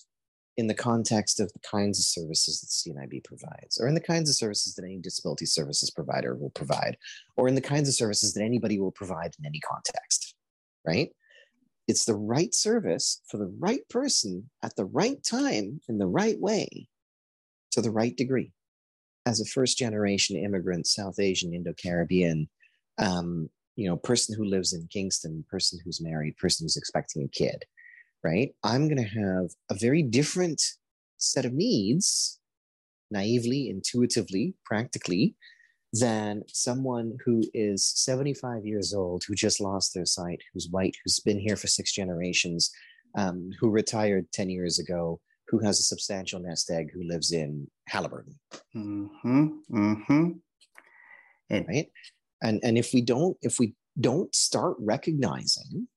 in 0.58 0.68
the 0.68 0.74
context 0.74 1.40
of 1.40 1.52
the 1.54 1.60
kinds 1.60 1.98
of 2.00 2.06
services 2.06 2.62
that 2.62 2.70
CNIB 2.70 3.24
provides, 3.24 3.80
or 3.80 3.88
in 3.88 3.96
the 3.96 4.02
kinds 4.02 4.30
of 4.30 4.36
services 4.36 4.76
that 4.76 4.86
any 4.86 5.00
disability 5.00 5.46
services 5.46 5.90
provider 5.90 6.36
will 6.36 6.52
provide, 6.52 6.98
or 7.36 7.48
in 7.48 7.56
the 7.56 7.62
kinds 7.62 7.90
of 7.90 7.96
services 7.96 8.34
that 8.34 8.44
anybody 8.44 8.80
will 8.80 8.92
provide 8.92 9.34
in 9.40 9.46
any 9.46 9.60
context, 9.60 10.36
right? 10.86 11.10
It's 11.88 12.06
the 12.06 12.16
right 12.16 12.54
service 12.54 13.22
for 13.30 13.38
the 13.38 13.52
right 13.60 13.88
person 13.90 14.50
at 14.62 14.76
the 14.76 14.86
right 14.86 15.22
time 15.24 15.82
in 15.90 15.98
the 15.98 16.08
right 16.08 16.40
way 16.40 16.88
to 17.72 17.82
the 17.82 17.92
right 17.92 18.16
degree. 18.16 18.52
As 19.26 19.42
a 19.42 19.46
first 19.46 19.78
generation 19.78 20.38
immigrant, 20.38 20.86
South 20.86 21.20
Asian, 21.20 21.54
Indo 21.54 21.74
Caribbean, 21.74 22.48
um, 22.98 23.50
you 23.76 23.88
know, 23.88 23.98
person 23.98 24.36
who 24.36 24.46
lives 24.46 24.74
in 24.74 24.88
Kingston, 24.92 25.46
person 25.50 25.80
who's 25.84 26.02
married, 26.02 26.38
person 26.38 26.66
who's 26.66 26.78
expecting 26.78 27.24
a 27.24 27.28
kid 27.28 27.66
right? 28.24 28.56
I'm 28.64 28.88
going 28.88 29.04
to 29.04 29.20
have 29.20 29.52
a 29.70 29.76
very 29.76 30.02
different 30.02 30.62
set 31.18 31.46
of 31.46 31.54
needs, 31.54 32.40
naively, 33.12 33.70
intuitively, 33.70 34.56
practically, 34.66 35.36
than 35.92 36.44
someone 36.48 37.18
who 37.24 37.44
is 37.54 37.86
75 37.86 38.66
years 38.66 38.94
old, 38.94 39.24
who 39.28 39.36
just 39.36 39.62
lost 39.62 39.94
their 39.94 40.06
sight, 40.06 40.42
who's 40.54 40.70
white, 40.72 40.96
who's 41.04 41.20
been 41.20 41.40
here 41.40 41.56
for 41.56 41.68
six 41.68 41.94
generations, 41.94 42.72
um, 43.16 43.52
who 43.60 43.70
retired 43.70 44.32
10 44.32 44.50
years 44.50 44.80
ago, 44.80 45.20
who 45.50 45.60
has 45.60 45.80
a 45.80 45.84
substantial 45.84 46.40
nest 46.40 46.72
egg, 46.72 46.90
who 46.94 47.04
lives 47.04 47.32
in 47.32 47.68
Haliburton. 47.92 48.36
Mm-hmm. 48.76 49.48
Mm-hmm. 49.72 50.30
And, 51.50 51.68
right? 51.68 51.92
And, 52.44 52.60
and 52.64 52.78
if 52.78 52.94
we 52.94 53.02
don't, 53.02 53.38
if 53.42 53.58
we 53.60 53.74
don't 54.00 54.34
start 54.36 54.76
recognizing 54.80 55.88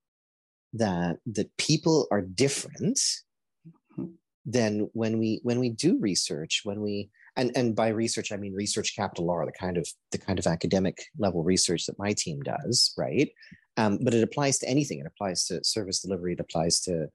that 0.72 1.16
that 1.24 1.56
people 1.56 2.06
are 2.11 2.20
different 2.20 2.98
mm-hmm. 3.98 4.04
then 4.44 4.90
when 4.92 5.18
we 5.18 5.40
when 5.42 5.59
we 5.59 5.70
do 5.70 5.96
research 6.00 6.61
when 6.64 6.82
we 6.82 7.09
and 7.37 7.50
and 7.56 7.74
by 7.74 7.88
research 7.88 8.30
i 8.32 8.37
mean 8.37 8.52
research 8.52 8.94
capital 8.94 9.30
r 9.30 9.46
the 9.46 9.52
kind 9.52 9.78
of 9.78 9.87
the 10.12 10.18
kind 10.18 10.38
of 10.38 10.46
academic 10.46 10.98
level 11.18 11.42
research 11.42 11.87
that 11.87 11.98
my 11.98 12.12
team 12.12 12.40
does 12.42 12.92
right? 12.98 13.30
Um, 13.76 13.98
but 14.02 14.14
it 14.14 14.22
applies 14.22 14.59
to 14.59 14.68
anything. 14.68 15.00
It 15.00 15.06
applies 15.06 15.44
to 15.46 15.62
service 15.62 16.00
delivery. 16.00 16.32
It 16.32 16.40
applies 16.40 16.80
to 16.80 17.09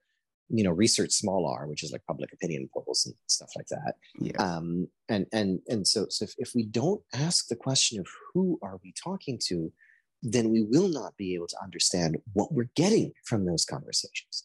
you 0.54 0.62
know 0.62 0.70
research 0.70 1.10
small 1.10 1.46
r 1.46 1.66
which 1.66 1.82
is 1.82 1.92
like 1.92 2.04
public 2.06 2.32
opinion 2.32 2.68
polls 2.72 3.06
and 3.06 3.14
stuff 3.26 3.50
like 3.56 3.66
that 3.68 3.94
yeah. 4.20 4.36
um, 4.38 4.86
and 5.08 5.26
and 5.32 5.60
and 5.68 5.86
so 5.86 6.06
so 6.10 6.24
if, 6.24 6.34
if 6.38 6.52
we 6.54 6.64
don't 6.64 7.00
ask 7.14 7.48
the 7.48 7.56
question 7.56 7.98
of 7.98 8.06
who 8.32 8.58
are 8.62 8.78
we 8.84 8.92
talking 9.02 9.38
to 9.48 9.72
then 10.22 10.50
we 10.50 10.62
will 10.62 10.88
not 10.88 11.16
be 11.16 11.34
able 11.34 11.48
to 11.48 11.56
understand 11.62 12.16
what 12.32 12.52
we're 12.52 12.70
getting 12.76 13.12
from 13.24 13.44
those 13.44 13.64
conversations. 13.64 14.44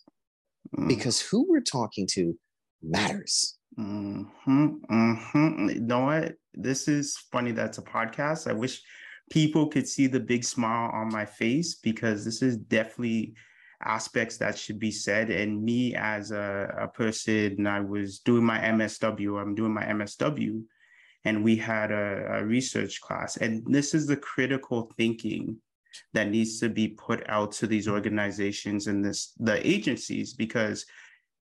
Mm. 0.76 0.88
Because 0.88 1.22
who 1.22 1.46
we're 1.48 1.62
talking 1.62 2.08
to 2.13 2.38
matters. 2.82 3.58
Mm-hmm, 3.80 4.70
mm-hmm. 4.91 5.70
You 5.70 5.80
know 5.82 6.06
what? 6.06 6.34
This 6.54 6.88
is 6.88 7.15
funny 7.32 7.52
that's 7.52 7.78
a 7.78 7.84
podcast. 7.84 8.50
I 8.50 8.54
wish 8.54 8.82
people 9.30 9.67
could 9.67 9.88
see 9.88 10.08
the 10.08 10.20
big 10.20 10.43
smile 10.43 10.89
on 10.93 11.10
my 11.10 11.26
face 11.26 11.76
because 11.76 12.26
this 12.26 12.41
is 12.41 12.58
definitely 12.58 13.36
aspects 13.84 14.38
that 14.38 14.58
should 14.58 14.80
be 14.80 14.92
said. 14.92 15.30
And 15.30 15.63
me 15.63 15.96
as 15.96 16.32
a, 16.32 16.74
a 16.80 16.88
person, 16.88 17.68
I 17.68 17.82
was 17.82 18.20
doing 18.20 18.44
my 18.44 18.60
MSW, 18.60 19.42
I'm 19.42 19.56
doing 19.56 19.74
my 19.74 19.84
MSW, 19.84 20.63
and 21.26 21.44
we 21.44 21.56
had 21.56 21.92
a, 21.92 22.40
a 22.40 22.46
research 22.46 23.02
class. 23.02 23.38
And 23.38 23.63
this 23.66 23.94
is 23.94 24.08
the 24.08 24.18
critical 24.18 24.92
thinking 24.98 25.58
that 26.13 26.30
needs 26.30 26.60
to 26.60 26.70
be 26.70 26.90
put 26.90 27.28
out 27.30 27.52
to 27.52 27.68
these 27.68 27.88
organizations 27.88 28.88
and 28.88 29.04
this 29.04 29.34
the 29.40 29.66
agencies 29.68 30.34
because 30.34 30.86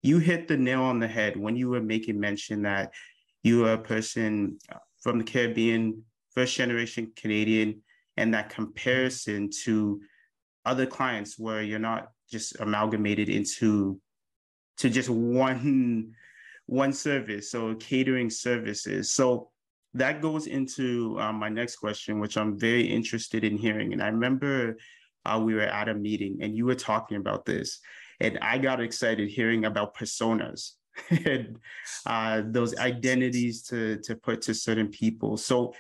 you 0.02 0.18
hit 0.18 0.48
the 0.48 0.56
nail 0.56 0.82
on 0.82 0.98
the 0.98 1.08
head 1.08 1.36
when 1.36 1.56
you 1.56 1.70
were 1.70 1.80
making 1.80 2.20
mention 2.20 2.62
that 2.62 2.92
you 3.42 3.64
are 3.64 3.74
a 3.74 3.78
person 3.78 4.58
from 5.00 5.18
the 5.18 5.24
Caribbean, 5.24 6.02
first 6.34 6.54
generation 6.56 7.12
Canadian, 7.16 7.80
and 8.16 8.34
that 8.34 8.50
comparison 8.50 9.50
to 9.64 10.00
other 10.64 10.86
clients 10.86 11.38
where 11.38 11.62
you're 11.62 11.78
not 11.78 12.08
just 12.30 12.58
amalgamated 12.60 13.28
into 13.28 14.00
to 14.78 14.90
just 14.90 15.08
one 15.08 16.12
one 16.66 16.92
service 16.92 17.50
so 17.50 17.74
catering 17.74 18.30
services 18.30 19.12
so 19.12 19.50
that 19.94 20.20
goes 20.20 20.48
into 20.48 21.18
um, 21.20 21.36
my 21.36 21.48
next 21.48 21.76
question, 21.76 22.18
which 22.18 22.36
I'm 22.36 22.58
very 22.58 22.82
interested 22.82 23.44
in 23.44 23.56
hearing. 23.56 23.92
And 23.92 24.02
I 24.02 24.08
remember 24.08 24.76
uh, 25.24 25.40
we 25.42 25.54
were 25.54 25.62
at 25.62 25.88
a 25.88 25.94
meeting 25.94 26.38
and 26.42 26.56
you 26.56 26.66
were 26.66 26.74
talking 26.74 27.16
about 27.16 27.44
this, 27.44 27.80
and 28.20 28.38
I 28.42 28.58
got 28.58 28.80
excited 28.80 29.28
hearing 29.28 29.64
about 29.64 29.96
personas 29.96 30.72
and 31.24 31.56
uh, 32.06 32.42
those 32.44 32.76
identities 32.76 33.62
to, 33.64 33.98
to 34.02 34.16
put 34.16 34.42
to 34.42 34.54
certain 34.54 34.88
people. 34.88 35.36
So, 35.36 35.74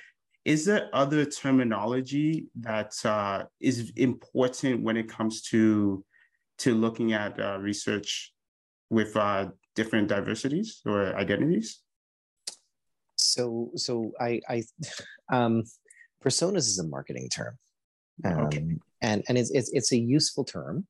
is 0.44 0.64
there 0.66 0.90
other 0.92 1.24
terminology 1.24 2.46
that 2.60 2.94
uh, 3.04 3.44
is 3.60 3.92
important 3.96 4.82
when 4.82 4.96
it 4.96 5.08
comes 5.08 5.42
to 5.42 6.04
to 6.58 6.74
looking 6.74 7.12
at 7.12 7.38
uh, 7.40 7.58
research 7.58 8.32
with 8.90 9.16
uh, 9.16 9.48
different 9.74 10.08
diversities 10.08 10.82
or 10.86 11.16
identities? 11.16 11.84
so 13.16 13.70
so 13.76 14.12
I 14.20 14.40
I 14.48 14.62
um, 15.32 15.64
personas 16.22 16.68
is 16.68 16.78
a 16.78 16.86
marketing 16.86 17.28
term, 17.28 17.58
um, 18.24 18.38
okay. 18.46 18.64
and 19.02 19.24
and 19.28 19.38
it's, 19.38 19.50
it's 19.50 19.70
it's 19.72 19.92
a 19.92 19.98
useful 19.98 20.44
term, 20.44 20.86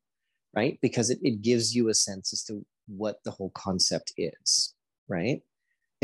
right? 0.54 0.78
Because 0.82 1.10
it, 1.10 1.18
it 1.22 1.42
gives 1.42 1.74
you 1.74 1.88
a 1.88 1.94
sense 1.94 2.32
as 2.32 2.42
to 2.44 2.64
what 2.86 3.22
the 3.24 3.30
whole 3.30 3.50
concept 3.54 4.12
is, 4.16 4.74
right? 5.08 5.42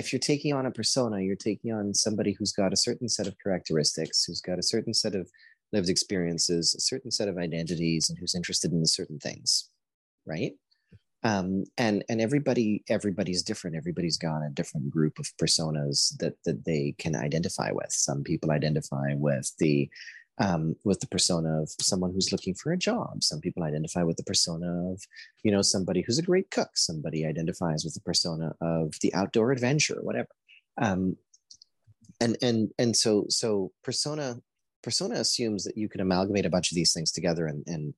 If 0.01 0.13
you're 0.13 0.19
taking 0.19 0.55
on 0.55 0.65
a 0.65 0.71
persona, 0.71 1.21
you're 1.21 1.37
taking 1.37 1.73
on 1.73 1.93
somebody 1.93 2.33
who's 2.33 2.53
got 2.53 2.73
a 2.73 2.77
certain 2.77 3.09
set 3.09 3.27
of 3.27 3.37
characteristics, 3.39 4.25
who's 4.25 4.41
got 4.41 4.59
a 4.59 4.63
certain 4.63 4.95
set 4.95 5.15
of 5.15 5.31
lived 5.75 5.91
experiences, 5.91 6.75
a 6.75 6.81
certain 6.81 7.11
set 7.11 7.29
of 7.29 7.37
identities, 7.37 8.09
and 8.09 8.19
who's 8.19 8.35
interested 8.35 8.73
in 8.73 8.85
certain 8.87 9.19
things, 9.19 9.69
right? 10.27 10.53
Um, 11.23 11.65
and 11.77 12.03
and 12.09 12.19
everybody 12.19 12.83
everybody's 12.89 13.43
different. 13.43 13.77
Everybody's 13.77 14.17
got 14.17 14.41
a 14.43 14.55
different 14.55 14.91
group 14.91 15.19
of 15.19 15.27
personas 15.37 16.17
that 16.17 16.37
that 16.47 16.65
they 16.65 16.95
can 16.97 17.15
identify 17.15 17.71
with. 17.71 17.93
Some 17.93 18.25
people 18.25 18.53
identify 18.53 19.13
with 19.15 19.53
the 19.59 19.91
um, 20.41 20.75
with 20.85 21.01
the 21.01 21.07
persona 21.07 21.63
of 21.63 21.71
someone 21.81 22.13
who's 22.13 22.33
looking 22.33 22.55
for 22.55 22.73
a 22.73 22.79
job. 22.79 23.23
Some 23.23 23.41
people 23.41 23.63
identify 23.63 24.03
with 24.03 24.17
the 24.17 24.25
persona 24.25 24.91
of, 24.91 25.03
you 25.45 25.53
know, 25.53 25.63
somebody 25.63 26.03
who's 26.03 26.19
a 26.19 26.23
great 26.23 26.51
cook. 26.51 26.71
Somebody 26.75 27.27
identifies 27.27 27.85
with 27.85 27.95
the 27.95 28.01
persona 28.01 28.55
of 28.61 28.95
the 29.03 29.13
outdoor 29.15 29.53
adventure, 29.53 29.99
whatever. 30.01 30.29
Um, 30.81 31.17
and 32.21 32.37
and 32.43 32.71
and 32.79 32.97
so 32.97 33.27
so 33.29 33.73
persona 33.83 34.37
persona 34.83 35.17
assumes 35.17 35.65
that 35.65 35.77
you 35.77 35.89
can 35.89 36.01
amalgamate 36.01 36.47
a 36.47 36.51
bunch 36.51 36.71
of 36.71 36.75
these 36.75 36.93
things 36.93 37.13
together 37.13 37.47
and 37.47 37.65
and 37.67 37.95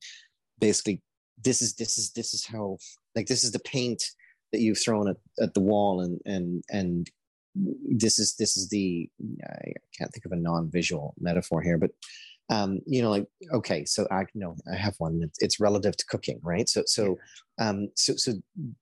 basically 0.60 1.00
this 1.42 1.60
is 1.60 1.74
this 1.74 1.98
is 1.98 2.12
this 2.12 2.32
is 2.34 2.44
how 2.44 2.76
like 3.16 3.26
this 3.26 3.42
is 3.42 3.50
the 3.50 3.58
paint 3.60 4.02
that 4.52 4.60
you've 4.60 4.80
thrown 4.80 5.08
at, 5.08 5.16
at 5.40 5.54
the 5.54 5.60
wall 5.60 6.00
and 6.00 6.20
and 6.24 6.62
and 6.70 7.10
this 7.54 8.18
is 8.18 8.34
this 8.36 8.56
is 8.56 8.68
the 8.68 9.08
I 9.44 9.72
can't 9.96 10.10
think 10.12 10.24
of 10.24 10.32
a 10.32 10.36
non-visual 10.36 11.14
metaphor 11.20 11.60
here, 11.60 11.78
but 11.78 11.90
um, 12.50 12.80
you 12.86 13.02
know, 13.02 13.10
like 13.10 13.26
okay, 13.52 13.84
so 13.84 14.06
I 14.10 14.24
know 14.34 14.56
I 14.70 14.76
have 14.76 14.94
one. 14.98 15.20
It's, 15.22 15.42
it's 15.42 15.60
relative 15.60 15.96
to 15.96 16.06
cooking, 16.06 16.40
right? 16.42 16.68
So 16.68 16.82
so 16.86 17.18
um, 17.58 17.88
so 17.96 18.14
so 18.16 18.34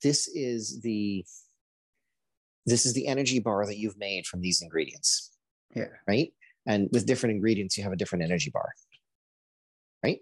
this 0.03 0.29
is 0.29 0.81
the 0.81 1.25
this 2.67 2.87
is 2.87 2.93
the 2.95 3.07
energy 3.07 3.39
bar 3.39 3.67
that 3.67 3.79
you've 3.79 3.99
made 3.99 4.27
from 4.27 4.41
these 4.41 4.63
ingredients. 4.63 5.31
Yeah. 5.75 5.89
Right. 6.07 6.33
And 6.67 6.89
with 6.93 7.07
different 7.07 7.35
ingredients, 7.35 7.77
you 7.77 7.85
have 7.85 7.93
a 7.93 7.97
different 7.97 8.25
energy 8.25 8.51
bar. 8.51 8.71
Right. 10.03 10.21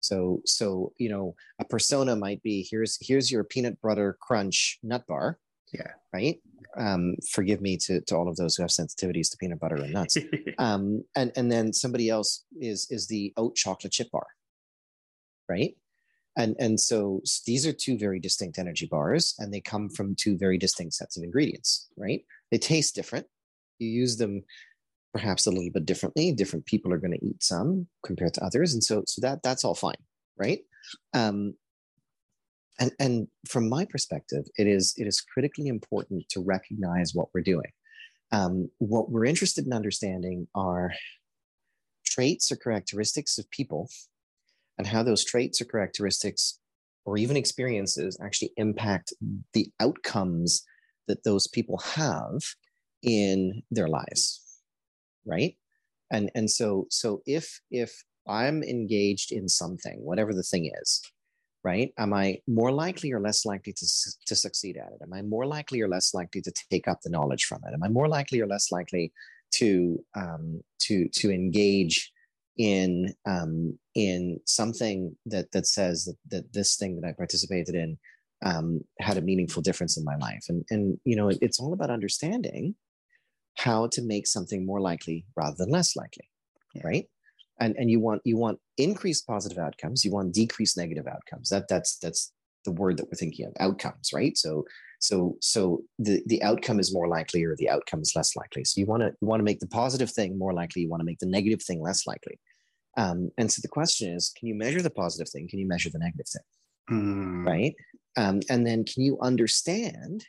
So 0.00 0.42
so 0.44 0.92
you 0.98 1.08
know, 1.08 1.34
a 1.58 1.64
persona 1.64 2.16
might 2.16 2.42
be 2.42 2.66
here's 2.70 2.98
here's 3.00 3.30
your 3.30 3.44
peanut 3.44 3.80
butter 3.80 4.16
crunch 4.20 4.78
nut 4.82 5.06
bar. 5.06 5.38
Yeah. 5.72 5.92
Right 6.12 6.40
um, 6.76 7.16
forgive 7.30 7.60
me 7.60 7.76
to, 7.78 8.00
to 8.02 8.16
all 8.16 8.28
of 8.28 8.36
those 8.36 8.56
who 8.56 8.62
have 8.62 8.70
sensitivities 8.70 9.30
to 9.30 9.36
peanut 9.36 9.60
butter 9.60 9.76
and 9.76 9.92
nuts. 9.92 10.16
um, 10.58 11.04
and, 11.16 11.32
and 11.36 11.50
then 11.50 11.72
somebody 11.72 12.08
else 12.08 12.44
is, 12.60 12.86
is 12.90 13.06
the 13.06 13.32
oat 13.36 13.56
chocolate 13.56 13.92
chip 13.92 14.10
bar, 14.10 14.26
right? 15.48 15.76
And, 16.36 16.56
and 16.58 16.78
so 16.78 17.22
these 17.46 17.66
are 17.66 17.72
two 17.72 17.98
very 17.98 18.20
distinct 18.20 18.58
energy 18.58 18.86
bars 18.86 19.34
and 19.38 19.52
they 19.52 19.60
come 19.60 19.88
from 19.88 20.14
two 20.14 20.38
very 20.38 20.58
distinct 20.58 20.94
sets 20.94 21.16
of 21.16 21.24
ingredients, 21.24 21.88
right? 21.96 22.24
They 22.50 22.58
taste 22.58 22.94
different. 22.94 23.26
You 23.78 23.88
use 23.88 24.16
them 24.16 24.44
perhaps 25.12 25.46
a 25.46 25.50
little 25.50 25.70
bit 25.72 25.86
differently. 25.86 26.32
Different 26.32 26.66
people 26.66 26.92
are 26.92 26.98
going 26.98 27.18
to 27.18 27.24
eat 27.24 27.42
some 27.42 27.88
compared 28.04 28.34
to 28.34 28.44
others. 28.44 28.74
And 28.74 28.82
so, 28.82 29.02
so 29.06 29.20
that, 29.22 29.42
that's 29.42 29.64
all 29.64 29.74
fine, 29.74 29.96
right? 30.38 30.60
Um, 31.14 31.54
and 32.80 32.92
and 32.98 33.28
from 33.48 33.68
my 33.68 33.84
perspective 33.84 34.44
it 34.56 34.66
is 34.66 34.94
it 34.96 35.06
is 35.06 35.20
critically 35.20 35.68
important 35.68 36.28
to 36.30 36.40
recognize 36.40 37.14
what 37.14 37.28
we're 37.34 37.42
doing. 37.42 37.70
Um, 38.32 38.70
what 38.78 39.10
we're 39.10 39.24
interested 39.24 39.66
in 39.66 39.72
understanding 39.72 40.46
are 40.54 40.92
traits 42.04 42.50
or 42.52 42.56
characteristics 42.56 43.38
of 43.38 43.50
people 43.50 43.88
and 44.78 44.86
how 44.86 45.02
those 45.02 45.24
traits 45.24 45.60
or 45.60 45.64
characteristics 45.64 46.58
or 47.04 47.16
even 47.16 47.36
experiences 47.36 48.18
actually 48.22 48.52
impact 48.56 49.12
the 49.52 49.70
outcomes 49.80 50.62
that 51.08 51.24
those 51.24 51.48
people 51.48 51.78
have 51.78 52.40
in 53.02 53.62
their 53.70 53.88
lives 53.88 54.40
right? 55.26 55.56
And 56.10 56.30
and 56.34 56.50
so 56.50 56.86
so 56.90 57.22
if 57.26 57.60
if 57.70 57.92
i'm 58.28 58.62
engaged 58.62 59.32
in 59.32 59.48
something 59.48 59.98
whatever 60.02 60.34
the 60.34 60.42
thing 60.42 60.70
is 60.82 61.00
right? 61.62 61.92
Am 61.98 62.12
I 62.14 62.38
more 62.46 62.72
likely 62.72 63.12
or 63.12 63.20
less 63.20 63.44
likely 63.44 63.72
to, 63.72 63.86
to 64.26 64.36
succeed 64.36 64.76
at 64.76 64.92
it? 64.92 65.02
Am 65.02 65.12
I 65.12 65.22
more 65.22 65.46
likely 65.46 65.80
or 65.80 65.88
less 65.88 66.14
likely 66.14 66.40
to 66.42 66.52
take 66.70 66.88
up 66.88 67.00
the 67.02 67.10
knowledge 67.10 67.44
from 67.44 67.60
it? 67.66 67.74
Am 67.74 67.82
I 67.82 67.88
more 67.88 68.08
likely 68.08 68.40
or 68.40 68.46
less 68.46 68.72
likely 68.72 69.12
to 69.52 70.02
um, 70.14 70.62
to 70.80 71.08
to 71.08 71.30
engage 71.30 72.12
in 72.56 73.14
um, 73.26 73.78
in 73.94 74.40
something 74.46 75.16
that 75.26 75.52
that 75.52 75.66
says 75.66 76.04
that, 76.04 76.16
that 76.30 76.52
this 76.52 76.76
thing 76.76 77.00
that 77.00 77.08
I 77.08 77.12
participated 77.12 77.74
in 77.74 77.98
um, 78.44 78.80
had 79.00 79.18
a 79.18 79.22
meaningful 79.22 79.62
difference 79.62 79.98
in 79.98 80.04
my 80.04 80.16
life? 80.16 80.44
And 80.48 80.64
and 80.70 80.98
you 81.04 81.16
know, 81.16 81.28
it, 81.28 81.38
it's 81.42 81.60
all 81.60 81.72
about 81.72 81.90
understanding 81.90 82.74
how 83.56 83.88
to 83.88 84.02
make 84.02 84.26
something 84.26 84.64
more 84.64 84.80
likely 84.80 85.26
rather 85.36 85.56
than 85.58 85.70
less 85.70 85.96
likely, 85.96 86.28
yeah. 86.74 86.82
right? 86.84 87.06
And 87.60 87.74
and 87.76 87.90
you 87.90 88.00
want 88.00 88.22
you 88.24 88.36
want 88.36 88.58
increased 88.78 89.26
positive 89.26 89.58
outcomes 89.58 90.04
you 90.04 90.10
want 90.10 90.34
decreased 90.34 90.76
negative 90.76 91.06
outcomes. 91.06 91.48
That 91.50 91.68
that's 91.68 91.98
that's 91.98 92.32
the 92.64 92.72
word 92.72 92.98
that 92.98 93.06
we're 93.06 93.16
thinking 93.16 93.46
of 93.46 93.54
outcomes 93.60 94.10
right? 94.12 94.36
So 94.36 94.64
so 94.98 95.36
so 95.40 95.82
the 95.98 96.22
the 96.26 96.42
outcome 96.42 96.80
is 96.80 96.92
more 96.92 97.08
likely 97.08 97.44
or 97.44 97.56
the 97.56 97.70
outcome 97.70 98.00
is 98.00 98.14
less 98.16 98.36
likely. 98.36 98.64
So 98.64 98.80
you 98.80 98.86
want 98.86 99.02
to 99.02 99.12
you 99.20 99.28
want 99.28 99.40
to 99.40 99.44
make 99.44 99.60
the 99.60 99.66
positive 99.66 100.10
thing 100.10 100.38
more 100.38 100.52
likely 100.52 100.82
you 100.82 100.88
want 100.88 101.00
to 101.00 101.06
make 101.06 101.20
the 101.20 101.26
negative 101.26 101.62
thing 101.62 101.80
less 101.80 102.06
likely. 102.06 102.38
Um, 102.96 103.30
and 103.38 103.50
so 103.50 103.60
the 103.62 103.68
question 103.68 104.12
is 104.12 104.32
can 104.36 104.48
you 104.48 104.54
measure 104.54 104.82
the 104.82 104.90
positive 104.90 105.28
thing? 105.28 105.48
Can 105.48 105.58
you 105.58 105.68
measure 105.68 105.90
the 105.90 105.98
negative 105.98 106.26
thing? 106.26 106.42
Mm. 106.90 107.46
right? 107.46 107.74
Um, 108.16 108.40
and 108.50 108.66
then 108.66 108.84
can 108.84 109.04
you 109.04 109.18
understand 109.20 110.26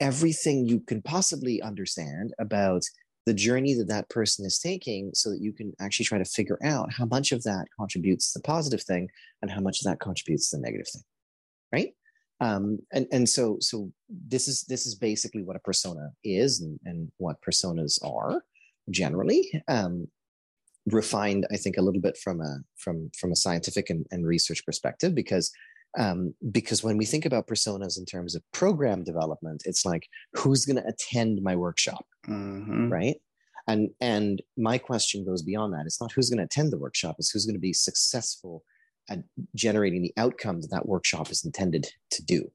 everything 0.00 0.66
you 0.66 0.80
can 0.80 1.02
possibly 1.02 1.60
understand 1.62 2.32
about 2.38 2.82
the 3.26 3.34
journey 3.34 3.74
that 3.74 3.88
that 3.88 4.08
person 4.08 4.44
is 4.44 4.58
taking 4.58 5.10
so 5.14 5.30
that 5.30 5.40
you 5.40 5.52
can 5.52 5.72
actually 5.80 6.04
try 6.04 6.18
to 6.18 6.24
figure 6.24 6.58
out 6.64 6.92
how 6.92 7.04
much 7.04 7.32
of 7.32 7.42
that 7.44 7.66
contributes 7.78 8.32
the 8.32 8.40
positive 8.40 8.82
thing 8.82 9.08
and 9.42 9.50
how 9.50 9.60
much 9.60 9.80
of 9.80 9.84
that 9.84 10.00
contributes 10.00 10.50
the 10.50 10.58
negative 10.58 10.88
thing 10.88 11.02
right? 11.72 11.94
Um, 12.40 12.80
and 12.92 13.06
and 13.12 13.28
so 13.28 13.56
so 13.60 13.90
this 14.08 14.48
is 14.48 14.64
this 14.64 14.86
is 14.86 14.94
basically 14.94 15.42
what 15.42 15.56
a 15.56 15.60
persona 15.60 16.10
is 16.24 16.60
and, 16.60 16.78
and 16.84 17.10
what 17.18 17.36
personas 17.40 17.98
are 18.04 18.42
generally 18.90 19.62
um, 19.68 20.08
refined 20.86 21.46
i 21.52 21.56
think 21.56 21.76
a 21.76 21.80
little 21.82 22.00
bit 22.00 22.16
from 22.16 22.40
a 22.40 22.56
from 22.76 23.08
from 23.16 23.30
a 23.30 23.36
scientific 23.36 23.90
and, 23.90 24.04
and 24.10 24.26
research 24.26 24.66
perspective 24.66 25.14
because 25.14 25.52
um, 25.96 26.34
because 26.50 26.82
when 26.82 26.96
we 26.96 27.04
think 27.04 27.24
about 27.26 27.46
personas 27.46 27.96
in 27.96 28.04
terms 28.04 28.34
of 28.34 28.42
program 28.52 29.04
development 29.04 29.62
it's 29.64 29.84
like 29.86 30.08
who's 30.34 30.64
going 30.64 30.82
to 30.82 30.88
attend 30.88 31.40
my 31.42 31.54
workshop 31.54 32.04
mm-hmm. 32.28 32.92
right 32.92 33.16
and 33.68 33.90
and 34.00 34.42
my 34.56 34.78
question 34.78 35.24
goes 35.24 35.42
beyond 35.42 35.72
that 35.72 35.86
it's 35.86 36.00
not 36.00 36.12
who's 36.12 36.30
going 36.30 36.38
to 36.38 36.44
attend 36.44 36.72
the 36.72 36.78
workshop 36.78 37.16
it's 37.18 37.30
who's 37.30 37.46
going 37.46 37.54
to 37.54 37.60
be 37.60 37.72
successful 37.72 38.64
at 39.10 39.18
generating 39.54 40.02
the 40.02 40.12
outcome 40.16 40.60
that 40.60 40.70
that 40.70 40.86
workshop 40.86 41.30
is 41.30 41.44
intended 41.44 41.86
to 42.10 42.22
do 42.22 42.50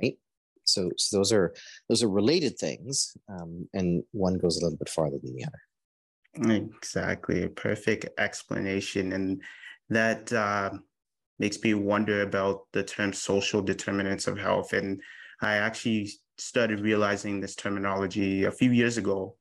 right 0.00 0.18
so, 0.64 0.90
so 0.96 1.16
those 1.16 1.32
are 1.32 1.54
those 1.88 2.02
are 2.02 2.08
related 2.08 2.58
things 2.58 3.16
um, 3.28 3.68
and 3.72 4.02
one 4.12 4.34
goes 4.38 4.56
a 4.56 4.64
little 4.64 4.78
bit 4.78 4.88
farther 4.88 5.18
than 5.22 5.34
the 5.34 5.44
other 5.44 6.52
exactly 6.52 7.48
perfect 7.48 8.06
explanation 8.18 9.12
and 9.12 9.40
that 9.88 10.32
uh, 10.32 10.70
makes 11.38 11.62
me 11.62 11.74
wonder 11.74 12.22
about 12.22 12.62
the 12.72 12.82
term 12.82 13.12
social 13.12 13.62
determinants 13.62 14.26
of 14.26 14.38
health. 14.38 14.72
And 14.72 15.00
I 15.40 15.56
actually 15.56 16.10
started 16.38 16.80
realizing 16.80 17.40
this 17.40 17.54
terminology 17.54 18.44
a 18.44 18.50
few 18.50 18.70
years 18.72 18.98
ago. 18.98 19.36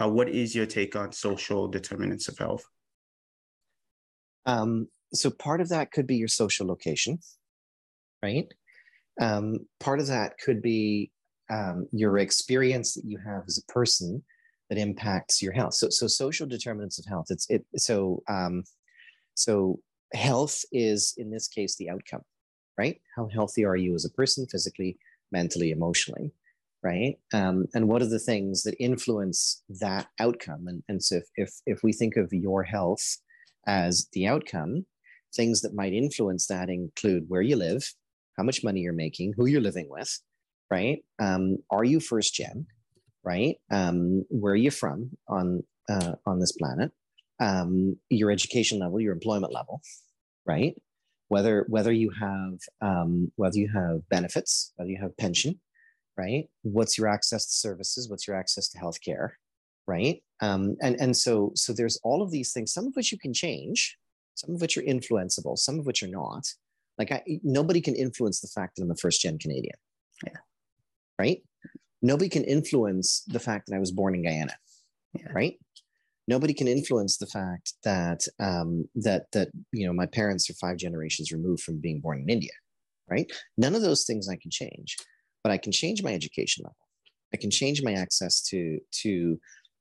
Uh, 0.00 0.08
what 0.08 0.28
is 0.28 0.54
your 0.54 0.66
take 0.66 0.96
on 0.96 1.12
social 1.12 1.68
determinants 1.68 2.28
of 2.28 2.38
health? 2.38 2.64
Um, 4.46 4.88
so 5.12 5.30
part 5.30 5.60
of 5.60 5.68
that 5.68 5.92
could 5.92 6.06
be 6.06 6.16
your 6.16 6.28
social 6.28 6.66
location, 6.66 7.18
right? 8.22 8.46
Um, 9.20 9.66
part 9.80 10.00
of 10.00 10.06
that 10.06 10.38
could 10.38 10.62
be 10.62 11.10
um, 11.50 11.86
your 11.92 12.18
experience 12.18 12.94
that 12.94 13.04
you 13.04 13.18
have 13.18 13.42
as 13.46 13.58
a 13.58 13.72
person 13.72 14.22
that 14.70 14.78
impacts 14.78 15.42
your 15.42 15.52
health. 15.52 15.74
So, 15.74 15.90
so 15.90 16.06
social 16.06 16.46
determinants 16.46 16.98
of 16.98 17.04
health. 17.04 17.26
It's 17.28 17.46
it. 17.50 17.66
So, 17.76 18.22
um, 18.26 18.64
so 19.34 19.80
health 20.14 20.62
is 20.72 21.14
in 21.16 21.30
this 21.30 21.48
case 21.48 21.76
the 21.76 21.88
outcome 21.88 22.22
right 22.78 23.00
how 23.16 23.28
healthy 23.32 23.64
are 23.64 23.76
you 23.76 23.94
as 23.94 24.04
a 24.04 24.10
person 24.10 24.46
physically 24.46 24.96
mentally 25.32 25.70
emotionally 25.70 26.32
right? 26.84 27.14
Um, 27.32 27.66
and 27.74 27.86
what 27.86 28.02
are 28.02 28.08
the 28.08 28.18
things 28.18 28.64
that 28.64 28.74
influence 28.80 29.62
that 29.68 30.08
outcome? 30.18 30.66
And, 30.66 30.82
and 30.88 31.00
so 31.00 31.18
if, 31.18 31.24
if 31.36 31.50
if 31.64 31.82
we 31.84 31.92
think 31.92 32.16
of 32.16 32.32
your 32.32 32.64
health 32.64 33.18
as 33.66 34.08
the 34.12 34.26
outcome 34.26 34.86
things 35.34 35.60
that 35.62 35.74
might 35.74 35.92
influence 35.92 36.46
that 36.48 36.68
include 36.68 37.24
where 37.28 37.42
you 37.42 37.56
live 37.56 37.94
how 38.36 38.42
much 38.42 38.64
money 38.64 38.80
you're 38.80 38.92
making 38.92 39.32
who 39.36 39.46
you're 39.46 39.60
living 39.60 39.88
with 39.88 40.20
right? 40.70 41.04
Um, 41.20 41.58
are 41.70 41.84
you 41.84 42.00
first 42.00 42.34
gen 42.34 42.66
right? 43.24 43.56
Um, 43.70 44.24
where 44.30 44.54
are 44.54 44.56
you 44.56 44.70
from 44.70 45.10
on 45.28 45.62
uh, 45.88 46.14
on 46.26 46.40
this 46.40 46.52
planet? 46.52 46.90
Um, 47.40 47.96
your 48.08 48.30
education 48.30 48.78
level, 48.78 49.00
your 49.00 49.12
employment 49.12 49.52
level, 49.52 49.80
right? 50.46 50.74
Whether 51.32 51.64
whether 51.74 51.92
you 52.02 52.10
have 52.24 52.54
um, 52.88 53.32
whether 53.36 53.58
you 53.62 53.70
have 53.80 54.06
benefits, 54.16 54.72
whether 54.76 54.90
you 54.90 55.00
have 55.00 55.16
pension, 55.16 55.52
right? 56.16 56.44
What's 56.62 56.98
your 56.98 57.08
access 57.08 57.46
to 57.46 57.52
services? 57.66 58.10
What's 58.10 58.26
your 58.28 58.36
access 58.36 58.68
to 58.70 58.78
healthcare? 58.78 59.30
Right. 59.86 60.22
Um, 60.40 60.76
and, 60.82 60.94
and 61.00 61.16
so, 61.16 61.52
so 61.54 61.72
there's 61.72 61.98
all 62.04 62.20
of 62.22 62.30
these 62.30 62.52
things, 62.52 62.72
some 62.72 62.86
of 62.86 62.94
which 62.94 63.12
you 63.12 63.18
can 63.18 63.32
change, 63.32 63.96
some 64.34 64.54
of 64.54 64.60
which 64.60 64.76
are 64.76 64.82
influenceable, 64.82 65.56
some 65.56 65.78
of 65.78 65.86
which 65.86 66.02
are 66.02 66.14
not. 66.22 66.44
Like 66.98 67.10
I, 67.10 67.22
nobody 67.42 67.80
can 67.80 67.96
influence 67.96 68.40
the 68.40 68.48
fact 68.48 68.76
that 68.76 68.82
I'm 68.82 68.90
a 68.90 68.96
first 68.96 69.22
gen 69.22 69.38
Canadian. 69.38 69.76
Yeah. 70.26 70.40
Right. 71.18 71.42
Nobody 72.02 72.28
can 72.28 72.44
influence 72.44 73.22
the 73.26 73.40
fact 73.40 73.68
that 73.68 73.76
I 73.76 73.78
was 73.78 73.90
born 73.90 74.14
in 74.14 74.22
Guyana. 74.22 74.54
Yeah. 75.14 75.32
Right. 75.32 75.58
Nobody 76.28 76.54
can 76.54 76.68
influence 76.68 77.18
the 77.18 77.26
fact 77.26 77.74
that 77.84 78.26
um, 78.40 78.88
that 78.94 79.26
that 79.32 79.48
you 79.72 79.86
know 79.86 79.92
my 79.92 80.06
parents 80.06 80.48
are 80.48 80.54
five 80.54 80.76
generations 80.76 81.32
removed 81.32 81.62
from 81.62 81.80
being 81.80 82.00
born 82.00 82.20
in 82.20 82.28
India. 82.28 82.52
Right. 83.10 83.30
None 83.58 83.74
of 83.74 83.82
those 83.82 84.04
things 84.04 84.28
I 84.28 84.36
can 84.36 84.50
change, 84.50 84.96
but 85.42 85.52
I 85.52 85.58
can 85.58 85.72
change 85.72 86.02
my 86.02 86.14
education 86.14 86.62
level. 86.64 86.76
I 87.34 87.36
can 87.36 87.50
change 87.50 87.82
my 87.82 87.92
access 87.92 88.40
to 88.42 88.78
to 89.02 89.38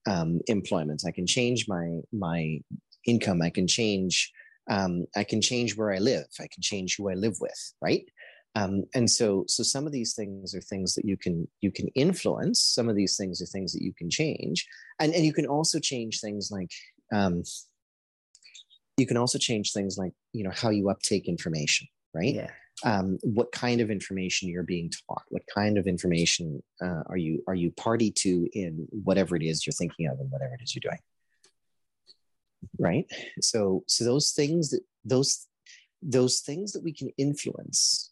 um, 0.07 0.39
employment. 0.47 1.03
I 1.05 1.11
can 1.11 1.27
change 1.27 1.65
my 1.67 1.99
my 2.11 2.59
income. 3.05 3.41
I 3.41 3.49
can 3.49 3.67
change 3.67 4.31
um, 4.69 5.05
I 5.15 5.23
can 5.23 5.41
change 5.41 5.75
where 5.75 5.93
I 5.93 5.97
live. 5.97 6.27
I 6.39 6.47
can 6.47 6.61
change 6.61 6.95
who 6.97 7.09
I 7.09 7.13
live 7.13 7.37
with, 7.39 7.73
right? 7.81 8.05
Um, 8.55 8.83
and 8.93 9.09
so, 9.09 9.45
so 9.47 9.63
some 9.63 9.85
of 9.85 9.93
these 9.93 10.13
things 10.13 10.53
are 10.53 10.61
things 10.61 10.93
that 10.95 11.05
you 11.05 11.15
can 11.15 11.47
you 11.61 11.71
can 11.71 11.87
influence. 11.89 12.61
Some 12.61 12.89
of 12.89 12.95
these 12.95 13.15
things 13.15 13.41
are 13.41 13.45
things 13.45 13.71
that 13.73 13.81
you 13.81 13.93
can 13.93 14.09
change, 14.09 14.67
and 14.99 15.13
and 15.13 15.25
you 15.25 15.33
can 15.33 15.45
also 15.45 15.79
change 15.79 16.19
things 16.19 16.49
like 16.51 16.71
um, 17.13 17.43
you 18.97 19.07
can 19.07 19.17
also 19.17 19.37
change 19.37 19.71
things 19.71 19.97
like 19.97 20.11
you 20.33 20.43
know 20.43 20.51
how 20.53 20.69
you 20.69 20.89
uptake 20.89 21.27
information, 21.27 21.87
right? 22.13 22.35
Yeah. 22.35 22.49
Um, 22.83 23.19
what 23.21 23.51
kind 23.51 23.79
of 23.79 23.91
information 23.91 24.49
you're 24.49 24.63
being 24.63 24.89
taught? 24.89 25.21
What 25.29 25.43
kind 25.53 25.77
of 25.77 25.85
information 25.85 26.61
uh, 26.81 27.03
are 27.07 27.17
you 27.17 27.43
are 27.47 27.55
you 27.55 27.71
party 27.71 28.11
to 28.17 28.49
in 28.53 28.87
whatever 28.89 29.35
it 29.35 29.43
is 29.43 29.65
you're 29.65 29.73
thinking 29.73 30.07
of 30.07 30.19
and 30.19 30.29
whatever 30.29 30.55
it 30.55 30.63
is 30.63 30.75
you're 30.75 30.89
doing? 30.91 30.99
right 32.79 33.05
so 33.41 33.83
so 33.87 34.03
those 34.03 34.31
things 34.31 34.69
that 34.69 34.81
those 35.03 35.47
those 36.01 36.39
things 36.39 36.71
that 36.71 36.83
we 36.83 36.93
can 36.93 37.09
influence 37.17 38.10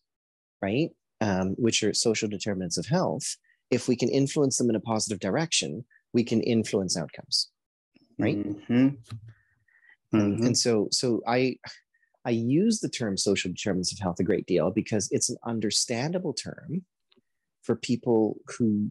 right? 0.62 0.90
Um, 1.22 1.56
which 1.58 1.84
are 1.84 1.94
social 1.94 2.30
determinants 2.30 2.78
of 2.78 2.86
health. 2.86 3.36
If 3.72 3.88
we 3.88 3.96
can 3.96 4.10
influence 4.10 4.58
them 4.58 4.70
in 4.70 4.76
a 4.76 4.80
positive 4.80 5.20
direction 5.20 5.86
we 6.14 6.24
can 6.24 6.42
influence 6.42 6.98
outcomes 6.98 7.50
right? 8.18 8.38
Mm-hmm. 8.38 8.74
And, 10.12 10.40
Mhm. 10.40 10.46
and 10.48 10.58
so 10.58 10.88
so 10.92 11.22
i 11.28 11.56
i 12.26 12.32
use 12.32 12.80
the 12.80 12.90
term 12.90 13.16
social 13.16 13.52
determinants 13.52 13.94
of 13.94 14.00
health 14.00 14.20
a 14.20 14.24
great 14.24 14.48
deal 14.48 14.72
because 14.72 15.08
it's 15.12 15.30
an 15.30 15.38
understandable 15.46 16.34
term 16.34 16.84
for 17.62 17.76
people 17.76 18.38
who 18.58 18.90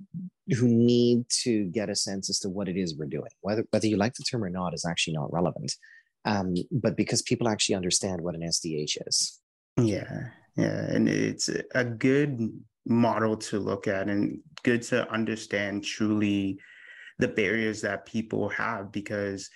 who 0.57 0.69
need 0.69 1.29
to 1.43 1.65
get 1.67 1.91
a 1.91 1.97
sense 1.97 2.31
as 2.31 2.39
to 2.41 2.49
what 2.49 2.69
it 2.69 2.77
is 2.77 2.97
we're 2.97 3.07
doing 3.07 3.33
whether 3.41 3.65
whether 3.73 3.89
you 3.89 3.97
like 3.97 4.15
the 4.15 4.23
term 4.23 4.45
or 4.45 4.51
not 4.51 4.75
is 4.75 4.85
actually 4.85 5.15
not 5.15 5.33
relevant. 5.33 5.75
Um, 6.25 6.55
but 6.71 6.97
because 6.97 7.23
people 7.23 7.49
actually 7.49 7.75
understand 7.77 8.21
what 8.21 8.35
an 8.35 8.43
sdh 8.43 8.97
is. 9.07 9.41
Yeah, 9.81 10.29
yeah, 10.59 10.87
and 10.91 11.09
it's 11.09 11.49
a 11.75 11.85
good 11.85 12.51
model 12.85 13.37
to 13.37 13.59
look 13.59 13.87
at 13.87 14.09
and 14.09 14.41
good 14.65 14.83
to 14.83 15.09
understand 15.11 15.85
truly 15.85 16.59
the 17.19 17.29
barriers 17.29 17.81
that 17.83 18.07
people 18.07 18.49
have 18.49 18.91
because 18.91 19.49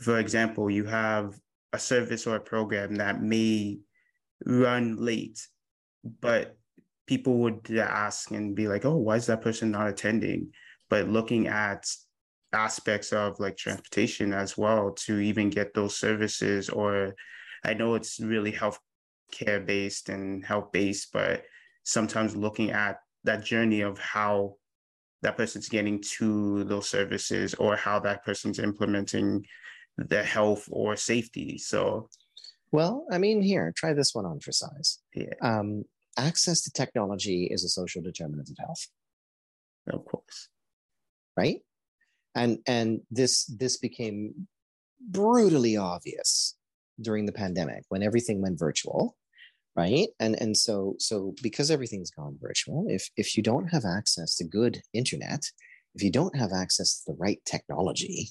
for 0.00 0.18
example, 0.18 0.70
you 0.70 0.84
have 0.84 1.38
a 1.72 1.78
service 1.78 2.26
or 2.26 2.36
a 2.36 2.40
program 2.40 2.96
that 2.96 3.22
may 3.22 3.78
run 4.44 4.96
late, 4.96 5.46
but 6.20 6.56
people 7.06 7.38
would 7.38 7.70
ask 7.70 8.30
and 8.30 8.56
be 8.56 8.66
like, 8.66 8.84
"Oh, 8.84 8.96
why 8.96 9.16
is 9.16 9.26
that 9.26 9.42
person 9.42 9.70
not 9.70 9.88
attending?" 9.88 10.52
But 10.88 11.08
looking 11.08 11.48
at 11.48 11.86
aspects 12.52 13.12
of 13.12 13.38
like 13.40 13.56
transportation 13.56 14.32
as 14.32 14.56
well 14.56 14.92
to 14.92 15.18
even 15.18 15.50
get 15.50 15.74
those 15.74 15.96
services 15.96 16.68
or 16.70 17.14
I 17.64 17.74
know 17.74 17.94
it's 17.96 18.20
really 18.20 18.52
health 18.52 18.78
care 19.30 19.60
based 19.60 20.08
and 20.08 20.44
health 20.44 20.72
based, 20.72 21.12
but 21.12 21.44
sometimes 21.84 22.36
looking 22.36 22.70
at 22.70 22.98
that 23.24 23.44
journey 23.44 23.80
of 23.80 23.98
how 23.98 24.56
that 25.22 25.36
person's 25.36 25.68
getting 25.68 26.02
to 26.18 26.64
those 26.64 26.88
services 26.88 27.54
or 27.54 27.76
how 27.76 27.98
that 27.98 28.24
person's 28.24 28.58
implementing 28.58 29.44
the 29.96 30.22
health 30.22 30.68
or 30.70 30.96
safety. 30.96 31.56
So, 31.56 32.08
well 32.74 33.06
i 33.12 33.18
mean 33.18 33.40
here 33.40 33.72
try 33.76 33.92
this 33.94 34.14
one 34.14 34.26
on 34.26 34.40
for 34.40 34.52
size 34.52 34.98
yeah, 35.14 35.34
um, 35.42 35.84
access 36.18 36.60
to 36.62 36.70
technology 36.72 37.48
is 37.50 37.62
a 37.64 37.68
social 37.68 38.02
determinant 38.02 38.50
of 38.50 38.56
health 38.58 38.88
of 39.92 40.04
course. 40.04 40.48
right 41.36 41.60
and 42.34 42.58
and 42.66 43.00
this 43.10 43.44
this 43.44 43.76
became 43.78 44.48
brutally 45.08 45.76
obvious 45.76 46.56
during 47.00 47.26
the 47.26 47.32
pandemic 47.32 47.84
when 47.88 48.02
everything 48.02 48.40
went 48.42 48.58
virtual 48.58 49.16
right? 49.76 50.06
And 50.20 50.40
and 50.40 50.56
so 50.56 50.94
so 51.00 51.34
because 51.42 51.68
everything's 51.70 52.10
gone 52.12 52.36
virtual 52.40 52.86
if 52.88 53.10
if 53.16 53.36
you 53.36 53.42
don't 53.42 53.66
have 53.68 53.84
access 53.84 54.36
to 54.36 54.44
good 54.44 54.80
internet 54.92 55.42
if 55.96 56.02
you 56.02 56.12
don't 56.12 56.36
have 56.36 56.52
access 56.52 57.00
to 57.02 57.12
the 57.12 57.16
right 57.18 57.40
technology 57.44 58.28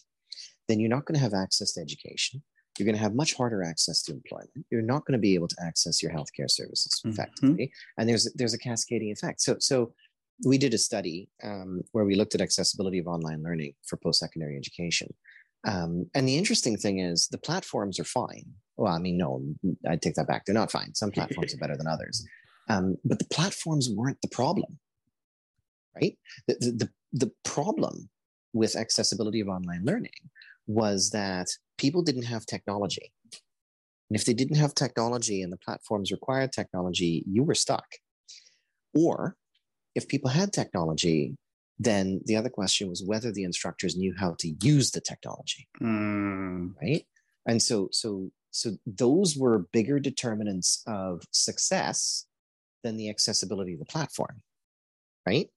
then 0.69 0.79
you're 0.79 0.89
not 0.89 1.05
going 1.05 1.15
to 1.15 1.21
have 1.21 1.33
access 1.33 1.73
to 1.73 1.81
education. 1.81 2.41
You're 2.79 2.85
going 2.85 2.95
to 2.95 3.01
have 3.01 3.13
much 3.13 3.33
harder 3.35 3.61
access 3.63 4.01
to 4.03 4.13
employment. 4.13 4.65
You're 4.71 4.81
not 4.81 5.05
going 5.05 5.11
to 5.19 5.19
be 5.27 5.35
able 5.35 5.49
to 5.49 5.55
access 5.61 6.01
your 6.01 6.11
healthcare 6.13 6.49
services 6.49 7.01
Mhm. 7.05 7.11
effectively. 7.11 7.71
And 7.97 8.07
there's 8.07 8.31
there's 8.35 8.53
a 8.53 8.57
cascading 8.69 9.11
effect. 9.11 9.41
So 9.41 9.57
so 9.59 9.93
we 10.45 10.57
did 10.57 10.73
a 10.73 10.77
study 10.77 11.29
um, 11.43 11.81
where 11.91 12.05
we 12.05 12.15
looked 12.15 12.33
at 12.35 12.41
accessibility 12.41 12.99
of 12.99 13.07
online 13.07 13.43
learning 13.43 13.73
for 13.87 13.97
post-secondary 13.97 14.55
education 14.57 15.13
um, 15.65 16.09
and 16.13 16.27
the 16.27 16.37
interesting 16.37 16.77
thing 16.77 16.99
is 16.99 17.27
the 17.27 17.37
platforms 17.37 17.99
are 17.99 18.05
fine. 18.05 18.45
Well 18.75 18.93
i 18.93 18.99
mean 18.99 19.17
no 19.17 19.41
i 19.89 19.95
take 19.95 20.15
that 20.15 20.27
back. 20.27 20.45
They're 20.45 20.55
not 20.55 20.71
fine. 20.71 20.93
Some 20.95 21.11
platforms 21.11 21.53
are 21.53 21.57
better 21.57 21.77
than 21.77 21.87
others. 21.87 22.25
Um, 22.69 22.95
but 23.03 23.19
the 23.19 23.25
platforms 23.25 23.89
weren't 23.93 24.21
the 24.21 24.29
problem 24.29 24.79
right? 25.95 26.17
The, 26.47 26.55
the, 26.59 26.71
the, 26.71 26.89
the 27.25 27.31
problem 27.43 28.09
with 28.53 28.75
accessibility 28.75 29.39
of 29.39 29.47
online 29.47 29.83
learning 29.83 30.11
was 30.67 31.09
that 31.11 31.47
people 31.77 32.01
didn't 32.01 32.23
have 32.23 32.45
technology. 32.45 33.11
And 34.09 34.19
if 34.19 34.25
they 34.25 34.33
didn't 34.33 34.57
have 34.57 34.75
technology 34.75 35.41
and 35.41 35.51
the 35.51 35.57
platforms 35.57 36.11
required 36.11 36.51
technology 36.51 37.23
you 37.27 37.43
were 37.43 37.55
stuck. 37.55 37.85
Or 38.93 39.35
if 39.95 40.07
people 40.07 40.29
had 40.29 40.53
technology 40.53 41.35
then 41.79 42.21
the 42.25 42.35
other 42.35 42.49
question 42.49 42.87
was 42.89 43.03
whether 43.03 43.31
the 43.31 43.43
instructors 43.43 43.97
knew 43.97 44.13
how 44.17 44.35
to 44.39 44.53
use 44.61 44.91
the 44.91 45.01
technology 45.01 45.67
Mm, 45.81 46.73
right? 46.81 47.05
And 47.45 47.61
so 47.61 47.89
so 47.91 48.31
so 48.51 48.71
those 48.85 49.35
were 49.35 49.67
bigger 49.73 49.99
determinants 49.99 50.83
of 50.87 51.23
success 51.31 52.25
than 52.83 52.97
the 52.97 53.09
accessibility 53.09 53.73
of 53.73 53.79
the 53.79 53.85
platform 53.85 54.41
right? 55.25 55.47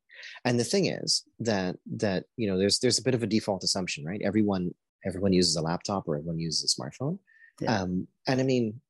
And 0.45 0.59
the 0.59 0.65
thing 0.65 0.87
is 0.87 1.25
that 1.41 1.77
that 1.97 2.25
you 2.37 2.49
know 2.49 2.57
there's 2.59 2.79
there's 2.79 2.99
a 2.99 3.03
bit 3.03 3.15
of 3.15 3.23
a 3.23 3.27
default 3.27 3.63
assumption 3.65 4.05
right? 4.05 4.23
Everyone 4.25 4.75
everyone 5.05 5.33
uses 5.33 5.57
a 5.57 5.63
laptop 5.63 6.09
or 6.09 6.17
everyone 6.17 6.39
uses 6.39 6.65
a 6.65 6.81
smartphone. 6.81 7.19
Yeah. 7.61 7.81
um 7.83 8.07
and 8.27 8.39
i 8.41 8.43
mean 8.45 8.81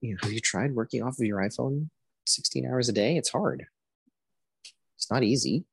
you 0.00 0.12
know 0.12 0.18
have 0.22 0.32
you 0.32 0.38
tried 0.40 0.74
working 0.74 1.02
off 1.02 1.18
of 1.18 1.24
your 1.26 1.38
iphone 1.48 1.88
16 2.26 2.66
hours 2.66 2.88
a 2.88 2.92
day? 2.92 3.16
It's 3.16 3.30
hard. 3.30 3.66
It's 4.96 5.10
not 5.10 5.22
easy. 5.22 5.64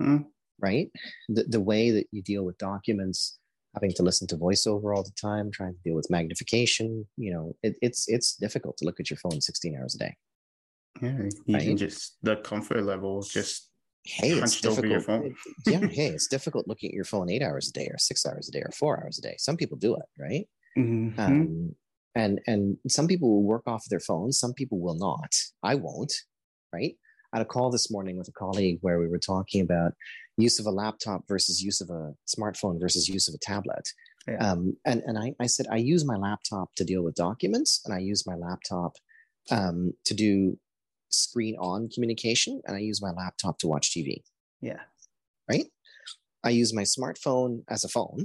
Mhm. 0.00 0.26
Right? 0.62 0.88
The, 1.28 1.44
the 1.44 1.60
way 1.60 1.90
that 1.90 2.06
you 2.12 2.22
deal 2.22 2.44
with 2.44 2.56
documents, 2.58 3.38
having 3.74 3.92
to 3.94 4.02
listen 4.02 4.26
to 4.28 4.36
voiceover 4.36 4.94
all 4.94 5.02
the 5.02 5.12
time, 5.20 5.50
trying 5.50 5.74
to 5.74 5.80
deal 5.84 5.94
with 5.94 6.10
magnification, 6.10 7.06
you 7.16 7.32
know, 7.32 7.56
it, 7.62 7.76
it's 7.82 8.08
it's 8.08 8.36
difficult 8.36 8.76
to 8.78 8.84
look 8.84 9.00
at 9.00 9.10
your 9.10 9.18
phone 9.18 9.40
16 9.40 9.76
hours 9.78 9.94
a 9.94 9.98
day. 9.98 10.16
Yeah, 11.00 11.28
even 11.48 11.70
Right. 11.70 11.76
just 11.78 12.16
the 12.22 12.36
comfort 12.36 12.82
level, 12.82 13.22
just 13.22 13.68
Hey, 14.04 14.32
it's 14.32 14.60
difficult. 14.60 14.90
your 14.90 15.00
phone. 15.00 15.34
yeah, 15.66 15.80
hey, 15.88 16.08
it's 16.08 16.26
difficult 16.26 16.66
looking 16.66 16.90
at 16.90 16.94
your 16.94 17.04
phone 17.04 17.30
eight 17.30 17.42
hours 17.42 17.68
a 17.68 17.72
day, 17.72 17.86
or 17.90 17.98
six 17.98 18.26
hours 18.26 18.48
a 18.48 18.52
day, 18.52 18.60
or 18.60 18.70
four 18.72 19.02
hours 19.02 19.18
a 19.18 19.22
day. 19.22 19.34
Some 19.38 19.56
people 19.56 19.76
do 19.78 19.94
it, 19.94 20.02
right? 20.18 20.48
Mhm. 20.76 21.18
Um, 21.18 21.76
and 22.14 22.40
and 22.46 22.76
some 22.88 23.06
people 23.06 23.30
will 23.30 23.44
work 23.44 23.62
off 23.66 23.84
their 23.88 24.00
phones. 24.00 24.38
Some 24.38 24.54
people 24.54 24.80
will 24.80 24.96
not. 24.96 25.34
I 25.62 25.76
won't. 25.76 26.12
Right. 26.72 26.96
I 27.32 27.38
had 27.38 27.46
a 27.46 27.48
call 27.48 27.70
this 27.70 27.90
morning 27.90 28.18
with 28.18 28.28
a 28.28 28.32
colleague 28.32 28.78
where 28.82 28.98
we 28.98 29.08
were 29.08 29.18
talking 29.18 29.62
about 29.62 29.92
use 30.36 30.58
of 30.58 30.66
a 30.66 30.70
laptop 30.70 31.22
versus 31.28 31.62
use 31.62 31.80
of 31.80 31.90
a 31.90 32.14
smartphone 32.26 32.80
versus 32.80 33.08
use 33.08 33.28
of 33.28 33.34
a 33.34 33.38
tablet. 33.38 33.88
Yeah. 34.26 34.38
Um, 34.38 34.76
and 34.86 35.02
and 35.06 35.18
I, 35.18 35.34
I 35.40 35.46
said 35.46 35.66
I 35.70 35.76
use 35.76 36.04
my 36.04 36.16
laptop 36.16 36.70
to 36.76 36.84
deal 36.84 37.02
with 37.02 37.14
documents, 37.14 37.82
and 37.84 37.94
I 37.94 37.98
use 37.98 38.26
my 38.26 38.34
laptop 38.34 38.96
um, 39.50 39.92
to 40.04 40.14
do 40.14 40.58
screen 41.08 41.56
on 41.58 41.88
communication, 41.92 42.60
and 42.66 42.76
I 42.76 42.80
use 42.80 43.02
my 43.02 43.10
laptop 43.10 43.58
to 43.58 43.68
watch 43.68 43.90
TV 43.90 44.22
yeah, 44.62 44.80
right? 45.50 45.66
I 46.44 46.50
use 46.50 46.72
my 46.72 46.82
smartphone 46.82 47.62
as 47.68 47.84
a 47.84 47.88
phone, 47.88 48.24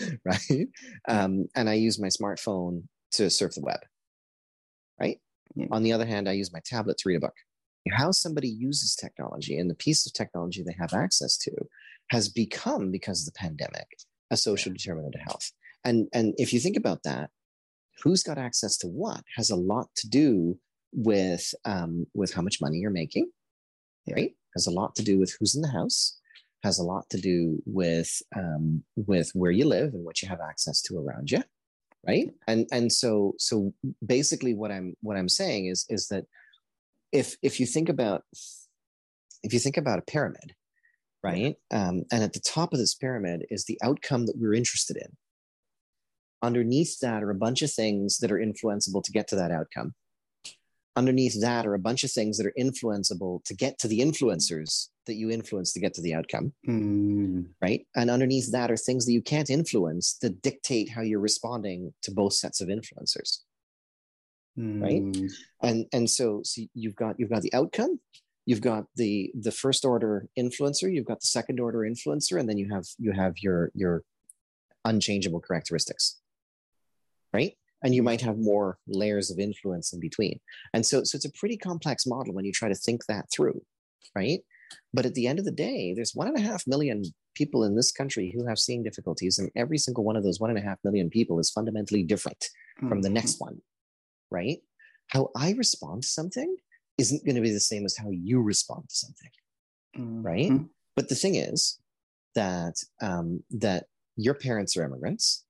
right? 0.24 0.68
Um, 1.08 1.46
and 1.56 1.70
I 1.70 1.74
use 1.74 1.98
my 1.98 2.08
smartphone 2.08 2.82
to 3.12 3.30
surf 3.30 3.54
the 3.54 3.62
web, 3.62 3.80
right? 5.00 5.18
Yeah. 5.54 5.66
On 5.70 5.82
the 5.82 5.92
other 5.92 6.04
hand, 6.04 6.28
I 6.28 6.32
use 6.32 6.52
my 6.52 6.60
tablet 6.64 6.98
to 6.98 7.08
read 7.08 7.16
a 7.16 7.20
book. 7.20 7.34
How 7.92 8.10
somebody 8.10 8.48
uses 8.48 8.94
technology 8.94 9.58
and 9.58 9.70
the 9.70 9.74
piece 9.74 10.06
of 10.06 10.12
technology 10.12 10.62
they 10.62 10.76
have 10.78 10.92
access 10.92 11.36
to 11.38 11.52
has 12.10 12.28
become 12.28 12.90
because 12.90 13.20
of 13.20 13.32
the 13.32 13.38
pandemic 13.38 13.86
a 14.30 14.36
social 14.36 14.72
determinant 14.72 15.14
of 15.14 15.20
health. 15.22 15.50
And 15.84 16.08
and 16.12 16.34
if 16.36 16.52
you 16.52 16.60
think 16.60 16.76
about 16.76 17.02
that 17.04 17.30
who's 18.02 18.22
got 18.22 18.38
access 18.38 18.76
to 18.78 18.86
what 18.86 19.22
has 19.36 19.50
a 19.50 19.56
lot 19.56 19.88
to 19.96 20.08
do 20.08 20.58
with 20.92 21.52
um, 21.64 22.06
with 22.14 22.32
how 22.34 22.42
much 22.42 22.60
money 22.60 22.78
you're 22.78 22.90
making 22.90 23.30
right? 24.10 24.32
Has 24.56 24.66
a 24.66 24.72
lot 24.72 24.96
to 24.96 25.04
do 25.04 25.18
with 25.18 25.36
who's 25.38 25.54
in 25.54 25.62
the 25.62 25.68
house 25.68 26.16
has 26.64 26.78
a 26.78 26.82
lot 26.82 27.08
to 27.08 27.18
do 27.18 27.62
with 27.64 28.20
um, 28.36 28.84
with 28.96 29.30
where 29.34 29.50
you 29.50 29.64
live 29.64 29.94
and 29.94 30.04
what 30.04 30.20
you 30.20 30.28
have 30.28 30.40
access 30.40 30.82
to 30.82 30.98
around 30.98 31.30
you 31.30 31.42
right? 32.06 32.30
And 32.46 32.66
and 32.72 32.92
so 32.92 33.34
so 33.38 33.72
basically 34.04 34.54
what 34.54 34.70
i'm 34.70 34.94
what 35.02 35.16
i'm 35.16 35.28
saying 35.28 35.66
is 35.66 35.84
is 35.88 36.08
that 36.08 36.24
if 37.12 37.36
if 37.42 37.60
you 37.60 37.66
think 37.66 37.88
about 37.88 38.24
if 39.42 39.52
you 39.52 39.58
think 39.58 39.76
about 39.76 39.98
a 39.98 40.02
pyramid 40.02 40.54
right? 41.22 41.56
Um, 41.70 42.04
and 42.10 42.22
at 42.22 42.32
the 42.32 42.40
top 42.40 42.72
of 42.72 42.78
this 42.78 42.94
pyramid 42.94 43.46
is 43.50 43.64
the 43.64 43.78
outcome 43.82 44.26
that 44.26 44.36
we're 44.38 44.54
interested 44.54 44.96
in. 44.96 45.16
Underneath 46.42 46.98
that 47.00 47.22
are 47.22 47.30
a 47.30 47.34
bunch 47.34 47.62
of 47.62 47.70
things 47.70 48.18
that 48.18 48.32
are 48.32 48.38
influenceable 48.38 49.02
to 49.04 49.12
get 49.12 49.28
to 49.28 49.36
that 49.36 49.50
outcome. 49.50 49.94
Underneath 50.96 51.40
that 51.40 51.66
are 51.66 51.74
a 51.74 51.78
bunch 51.78 52.02
of 52.02 52.10
things 52.10 52.36
that 52.38 52.46
are 52.46 52.54
influenceable 52.58 53.44
to 53.44 53.54
get 53.54 53.78
to 53.78 53.88
the 53.88 54.00
influencers 54.00 54.88
that 55.06 55.14
you 55.14 55.30
influence 55.30 55.72
to 55.72 55.80
get 55.80 55.94
to 55.94 56.02
the 56.02 56.14
outcome 56.14 56.52
mm. 56.68 57.44
right? 57.62 57.86
And 57.96 58.10
underneath 58.10 58.50
that 58.52 58.70
are 58.70 58.76
things 58.76 59.06
that 59.06 59.12
you 59.12 59.22
can't 59.22 59.50
influence 59.50 60.18
that 60.20 60.42
dictate 60.42 60.90
how 60.90 61.02
you're 61.02 61.20
responding 61.20 61.94
to 62.02 62.10
both 62.10 62.34
sets 62.34 62.60
of 62.60 62.68
influencers 62.68 63.40
mm. 64.58 64.82
right 64.82 65.30
and 65.62 65.86
and 65.92 66.08
so, 66.08 66.40
so 66.44 66.62
you've 66.74 66.96
got 66.96 67.18
you've 67.18 67.30
got 67.30 67.42
the 67.42 67.54
outcome 67.54 67.98
you've 68.46 68.60
got 68.60 68.84
the 68.96 69.30
the 69.40 69.52
first 69.52 69.84
order 69.84 70.26
influencer 70.38 70.92
you've 70.92 71.06
got 71.06 71.20
the 71.20 71.26
second 71.26 71.60
order 71.60 71.80
influencer 71.80 72.38
and 72.38 72.48
then 72.48 72.58
you 72.58 72.68
have 72.72 72.84
you 72.98 73.12
have 73.12 73.34
your 73.38 73.70
your 73.74 74.02
unchangeable 74.84 75.40
characteristics 75.40 76.20
right 77.32 77.54
and 77.82 77.94
you 77.94 78.02
might 78.02 78.20
have 78.20 78.38
more 78.38 78.78
layers 78.86 79.30
of 79.30 79.38
influence 79.38 79.92
in 79.92 80.00
between 80.00 80.40
and 80.74 80.84
so 80.84 81.04
so 81.04 81.16
it's 81.16 81.24
a 81.24 81.32
pretty 81.38 81.56
complex 81.56 82.06
model 82.06 82.34
when 82.34 82.44
you 82.44 82.52
try 82.52 82.68
to 82.68 82.74
think 82.74 83.04
that 83.06 83.26
through 83.34 83.60
right 84.16 84.40
but 84.94 85.06
at 85.06 85.14
the 85.14 85.26
end 85.26 85.38
of 85.38 85.44
the 85.44 85.52
day 85.52 85.92
there's 85.94 86.14
one 86.14 86.28
and 86.28 86.36
a 86.36 86.40
half 86.40 86.64
million 86.66 87.04
people 87.34 87.64
in 87.64 87.76
this 87.76 87.92
country 87.92 88.32
who 88.34 88.46
have 88.46 88.58
seeing 88.58 88.82
difficulties 88.82 89.38
and 89.38 89.50
every 89.54 89.78
single 89.78 90.04
one 90.04 90.16
of 90.16 90.24
those 90.24 90.40
one 90.40 90.50
and 90.50 90.58
a 90.58 90.62
half 90.62 90.78
million 90.82 91.08
people 91.08 91.38
is 91.38 91.50
fundamentally 91.50 92.02
different 92.02 92.38
mm-hmm. 92.78 92.88
from 92.88 93.02
the 93.02 93.08
mm-hmm. 93.08 93.14
next 93.14 93.40
one 93.40 93.60
right 94.30 94.58
how 95.08 95.28
i 95.36 95.52
respond 95.52 96.02
to 96.02 96.08
something 96.08 96.56
isn't 96.98 97.24
going 97.24 97.34
to 97.34 97.40
be 97.40 97.50
the 97.50 97.60
same 97.60 97.84
as 97.84 97.96
how 97.96 98.10
you 98.10 98.40
respond 98.40 98.88
to 98.88 98.94
something 98.94 99.30
mm-hmm. 99.96 100.22
right 100.22 100.52
but 100.96 101.08
the 101.08 101.14
thing 101.14 101.34
is 101.34 101.78
that 102.34 102.74
um, 103.02 103.42
that 103.50 103.86
your 104.16 104.34
parents 104.34 104.76
are 104.76 104.84
immigrants 104.84 105.44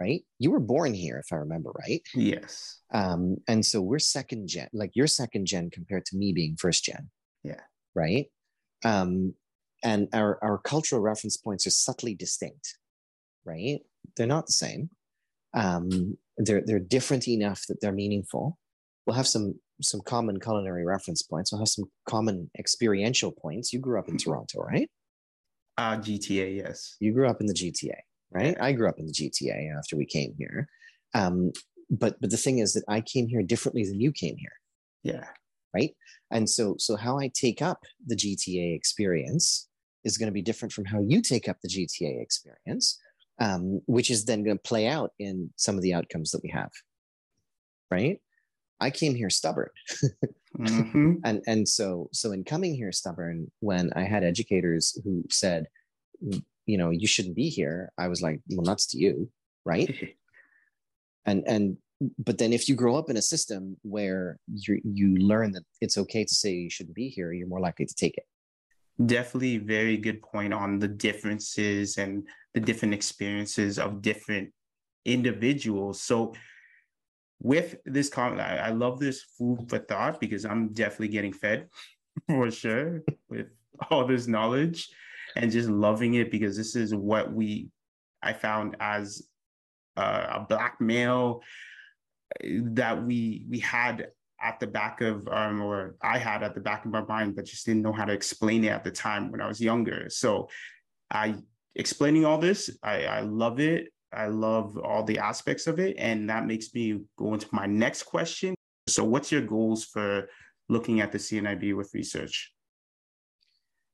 right? 0.00 0.22
You 0.38 0.50
were 0.50 0.60
born 0.60 0.94
here, 0.94 1.18
if 1.18 1.32
I 1.32 1.36
remember 1.36 1.72
right. 1.78 2.02
Yes. 2.14 2.80
Um, 2.92 3.38
and 3.48 3.64
so 3.64 3.80
we're 3.80 3.98
second 3.98 4.48
gen, 4.48 4.68
like 4.72 4.92
you're 4.94 5.06
second 5.06 5.46
gen 5.46 5.70
compared 5.70 6.06
to 6.06 6.16
me 6.16 6.32
being 6.32 6.56
first 6.56 6.84
gen. 6.84 7.10
Yeah. 7.42 7.60
Right. 7.94 8.26
Um, 8.84 9.34
and 9.82 10.08
our, 10.12 10.38
our 10.42 10.58
cultural 10.58 11.00
reference 11.00 11.36
points 11.36 11.66
are 11.66 11.70
subtly 11.70 12.14
distinct, 12.14 12.76
right? 13.44 13.80
They're 14.16 14.26
not 14.26 14.46
the 14.46 14.52
same. 14.52 14.90
Um, 15.54 16.16
they're, 16.38 16.62
they're 16.64 16.78
different 16.78 17.28
enough 17.28 17.64
that 17.68 17.80
they're 17.80 17.92
meaningful. 17.92 18.58
We'll 19.06 19.16
have 19.16 19.26
some, 19.26 19.54
some 19.82 20.00
common 20.04 20.40
culinary 20.40 20.84
reference 20.84 21.22
points. 21.22 21.52
We'll 21.52 21.60
have 21.60 21.68
some 21.68 21.90
common 22.08 22.50
experiential 22.58 23.32
points. 23.32 23.72
You 23.72 23.80
grew 23.80 23.98
up 23.98 24.08
in 24.08 24.16
mm-hmm. 24.16 24.30
Toronto, 24.30 24.62
right? 24.62 24.90
Uh, 25.76 25.96
GTA, 25.96 26.56
yes. 26.56 26.96
You 27.00 27.12
grew 27.12 27.28
up 27.28 27.40
in 27.40 27.46
the 27.46 27.54
GTA 27.54 28.00
right? 28.30 28.56
I 28.60 28.72
grew 28.72 28.88
up 28.88 28.98
in 28.98 29.06
the 29.06 29.12
GTA 29.12 29.76
after 29.76 29.96
we 29.96 30.06
came 30.06 30.34
here. 30.38 30.68
Um, 31.14 31.52
but 31.90 32.20
but 32.20 32.30
the 32.30 32.36
thing 32.36 32.58
is 32.58 32.74
that 32.74 32.84
I 32.88 33.00
came 33.00 33.26
here 33.26 33.42
differently 33.42 33.84
than 33.84 34.00
you 34.00 34.12
came 34.12 34.36
here. 34.36 34.52
Yeah. 35.02 35.24
Right. 35.74 35.94
And 36.30 36.48
so 36.48 36.74
so 36.78 36.96
how 36.96 37.18
I 37.18 37.30
take 37.34 37.62
up 37.62 37.80
the 38.06 38.16
GTA 38.16 38.74
experience 38.74 39.68
is 40.04 40.18
going 40.18 40.28
to 40.28 40.32
be 40.32 40.42
different 40.42 40.72
from 40.72 40.84
how 40.84 41.00
you 41.00 41.22
take 41.22 41.48
up 41.48 41.58
the 41.62 41.68
GTA 41.68 42.22
experience, 42.22 42.98
um, 43.38 43.80
which 43.86 44.10
is 44.10 44.24
then 44.24 44.44
going 44.44 44.56
to 44.56 44.62
play 44.62 44.86
out 44.86 45.12
in 45.18 45.50
some 45.56 45.76
of 45.76 45.82
the 45.82 45.94
outcomes 45.94 46.30
that 46.32 46.42
we 46.42 46.50
have. 46.50 46.70
Right. 47.90 48.20
I 48.80 48.90
came 48.90 49.14
here 49.14 49.30
stubborn. 49.30 49.70
mm-hmm. 50.58 51.14
And 51.24 51.42
and 51.46 51.68
so 51.68 52.08
so 52.12 52.32
in 52.32 52.44
coming 52.44 52.74
here 52.74 52.92
stubborn, 52.92 53.50
when 53.60 53.92
I 53.94 54.02
had 54.02 54.22
educators 54.24 55.00
who 55.04 55.24
said, 55.30 55.66
you 56.68 56.76
know 56.76 56.90
you 56.90 57.06
shouldn't 57.06 57.34
be 57.34 57.48
here 57.48 57.90
i 57.98 58.06
was 58.06 58.22
like 58.22 58.40
well 58.50 58.64
nuts 58.64 58.86
to 58.86 58.98
you 58.98 59.28
right 59.64 60.14
and 61.26 61.42
and 61.48 61.76
but 62.18 62.38
then 62.38 62.52
if 62.52 62.68
you 62.68 62.76
grow 62.76 62.94
up 62.94 63.10
in 63.10 63.16
a 63.16 63.22
system 63.22 63.76
where 63.82 64.38
you 64.46 64.80
you 64.84 65.16
learn 65.16 65.50
that 65.50 65.64
it's 65.80 65.98
okay 65.98 66.24
to 66.24 66.34
say 66.34 66.52
you 66.52 66.70
shouldn't 66.70 66.94
be 66.94 67.08
here 67.08 67.32
you're 67.32 67.48
more 67.48 67.60
likely 67.60 67.86
to 67.86 67.94
take 67.94 68.16
it 68.16 68.26
definitely 69.04 69.58
very 69.58 69.96
good 69.96 70.22
point 70.22 70.52
on 70.52 70.78
the 70.78 70.88
differences 70.88 71.98
and 71.98 72.26
the 72.54 72.60
different 72.60 72.94
experiences 72.94 73.78
of 73.78 74.02
different 74.02 74.50
individuals. 75.04 76.00
So 76.00 76.34
with 77.40 77.76
this 77.84 78.08
comment 78.08 78.40
I, 78.40 78.56
I 78.56 78.70
love 78.70 78.98
this 78.98 79.22
food 79.38 79.68
for 79.68 79.78
thought 79.78 80.18
because 80.18 80.44
i'm 80.44 80.72
definitely 80.72 81.06
getting 81.06 81.32
fed 81.32 81.68
for 82.26 82.50
sure 82.50 83.04
with 83.28 83.46
all 83.90 84.04
this 84.04 84.26
knowledge 84.26 84.88
and 85.36 85.52
just 85.52 85.68
loving 85.68 86.14
it 86.14 86.32
because 86.32 86.56
this 86.56 86.74
is 86.74 86.92
what 86.92 87.32
we 87.32 87.68
I 88.22 88.32
found 88.32 88.76
as 88.80 89.28
uh, 89.96 90.26
a 90.30 90.40
black 90.48 90.80
male 90.80 91.42
that 92.42 93.04
we 93.04 93.46
we 93.48 93.58
had 93.58 94.08
at 94.40 94.60
the 94.60 94.66
back 94.66 95.00
of 95.00 95.26
um, 95.28 95.60
or 95.60 95.96
I 96.00 96.18
had 96.18 96.42
at 96.42 96.54
the 96.54 96.60
back 96.60 96.84
of 96.84 96.90
my 96.90 97.02
mind, 97.02 97.36
but 97.36 97.44
just 97.44 97.66
didn't 97.66 97.82
know 97.82 97.92
how 97.92 98.04
to 98.04 98.12
explain 98.12 98.64
it 98.64 98.68
at 98.68 98.84
the 98.84 98.90
time 98.90 99.30
when 99.30 99.40
I 99.40 99.48
was 99.48 99.60
younger. 99.60 100.06
So 100.08 100.48
I 101.10 101.36
explaining 101.74 102.24
all 102.24 102.38
this, 102.38 102.70
I, 102.82 103.04
I 103.04 103.20
love 103.20 103.60
it. 103.60 103.88
I 104.12 104.26
love 104.26 104.78
all 104.78 105.04
the 105.04 105.18
aspects 105.18 105.66
of 105.66 105.78
it. 105.78 105.96
And 105.98 106.28
that 106.30 106.46
makes 106.46 106.74
me 106.74 107.00
go 107.16 107.34
into 107.34 107.48
my 107.52 107.66
next 107.66 108.04
question. 108.04 108.54
So 108.86 109.04
what's 109.04 109.30
your 109.30 109.42
goals 109.42 109.84
for 109.84 110.28
looking 110.68 111.00
at 111.00 111.12
the 111.12 111.18
CNIB 111.18 111.76
with 111.76 111.90
research? 111.94 112.52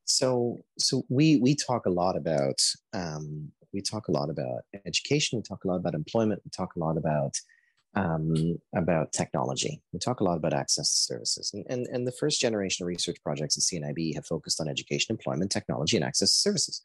So, 0.06 0.62
so 0.78 1.02
we 1.08 1.38
we 1.38 1.54
talk 1.54 1.86
a 1.86 1.90
lot 1.90 2.16
about 2.16 2.60
um, 2.92 3.50
we 3.72 3.80
talk 3.80 4.08
a 4.08 4.12
lot 4.12 4.30
about 4.30 4.60
education. 4.86 5.38
We 5.38 5.42
talk 5.42 5.64
a 5.64 5.68
lot 5.68 5.76
about 5.76 5.94
employment. 5.94 6.42
We 6.44 6.50
talk 6.50 6.76
a 6.76 6.78
lot 6.78 6.96
about 6.96 7.34
um, 7.96 8.58
about 8.74 9.12
technology. 9.12 9.80
We 9.92 9.98
talk 9.98 10.20
a 10.20 10.24
lot 10.24 10.36
about 10.36 10.52
access 10.52 10.90
to 10.90 11.14
services. 11.14 11.52
And, 11.54 11.64
and, 11.68 11.86
and 11.88 12.06
the 12.06 12.12
first 12.12 12.40
generation 12.40 12.84
of 12.84 12.88
research 12.88 13.18
projects 13.22 13.56
at 13.56 13.62
CNIB 13.62 14.14
have 14.14 14.26
focused 14.26 14.60
on 14.60 14.68
education, 14.68 15.12
employment, 15.12 15.50
technology, 15.50 15.96
and 15.96 16.04
access 16.04 16.30
to 16.30 16.38
services. 16.38 16.82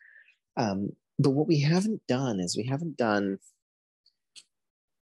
Um, 0.57 0.91
but 1.17 1.31
what 1.31 1.47
we 1.47 1.59
haven't 1.59 2.01
done 2.07 2.39
is 2.39 2.55
we 2.55 2.65
haven't 2.65 2.97
done 2.97 3.39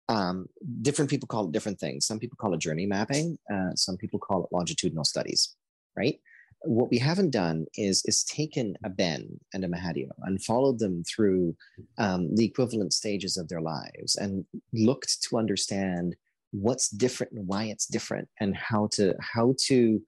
um, 0.09 0.47
different 0.83 1.11
people 1.11 1.27
call 1.27 1.47
it 1.47 1.53
different 1.53 1.81
things. 1.81 2.07
Some 2.07 2.19
people 2.19 2.37
call 2.41 2.55
it 2.55 2.61
journey 2.61 2.87
mapping. 2.87 3.39
Uh, 3.53 3.75
some 3.75 3.97
people 3.97 4.19
call 4.19 4.45
it 4.45 4.53
longitudinal 4.53 5.05
studies, 5.05 5.57
right? 5.97 6.21
What 6.67 6.91
we 6.91 6.99
haven't 6.99 7.31
done 7.31 7.67
is 7.77 8.03
is 8.05 8.25
taken 8.25 8.77
a 8.85 8.91
Ben 8.91 9.39
and 9.55 9.65
a 9.65 9.69
Mahadeo 9.69 10.11
and 10.23 10.43
followed 10.43 10.79
them 10.79 11.05
through 11.05 11.57
um, 11.99 12.35
the 12.35 12.45
equivalent 12.45 12.93
stages 12.93 13.37
of 13.37 13.49
their 13.49 13.61
lives 13.61 14.17
and 14.17 14.45
looked 14.73 15.23
to 15.29 15.39
understand 15.39 16.17
what's 16.51 16.89
different 16.89 17.33
and 17.33 17.47
why 17.47 17.65
it's 17.65 17.87
different 17.87 18.29
and 18.41 18.57
how 18.57 18.89
to 18.93 19.15
how 19.21 19.55
to 19.67 20.01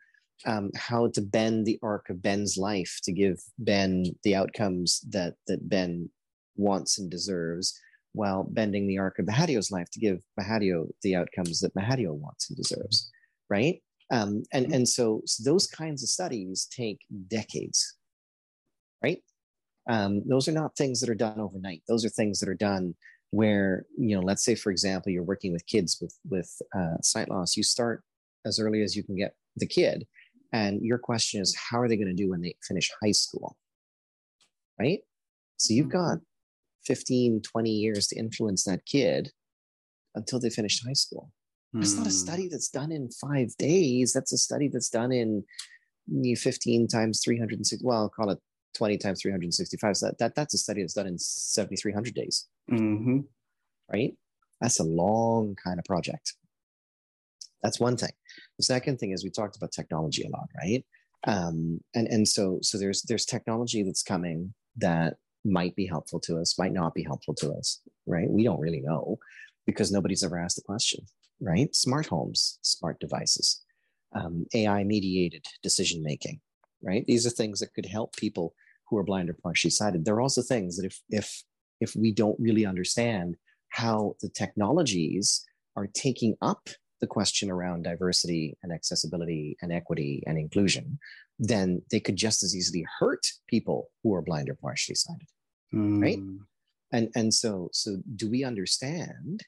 um, 0.47 0.71
how 0.77 1.09
to 1.09 1.21
bend 1.21 1.67
the 1.67 1.79
arc 1.83 2.11
of 2.11 2.23
Ben's 2.23 2.57
life 2.57 3.01
to 3.05 3.13
give 3.13 3.39
Ben 3.59 4.05
the 4.23 4.35
outcomes 4.35 5.01
that 5.09 5.35
that 5.47 5.69
Ben 5.69 6.11
wants 6.57 6.99
and 6.99 7.11
deserves, 7.11 7.79
while 8.13 8.45
bending 8.45 8.87
the 8.87 8.99
arc 8.99 9.19
of 9.19 9.27
Mahadeo's 9.27 9.71
life 9.71 9.91
to 9.93 10.01
give 10.01 10.23
Mahadeo 10.39 10.89
the 11.03 11.17
outcomes 11.17 11.61
that 11.61 11.75
Mahadeo 11.75 12.15
wants 12.15 12.51
and 12.51 12.57
deserves. 12.57 13.11
Right? 13.51 13.83
Um, 14.11 14.43
and 14.53 14.67
mm-hmm. 14.67 14.75
and 14.75 14.89
so, 14.89 15.23
so, 15.27 15.51
those 15.51 15.67
kinds 15.67 16.03
of 16.03 16.09
studies 16.09 16.67
take 16.75 16.99
decades, 17.29 17.97
right? 19.03 19.23
Um, 19.89 20.23
those 20.27 20.49
are 20.49 20.53
not 20.53 20.77
things 20.77 21.01
that 21.01 21.11
are 21.11 21.15
done 21.15 21.41
overnight. 21.41 21.83
Those 21.89 22.05
are 22.05 22.11
things 22.11 22.41
that 22.41 22.49
are 22.49 22.55
done 22.55 22.95
where 23.31 23.85
you 23.99 24.17
know, 24.17 24.23
let's 24.23 24.45
say 24.45 24.55
for 24.55 24.71
example, 24.71 25.13
you're 25.13 25.23
working 25.23 25.53
with 25.53 25.67
kids 25.67 25.99
with 26.01 26.17
with 26.29 26.51
uh, 26.77 26.97
sight 27.03 27.29
loss. 27.29 27.57
You 27.57 27.63
start 27.63 28.03
as 28.47 28.59
early 28.59 28.83
as 28.83 28.97
you 28.97 29.03
can 29.03 29.17
get 29.17 29.35
the 29.57 29.67
kid, 29.67 30.07
and 30.53 30.81
your 30.83 30.99
question 30.99 31.43
is, 31.43 31.57
how 31.71 31.81
are 31.81 31.89
they 31.89 31.97
going 31.97 32.09
to 32.09 32.15
do 32.15 32.31
when 32.31 32.41
they 32.41 32.55
finish 32.67 32.91
high 33.03 33.13
school, 33.13 33.57
right? 34.81 35.01
So 35.59 35.75
you've 35.75 35.89
mm-hmm. 35.89 36.15
got 36.15 36.19
15, 36.87 37.43
20 37.43 37.71
years 37.71 38.07
to 38.09 38.17
influence 38.17 38.65
that 38.65 38.87
kid 38.87 39.33
until 40.15 40.41
they 40.41 40.49
finish 40.49 40.83
high 40.83 40.95
school 40.95 41.31
That's 41.75 41.95
not 41.97 42.07
a 42.07 42.11
hmm. 42.11 42.15
study 42.15 42.49
that's 42.49 42.71
done 42.71 42.93
in 42.93 43.11
five 43.11 43.55
days. 43.59 44.13
That's 44.13 44.33
a 44.33 44.39
study 44.39 44.69
that's 44.69 44.89
done 44.89 45.13
in 45.13 45.45
15 46.35 46.89
times 46.89 47.21
360. 47.23 47.85
Well, 47.85 47.99
I'll 47.99 48.09
call 48.09 48.31
it 48.31 48.39
20 48.77 48.97
times 48.99 49.21
365. 49.21 49.97
So 49.97 50.07
that, 50.07 50.19
that 50.19 50.35
that's 50.35 50.55
a 50.55 50.59
study 50.59 50.83
that's 50.83 50.95
done 50.95 51.07
in 51.07 51.19
7,300 51.19 52.15
days. 52.15 52.47
Mm-hmm. 52.71 53.21
Right? 53.93 54.15
That's 54.61 54.81
a 54.81 54.85
long 54.85 55.57
kind 55.63 55.79
of 55.79 55.85
project. 55.85 56.35
That's 57.63 57.81
one 57.81 57.97
thing. 57.97 58.13
The 58.59 58.65
second 58.65 58.99
thing 58.99 59.13
is 59.13 59.25
we 59.25 59.31
talked 59.31 59.57
about 59.57 59.73
technology 59.73 60.25
a 60.25 60.31
lot, 60.31 60.49
right? 60.57 60.85
Um, 61.27 61.81
and 61.95 62.07
and 62.07 62.29
so 62.29 62.61
so 62.63 62.79
there's 62.79 63.03
there's 63.03 63.25
technology 63.25 63.83
that's 63.83 64.05
coming 64.05 64.55
that 64.77 65.17
might 65.45 65.75
be 65.75 65.87
helpful 65.87 66.21
to 66.21 66.39
us, 66.39 66.59
might 66.59 66.73
not 66.73 66.95
be 66.95 67.03
helpful 67.03 67.35
to 67.35 67.53
us, 67.53 67.81
right? 68.07 68.31
We 68.31 68.45
don't 68.45 68.61
really 68.61 68.81
know 68.81 69.19
because 69.67 69.91
nobody's 69.91 70.23
ever 70.23 70.39
asked 70.39 70.57
the 70.57 70.63
question, 70.63 71.05
right? 71.41 71.75
Smart 71.75 72.07
homes, 72.07 72.59
smart 72.63 72.99
devices, 73.01 73.65
um, 74.15 74.47
AI 74.55 74.85
mediated 74.85 75.45
decision 75.63 76.03
making, 76.03 76.41
right? 76.83 77.05
These 77.07 77.27
are 77.27 77.31
things 77.31 77.61
that 77.61 77.75
could 77.75 77.87
help 77.87 78.17
people 78.17 78.55
who 78.89 78.97
are 78.97 79.05
blind 79.05 79.31
or 79.31 79.37
partially 79.43 79.71
sighted. 79.71 80.05
They're 80.05 80.21
also 80.21 80.43
things 80.43 80.77
that 80.77 80.87
if 80.87 81.01
if 81.11 81.43
if 81.81 81.95
we 81.95 82.13
don't 82.13 82.39
really 82.41 82.67
understand 82.67 83.37
how 83.71 84.17
the 84.21 84.31
technologies 84.31 85.45
are 85.77 85.89
taking 85.95 86.35
up 86.43 86.69
the 87.01 87.07
question 87.07 87.51
around 87.51 87.85
diversity 87.85 88.57
and 88.63 88.73
accessibility 88.73 89.57
and 89.63 89.73
equity 89.73 90.23
and 90.27 90.37
inclusion, 90.37 90.99
then 91.39 91.81
they 91.93 92.01
could 92.01 92.17
just 92.17 92.43
as 92.43 92.57
easily 92.57 92.85
hurt 92.99 93.25
people 93.47 93.91
who 94.03 94.13
are 94.15 94.23
blind 94.23 94.49
or 94.49 94.57
partially 94.61 94.97
sighted. 94.97 95.29
Mm. 95.73 96.03
Right. 96.03 96.19
And 96.93 97.11
and 97.15 97.33
so 97.33 97.69
so 97.73 97.99
do 98.17 98.31
we 98.31 98.43
understand 98.45 99.45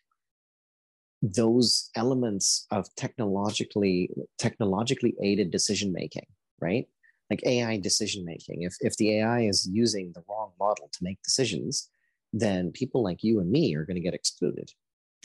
those 1.23 1.91
elements 1.97 2.66
of 2.71 2.87
technologically 2.97 4.11
technologically 4.39 5.14
aided 5.23 5.51
decision 5.51 5.93
making, 5.93 6.27
right? 6.61 6.87
Like 7.29 7.43
AI 7.45 7.79
decision 7.79 8.25
making. 8.25 8.62
If 8.62 8.77
if 8.81 8.97
the 8.97 9.18
AI 9.18 9.43
is 9.43 9.68
using 9.71 10.12
the 10.14 10.23
wrong 10.29 10.53
model 10.59 10.89
to 10.93 10.99
make 11.05 11.23
decisions, 11.23 11.89
then 12.33 12.73
people 12.73 13.03
like 13.03 13.23
you 13.23 13.41
and 13.41 13.51
me 13.51 13.75
are 13.75 13.85
going 13.85 13.97
to 13.97 14.03
get 14.03 14.14
excluded. 14.14 14.71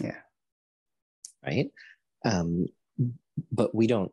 Yeah. 0.01 0.19
Right. 1.45 1.71
Um, 2.25 2.67
but 3.51 3.73
we 3.73 3.87
don't 3.87 4.11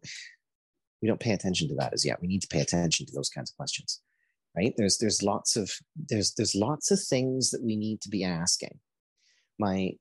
we 1.00 1.08
don't 1.08 1.20
pay 1.20 1.32
attention 1.32 1.68
to 1.68 1.74
that 1.76 1.92
as 1.92 2.04
yet. 2.04 2.20
We 2.20 2.28
need 2.28 2.42
to 2.42 2.48
pay 2.48 2.60
attention 2.60 3.06
to 3.06 3.12
those 3.12 3.28
kinds 3.28 3.50
of 3.50 3.56
questions. 3.56 4.00
Right. 4.56 4.74
There's 4.76 4.98
there's 4.98 5.22
lots 5.22 5.56
of 5.56 5.70
there's 5.96 6.34
there's 6.34 6.54
lots 6.54 6.90
of 6.90 7.02
things 7.02 7.50
that 7.50 7.62
we 7.62 7.76
need 7.76 8.00
to 8.02 8.08
be 8.08 8.22
asking. 8.22 8.78
My 9.58 9.92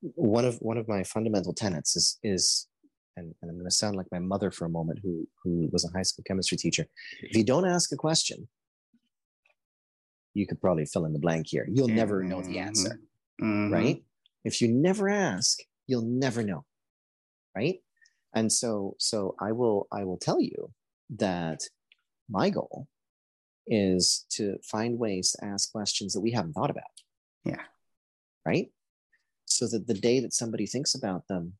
one 0.00 0.44
of 0.44 0.56
one 0.56 0.78
of 0.78 0.88
my 0.88 1.02
fundamental 1.04 1.52
tenets 1.52 1.96
is 1.96 2.18
is 2.22 2.68
and, 3.16 3.34
and 3.42 3.50
I'm 3.50 3.56
going 3.56 3.68
to 3.68 3.74
sound 3.74 3.96
like 3.96 4.06
my 4.10 4.18
mother 4.18 4.50
for 4.50 4.64
a 4.64 4.70
moment, 4.70 5.00
who 5.02 5.26
who 5.42 5.68
was 5.72 5.84
a 5.84 5.96
high 5.96 6.02
school 6.02 6.24
chemistry 6.26 6.56
teacher. 6.56 6.86
If 7.20 7.36
you 7.36 7.44
don't 7.44 7.66
ask 7.66 7.92
a 7.92 7.96
question, 7.96 8.48
you 10.34 10.46
could 10.46 10.60
probably 10.60 10.86
fill 10.86 11.04
in 11.04 11.12
the 11.12 11.18
blank 11.18 11.46
here. 11.48 11.66
You'll 11.70 11.88
mm-hmm. 11.88 11.96
never 11.96 12.22
know 12.22 12.42
the 12.42 12.58
answer, 12.58 13.00
mm-hmm. 13.40 13.72
right? 13.72 14.02
If 14.44 14.60
you 14.60 14.68
never 14.68 15.08
ask, 15.08 15.58
you'll 15.86 16.02
never 16.02 16.42
know, 16.42 16.64
right? 17.54 17.80
And 18.34 18.50
so, 18.50 18.94
so 18.98 19.34
I 19.40 19.52
will 19.52 19.86
I 19.92 20.04
will 20.04 20.18
tell 20.18 20.40
you 20.40 20.72
that 21.16 21.62
my 22.28 22.50
goal 22.50 22.86
is 23.66 24.24
to 24.30 24.56
find 24.64 24.98
ways 24.98 25.32
to 25.32 25.44
ask 25.44 25.70
questions 25.72 26.14
that 26.14 26.20
we 26.20 26.32
haven't 26.32 26.52
thought 26.52 26.70
about. 26.70 26.84
Yeah. 27.44 27.62
Right. 28.46 28.70
So 29.50 29.66
that 29.68 29.86
the 29.86 29.94
day 29.94 30.20
that 30.20 30.32
somebody 30.32 30.66
thinks 30.66 30.94
about 30.94 31.26
them, 31.28 31.54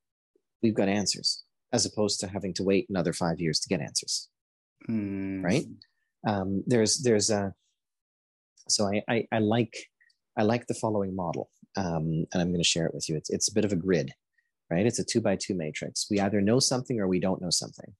we've 0.62 0.74
got 0.74 0.88
answers, 0.88 1.42
as 1.72 1.84
opposed 1.84 2.20
to 2.20 2.28
having 2.28 2.54
to 2.54 2.62
wait 2.62 2.86
another 2.88 3.12
five 3.12 3.40
years 3.40 3.60
to 3.60 3.68
get 3.68 3.80
answers. 3.80 4.28
Mm. 4.88 5.42
Right. 5.44 5.66
Um, 6.26 6.62
there's 6.66 7.02
there's 7.02 7.30
a 7.30 7.54
so 8.68 8.86
I, 8.86 9.02
I, 9.08 9.26
I 9.32 9.38
like 9.38 9.76
I 10.38 10.42
like 10.42 10.66
the 10.66 10.74
following 10.74 11.14
model, 11.14 11.50
um, 11.76 12.26
and 12.32 12.40
I'm 12.40 12.48
going 12.48 12.62
to 12.62 12.64
share 12.64 12.86
it 12.86 12.94
with 12.94 13.08
you. 13.08 13.16
It's 13.16 13.30
it's 13.30 13.48
a 13.50 13.54
bit 13.54 13.64
of 13.64 13.72
a 13.72 13.76
grid, 13.76 14.12
right? 14.70 14.86
It's 14.86 14.98
a 14.98 15.04
two 15.04 15.20
by 15.20 15.36
two 15.36 15.54
matrix. 15.54 16.06
We 16.10 16.20
either 16.20 16.40
know 16.40 16.60
something 16.60 17.00
or 17.00 17.08
we 17.08 17.20
don't 17.20 17.42
know 17.42 17.50
something. 17.50 17.92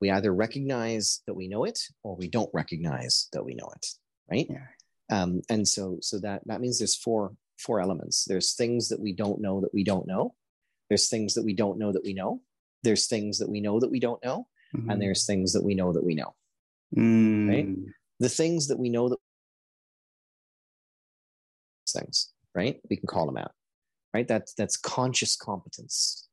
We 0.00 0.10
either 0.10 0.34
recognize 0.34 1.22
that 1.26 1.34
we 1.34 1.48
know 1.48 1.64
it 1.64 1.78
or 2.02 2.16
we 2.16 2.28
don't 2.28 2.50
recognize 2.52 3.28
that 3.32 3.44
we 3.44 3.54
know 3.54 3.70
it, 3.74 3.86
right? 4.30 4.46
Yeah. 4.50 4.66
Um, 5.10 5.42
and 5.48 5.66
so 5.66 5.98
so 6.00 6.18
that 6.20 6.42
that 6.46 6.60
means 6.60 6.78
there's 6.78 6.96
four 6.96 7.32
four 7.58 7.80
elements. 7.80 8.24
There's 8.24 8.54
things 8.54 8.88
that 8.88 9.00
we 9.00 9.12
don't 9.12 9.40
know 9.40 9.60
that 9.60 9.72
we 9.74 9.84
don't 9.84 10.06
know. 10.06 10.34
There's 10.88 11.08
things 11.08 11.34
that 11.34 11.44
we 11.44 11.54
don't 11.54 11.78
know 11.78 11.92
that 11.92 12.04
we 12.04 12.12
know. 12.12 12.40
There's 12.82 13.06
things 13.06 13.38
that 13.38 13.48
we 13.48 13.60
know 13.60 13.80
that 13.80 13.90
we 13.90 14.00
don't 14.00 14.22
know, 14.24 14.46
mm-hmm. 14.76 14.90
and 14.90 15.00
there's 15.00 15.24
things 15.24 15.52
that 15.54 15.64
we 15.64 15.74
know 15.74 15.92
that 15.92 16.04
we 16.04 16.14
know. 16.14 16.34
Mm. 16.96 17.48
Right? 17.48 17.68
The 18.20 18.28
things 18.28 18.68
that 18.68 18.78
we 18.78 18.90
know 18.90 19.08
that 19.08 19.18
things, 21.88 22.32
right? 22.54 22.80
We 22.90 22.96
can 22.96 23.06
call 23.06 23.26
them 23.26 23.36
out, 23.36 23.52
right? 24.12 24.28
That's 24.28 24.52
that's 24.54 24.76
conscious 24.76 25.36
competence, 25.36 26.28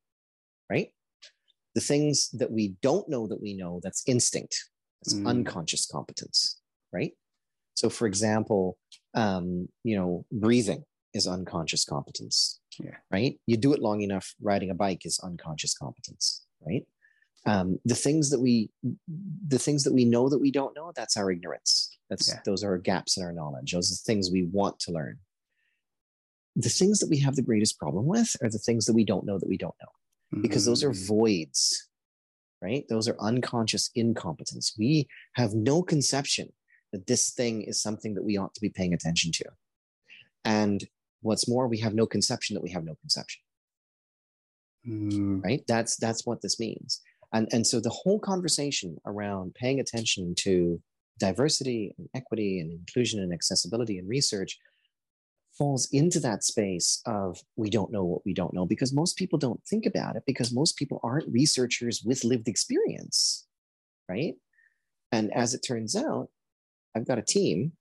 right? 0.70 0.90
The 1.74 1.80
things 1.80 2.28
that 2.30 2.50
we 2.50 2.76
don't 2.82 3.08
know 3.08 3.26
that 3.26 3.40
we 3.40 3.54
know, 3.54 3.80
that's 3.82 4.02
instinct. 4.06 4.56
That's 5.02 5.14
mm. 5.14 5.26
unconscious 5.26 5.86
competence, 5.86 6.60
right? 6.92 7.12
So, 7.74 7.88
for 7.88 8.06
example, 8.06 8.76
um, 9.14 9.68
you 9.82 9.96
know, 9.96 10.26
breathing 10.30 10.84
is 11.14 11.26
unconscious 11.26 11.84
competence, 11.84 12.60
yeah. 12.78 12.96
right? 13.10 13.38
You 13.46 13.56
do 13.56 13.72
it 13.72 13.80
long 13.80 14.02
enough, 14.02 14.34
riding 14.40 14.70
a 14.70 14.74
bike 14.74 15.04
is 15.04 15.20
unconscious 15.22 15.74
competence, 15.74 16.44
right? 16.66 16.86
Um, 17.44 17.78
the 17.84 17.94
things 17.94 18.30
that 18.30 18.40
we, 18.40 18.70
the 19.48 19.58
things 19.58 19.84
that 19.84 19.92
we 19.92 20.04
know 20.04 20.28
that 20.28 20.38
we 20.38 20.52
don't 20.52 20.76
know, 20.76 20.92
that's 20.94 21.16
our 21.16 21.30
ignorance. 21.30 21.96
That's 22.08 22.28
yeah. 22.28 22.40
those 22.44 22.62
are 22.62 22.78
gaps 22.78 23.16
in 23.16 23.24
our 23.24 23.32
knowledge. 23.32 23.72
Those 23.72 23.92
are 23.92 23.96
things 24.06 24.30
we 24.30 24.44
want 24.44 24.78
to 24.80 24.92
learn, 24.92 25.18
the 26.56 26.68
things 26.68 26.98
that 26.98 27.08
we 27.08 27.18
have 27.18 27.36
the 27.36 27.42
greatest 27.42 27.78
problem 27.78 28.06
with 28.06 28.36
are 28.42 28.50
the 28.50 28.58
things 28.58 28.86
that 28.86 28.94
we 28.94 29.04
don't 29.04 29.24
know 29.24 29.38
that 29.38 29.48
we 29.48 29.56
don't 29.56 29.74
know 29.80 29.88
mm-hmm. 30.32 30.42
because 30.42 30.64
those 30.64 30.84
are 30.84 30.90
mm. 30.90 31.06
voids 31.06 31.88
right 32.60 32.84
those 32.88 33.08
are 33.08 33.16
unconscious 33.20 33.90
incompetence 33.94 34.74
we 34.78 35.06
have 35.34 35.54
no 35.54 35.82
conception 35.82 36.52
that 36.92 37.06
this 37.06 37.30
thing 37.30 37.62
is 37.62 37.80
something 37.80 38.14
that 38.14 38.24
we 38.24 38.36
ought 38.36 38.54
to 38.54 38.60
be 38.60 38.68
paying 38.68 38.92
attention 38.92 39.32
to 39.32 39.44
and 40.44 40.84
what's 41.22 41.48
more 41.48 41.66
we 41.66 41.78
have 41.78 41.94
no 41.94 42.06
conception 42.06 42.54
that 42.54 42.62
we 42.62 42.70
have 42.70 42.84
no 42.84 42.94
conception. 42.96 43.42
Mm. 44.86 45.44
right? 45.44 45.62
That's 45.68 45.96
that's 45.96 46.26
what 46.26 46.42
this 46.42 46.58
means. 46.58 47.00
And 47.32 47.48
and 47.52 47.66
so 47.66 47.80
the 47.80 47.90
whole 47.90 48.18
conversation 48.18 48.98
around 49.06 49.54
paying 49.54 49.80
attention 49.80 50.34
to 50.38 50.80
diversity 51.18 51.94
and 51.98 52.08
equity 52.14 52.58
and 52.58 52.72
inclusion 52.72 53.20
and 53.20 53.32
accessibility 53.32 53.98
and 53.98 54.08
research 54.08 54.58
falls 55.56 55.88
into 55.92 56.18
that 56.18 56.42
space 56.42 57.00
of 57.06 57.38
we 57.56 57.70
don't 57.70 57.92
know 57.92 58.04
what 58.04 58.22
we 58.24 58.34
don't 58.34 58.54
know 58.54 58.66
because 58.66 58.92
most 58.92 59.16
people 59.16 59.38
don't 59.38 59.62
think 59.64 59.86
about 59.86 60.16
it 60.16 60.24
because 60.26 60.52
most 60.52 60.76
people 60.76 60.98
aren't 61.04 61.32
researchers 61.32 62.02
with 62.04 62.24
lived 62.24 62.48
experience. 62.48 63.46
Right? 64.08 64.34
And 65.12 65.32
as 65.32 65.54
it 65.54 65.60
turns 65.60 65.94
out 65.94 66.28
i've 66.94 67.06
got 67.06 67.18
a 67.18 67.22
team 67.22 67.72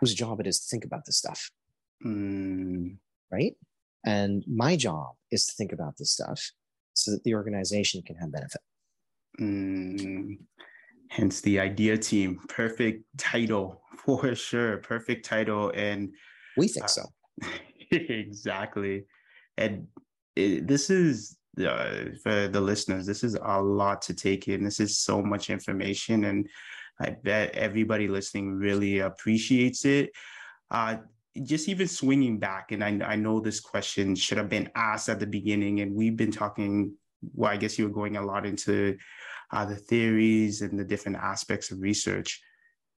whose 0.00 0.14
job 0.14 0.40
it 0.40 0.46
is 0.46 0.60
to 0.60 0.66
think 0.68 0.84
about 0.84 1.04
this 1.06 1.16
stuff 1.16 1.50
mm. 2.04 2.96
right 3.30 3.54
and 4.04 4.44
my 4.46 4.76
job 4.76 5.14
is 5.30 5.46
to 5.46 5.54
think 5.54 5.72
about 5.72 5.96
this 5.98 6.12
stuff 6.12 6.52
so 6.94 7.10
that 7.10 7.22
the 7.24 7.34
organization 7.34 8.02
can 8.02 8.16
have 8.16 8.32
benefit 8.32 8.60
mm. 9.40 10.36
hence 11.10 11.40
the 11.40 11.60
idea 11.60 11.96
team 11.96 12.38
perfect 12.48 13.04
title 13.18 13.82
for 14.04 14.34
sure 14.34 14.78
perfect 14.78 15.24
title 15.24 15.72
and 15.74 16.10
we 16.56 16.68
think 16.68 16.84
uh, 16.84 16.88
so. 16.88 17.02
exactly. 17.90 19.04
And 19.56 19.86
it, 20.34 20.66
this 20.66 20.90
is 20.90 21.36
uh, 21.58 22.06
for 22.22 22.48
the 22.48 22.60
listeners, 22.60 23.06
this 23.06 23.24
is 23.24 23.36
a 23.42 23.60
lot 23.60 24.02
to 24.02 24.14
take 24.14 24.48
in. 24.48 24.64
This 24.64 24.80
is 24.80 24.98
so 24.98 25.22
much 25.22 25.50
information, 25.50 26.24
and 26.24 26.48
I 27.00 27.10
bet 27.10 27.54
everybody 27.54 28.08
listening 28.08 28.54
really 28.54 28.98
appreciates 28.98 29.84
it. 29.84 30.10
Uh, 30.70 30.96
just 31.42 31.68
even 31.68 31.88
swinging 31.88 32.38
back, 32.38 32.72
and 32.72 32.82
I, 32.82 32.98
I 33.04 33.16
know 33.16 33.40
this 33.40 33.60
question 33.60 34.14
should 34.14 34.38
have 34.38 34.48
been 34.48 34.70
asked 34.74 35.08
at 35.08 35.20
the 35.20 35.26
beginning, 35.26 35.80
and 35.80 35.94
we've 35.94 36.16
been 36.16 36.32
talking. 36.32 36.94
Well, 37.34 37.50
I 37.50 37.56
guess 37.56 37.78
you 37.78 37.86
were 37.86 37.94
going 37.94 38.16
a 38.16 38.24
lot 38.24 38.46
into 38.46 38.96
uh, 39.50 39.64
the 39.64 39.76
theories 39.76 40.62
and 40.62 40.78
the 40.78 40.84
different 40.84 41.18
aspects 41.18 41.70
of 41.70 41.80
research. 41.80 42.40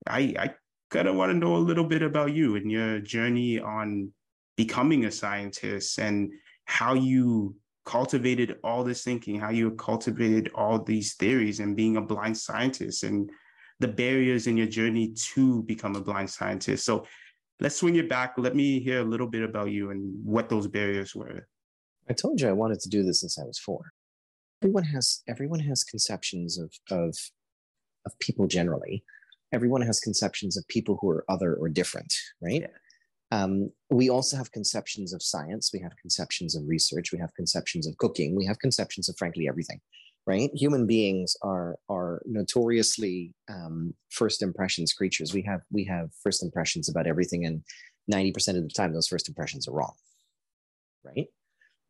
I, 0.06 0.34
I 0.38 0.54
kind 0.90 1.08
of 1.08 1.16
want 1.16 1.32
to 1.32 1.38
know 1.38 1.56
a 1.56 1.58
little 1.58 1.84
bit 1.84 2.02
about 2.02 2.32
you 2.32 2.56
and 2.56 2.70
your 2.70 2.98
journey 3.00 3.60
on 3.60 4.12
becoming 4.56 5.04
a 5.04 5.10
scientist 5.10 5.98
and 5.98 6.32
how 6.64 6.94
you 6.94 7.54
cultivated 7.84 8.56
all 8.64 8.82
this 8.82 9.04
thinking, 9.04 9.38
how 9.38 9.50
you 9.50 9.70
cultivated 9.72 10.50
all 10.54 10.82
these 10.82 11.14
theories 11.14 11.60
and 11.60 11.76
being 11.76 11.96
a 11.96 12.00
blind 12.00 12.36
scientist 12.36 13.04
and 13.04 13.30
the 13.78 13.88
barriers 13.88 14.46
in 14.46 14.56
your 14.56 14.66
journey 14.66 15.12
to 15.12 15.62
become 15.64 15.94
a 15.94 16.00
blind 16.00 16.30
scientist. 16.30 16.84
So 16.84 17.06
let's 17.60 17.76
swing 17.76 17.96
it 17.96 18.08
back. 18.08 18.34
Let 18.36 18.54
me 18.54 18.80
hear 18.80 19.00
a 19.00 19.04
little 19.04 19.26
bit 19.26 19.42
about 19.42 19.70
you 19.70 19.90
and 19.90 20.14
what 20.24 20.48
those 20.48 20.66
barriers 20.66 21.14
were. 21.14 21.48
I 22.08 22.12
told 22.12 22.40
you 22.40 22.48
I 22.48 22.52
wanted 22.52 22.80
to 22.80 22.88
do 22.88 23.02
this 23.02 23.20
since 23.20 23.38
I 23.38 23.44
was 23.44 23.58
four. 23.58 23.92
Everyone 24.62 24.84
has 24.84 25.22
everyone 25.28 25.60
has 25.60 25.84
conceptions 25.84 26.58
of 26.58 26.72
of 26.90 27.16
of 28.06 28.18
people 28.20 28.46
generally. 28.46 29.04
Everyone 29.52 29.82
has 29.82 30.00
conceptions 30.00 30.56
of 30.56 30.66
people 30.68 30.98
who 31.00 31.08
are 31.10 31.24
other 31.28 31.54
or 31.54 31.68
different, 31.68 32.12
right? 32.40 32.62
Yeah. 32.62 32.68
Um, 33.32 33.70
we 33.90 34.08
also 34.08 34.36
have 34.36 34.52
conceptions 34.52 35.12
of 35.12 35.22
science. 35.22 35.70
We 35.72 35.80
have 35.80 35.96
conceptions 36.00 36.54
of 36.54 36.62
research. 36.66 37.12
We 37.12 37.18
have 37.18 37.34
conceptions 37.34 37.86
of 37.86 37.96
cooking. 37.98 38.36
We 38.36 38.46
have 38.46 38.58
conceptions 38.60 39.08
of 39.08 39.16
frankly 39.18 39.48
everything, 39.48 39.80
right? 40.26 40.50
Human 40.54 40.86
beings 40.86 41.36
are 41.42 41.76
are 41.88 42.20
notoriously 42.26 43.32
um, 43.48 43.94
first 44.10 44.42
impressions 44.42 44.92
creatures. 44.92 45.32
We 45.32 45.42
have 45.42 45.60
we 45.70 45.84
have 45.84 46.10
first 46.22 46.42
impressions 46.42 46.88
about 46.88 47.06
everything, 47.06 47.46
and 47.46 47.62
ninety 48.08 48.32
percent 48.32 48.58
of 48.58 48.64
the 48.64 48.70
time, 48.70 48.92
those 48.92 49.08
first 49.08 49.28
impressions 49.28 49.68
are 49.68 49.72
wrong, 49.72 49.94
right? 51.04 51.28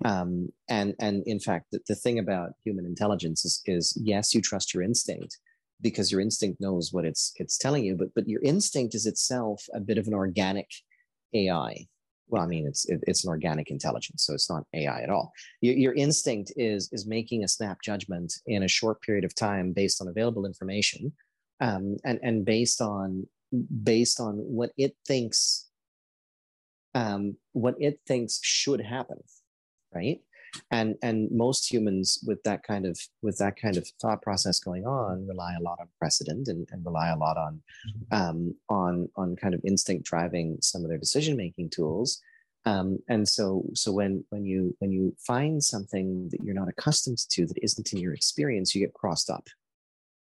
Um, 0.05 0.51
and 0.69 0.95
and 1.01 1.23
in 1.27 1.41
fact, 1.41 1.67
the, 1.73 1.81
the 1.89 1.95
thing 1.95 2.19
about 2.19 2.51
human 2.65 2.85
intelligence 2.85 3.45
is, 3.45 3.63
is 3.67 3.99
yes, 4.03 4.35
you 4.35 4.43
trust 4.43 4.75
your 4.75 4.83
instinct 4.83 5.39
because 5.81 6.13
your 6.13 6.21
instinct 6.21 6.61
knows 6.61 6.93
what 6.93 7.05
it's 7.05 7.33
it's 7.37 7.57
telling 7.57 7.85
you, 7.85 7.97
but 7.97 8.09
but 8.15 8.29
your 8.29 8.43
instinct 8.43 8.95
is 8.95 9.07
itself 9.07 9.65
a 9.73 9.81
bit 9.81 9.99
of 9.99 10.07
an 10.07 10.15
organic 10.15 10.69
AI. 11.33 11.87
Well, 12.29 12.43
I 12.43 12.47
mean, 12.47 12.67
it's 12.67 12.87
it, 12.87 13.03
it's 13.07 13.25
an 13.25 13.31
organic 13.31 13.71
intelligence, 13.71 14.25
so 14.25 14.35
it's 14.35 14.51
not 14.51 14.65
AI 14.75 15.03
at 15.03 15.11
all. 15.11 15.33
Your, 15.61 15.75
your 15.75 15.95
instinct 15.95 16.53
is 16.57 16.89
is 16.93 17.07
making 17.07 17.45
a 17.45 17.49
snap 17.49 17.79
judgment 17.83 18.33
in 18.47 18.65
a 18.65 18.69
short 18.69 19.01
period 19.03 19.25
of 19.25 19.35
time 19.35 19.73
based 19.73 20.01
on 20.01 20.09
available 20.09 20.47
information, 20.47 21.13
um, 21.61 21.97
and 22.05 22.19
and 22.23 22.45
based 22.45 22.81
on 22.81 23.27
based 23.85 24.21
on 24.21 24.37
what 24.39 24.73
it 24.77 24.97
thinks 25.07 25.69
um, 26.95 27.37
what 27.53 27.75
it 27.79 28.01
thinks 28.07 28.41
should 28.43 28.81
happen 28.81 29.19
right 29.95 30.21
and 30.71 30.97
and 31.03 31.31
most 31.31 31.71
humans 31.71 32.23
with 32.27 32.43
that 32.45 32.63
kind 32.63 32.87
of 32.87 32.99
with 33.23 33.39
that 33.39 33.57
kind 33.61 33.77
of 33.77 33.87
thought 34.01 34.23
process 34.23 34.59
going 34.59 34.87
on 34.87 35.27
rely 35.27 35.55
a 35.59 35.63
lot 35.63 35.79
on 35.81 35.89
precedent 35.99 36.49
and, 36.49 36.69
and 36.71 36.85
rely 36.85 37.09
a 37.09 37.17
lot 37.17 37.37
on 37.37 37.61
mm-hmm. 37.89 38.15
um, 38.15 38.55
on 38.69 39.09
on 39.17 39.37
kind 39.37 39.55
of 39.55 39.61
instinct 39.65 40.05
driving 40.05 40.59
some 40.61 40.83
of 40.83 40.89
their 40.89 40.99
decision 40.99 41.37
making 41.37 41.71
tools 41.71 42.21
um, 42.65 42.99
and 43.09 43.29
so 43.29 43.65
so 43.75 43.93
when 43.93 44.25
when 44.31 44.45
you 44.45 44.75
when 44.81 44.91
you 44.91 45.15
find 45.19 45.63
something 45.63 46.29
that 46.31 46.43
you're 46.43 46.55
not 46.55 46.69
accustomed 46.69 47.19
to 47.31 47.47
that 47.47 47.63
isn't 47.63 47.93
in 47.93 47.99
your 47.99 48.15
experience 48.15 48.75
you 48.75 48.85
get 48.85 48.95
crossed 48.95 49.31
up 49.31 49.47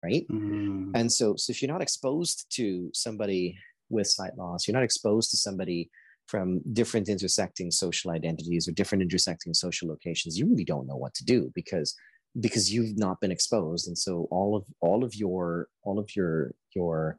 right 0.03 0.27
mm. 0.29 0.91
and 0.95 1.11
so 1.11 1.37
so 1.37 1.51
if 1.51 1.63
you're 1.63 1.73
not 1.73 1.83
exposed 1.83 2.47
to 2.51 2.91
somebody 2.93 3.57
with 3.91 4.07
sight 4.07 4.37
loss 4.37 4.67
you're 4.67 4.75
not 4.75 4.85
exposed 4.85 5.31
to 5.31 5.37
somebody 5.37 5.91
from 6.27 6.61
different 6.73 7.09
intersecting 7.09 7.71
social 7.71 8.11
identities 8.11 8.69
or 8.69 8.73
different 8.73 9.03
intersecting 9.03 9.53
social 9.53 9.89
locations 9.89 10.39
you 10.39 10.49
really 10.49 10.65
don't 10.65 10.87
know 10.87 10.97
what 10.97 11.15
to 11.15 11.25
do 11.25 11.51
because 11.55 11.95
because 12.41 12.73
you've 12.73 12.97
not 12.99 13.21
been 13.21 13.33
exposed. 13.33 13.87
And 13.87 13.97
so 13.97 14.27
all 14.31 14.57
of 14.57 14.65
all 14.81 15.05
of 15.05 15.15
your 15.15 15.69
all 15.83 15.99
of 15.99 16.15
your 16.17 16.53
your 16.75 17.19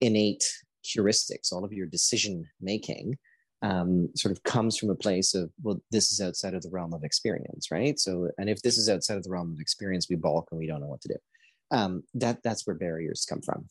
innate 0.00 0.44
heuristics 0.84 1.52
all 1.52 1.64
of 1.64 1.74
your 1.74 1.86
decision 1.86 2.46
making 2.60 3.18
um, 3.62 4.08
sort 4.16 4.32
of 4.32 4.42
comes 4.44 4.78
from 4.78 4.88
a 4.88 4.94
place 4.94 5.34
of 5.34 5.50
well 5.62 5.80
this 5.90 6.10
is 6.10 6.20
outside 6.20 6.54
of 6.54 6.62
the 6.62 6.70
realm 6.70 6.94
of 6.94 7.04
experience 7.04 7.70
right? 7.70 7.98
So 7.98 8.30
and 8.38 8.48
if 8.48 8.62
this 8.62 8.78
is 8.78 8.88
outside 8.88 9.18
of 9.18 9.22
the 9.22 9.30
realm 9.30 9.52
of 9.52 9.60
experience 9.60 10.08
we 10.08 10.16
balk 10.16 10.48
and 10.50 10.58
we 10.58 10.66
don't 10.66 10.80
know 10.80 10.88
what 10.88 11.02
to 11.02 11.08
do. 11.08 11.16
Um, 11.72 12.02
that 12.14 12.42
that's 12.42 12.66
where 12.66 12.74
barriers 12.74 13.26
come 13.28 13.42
from. 13.42 13.66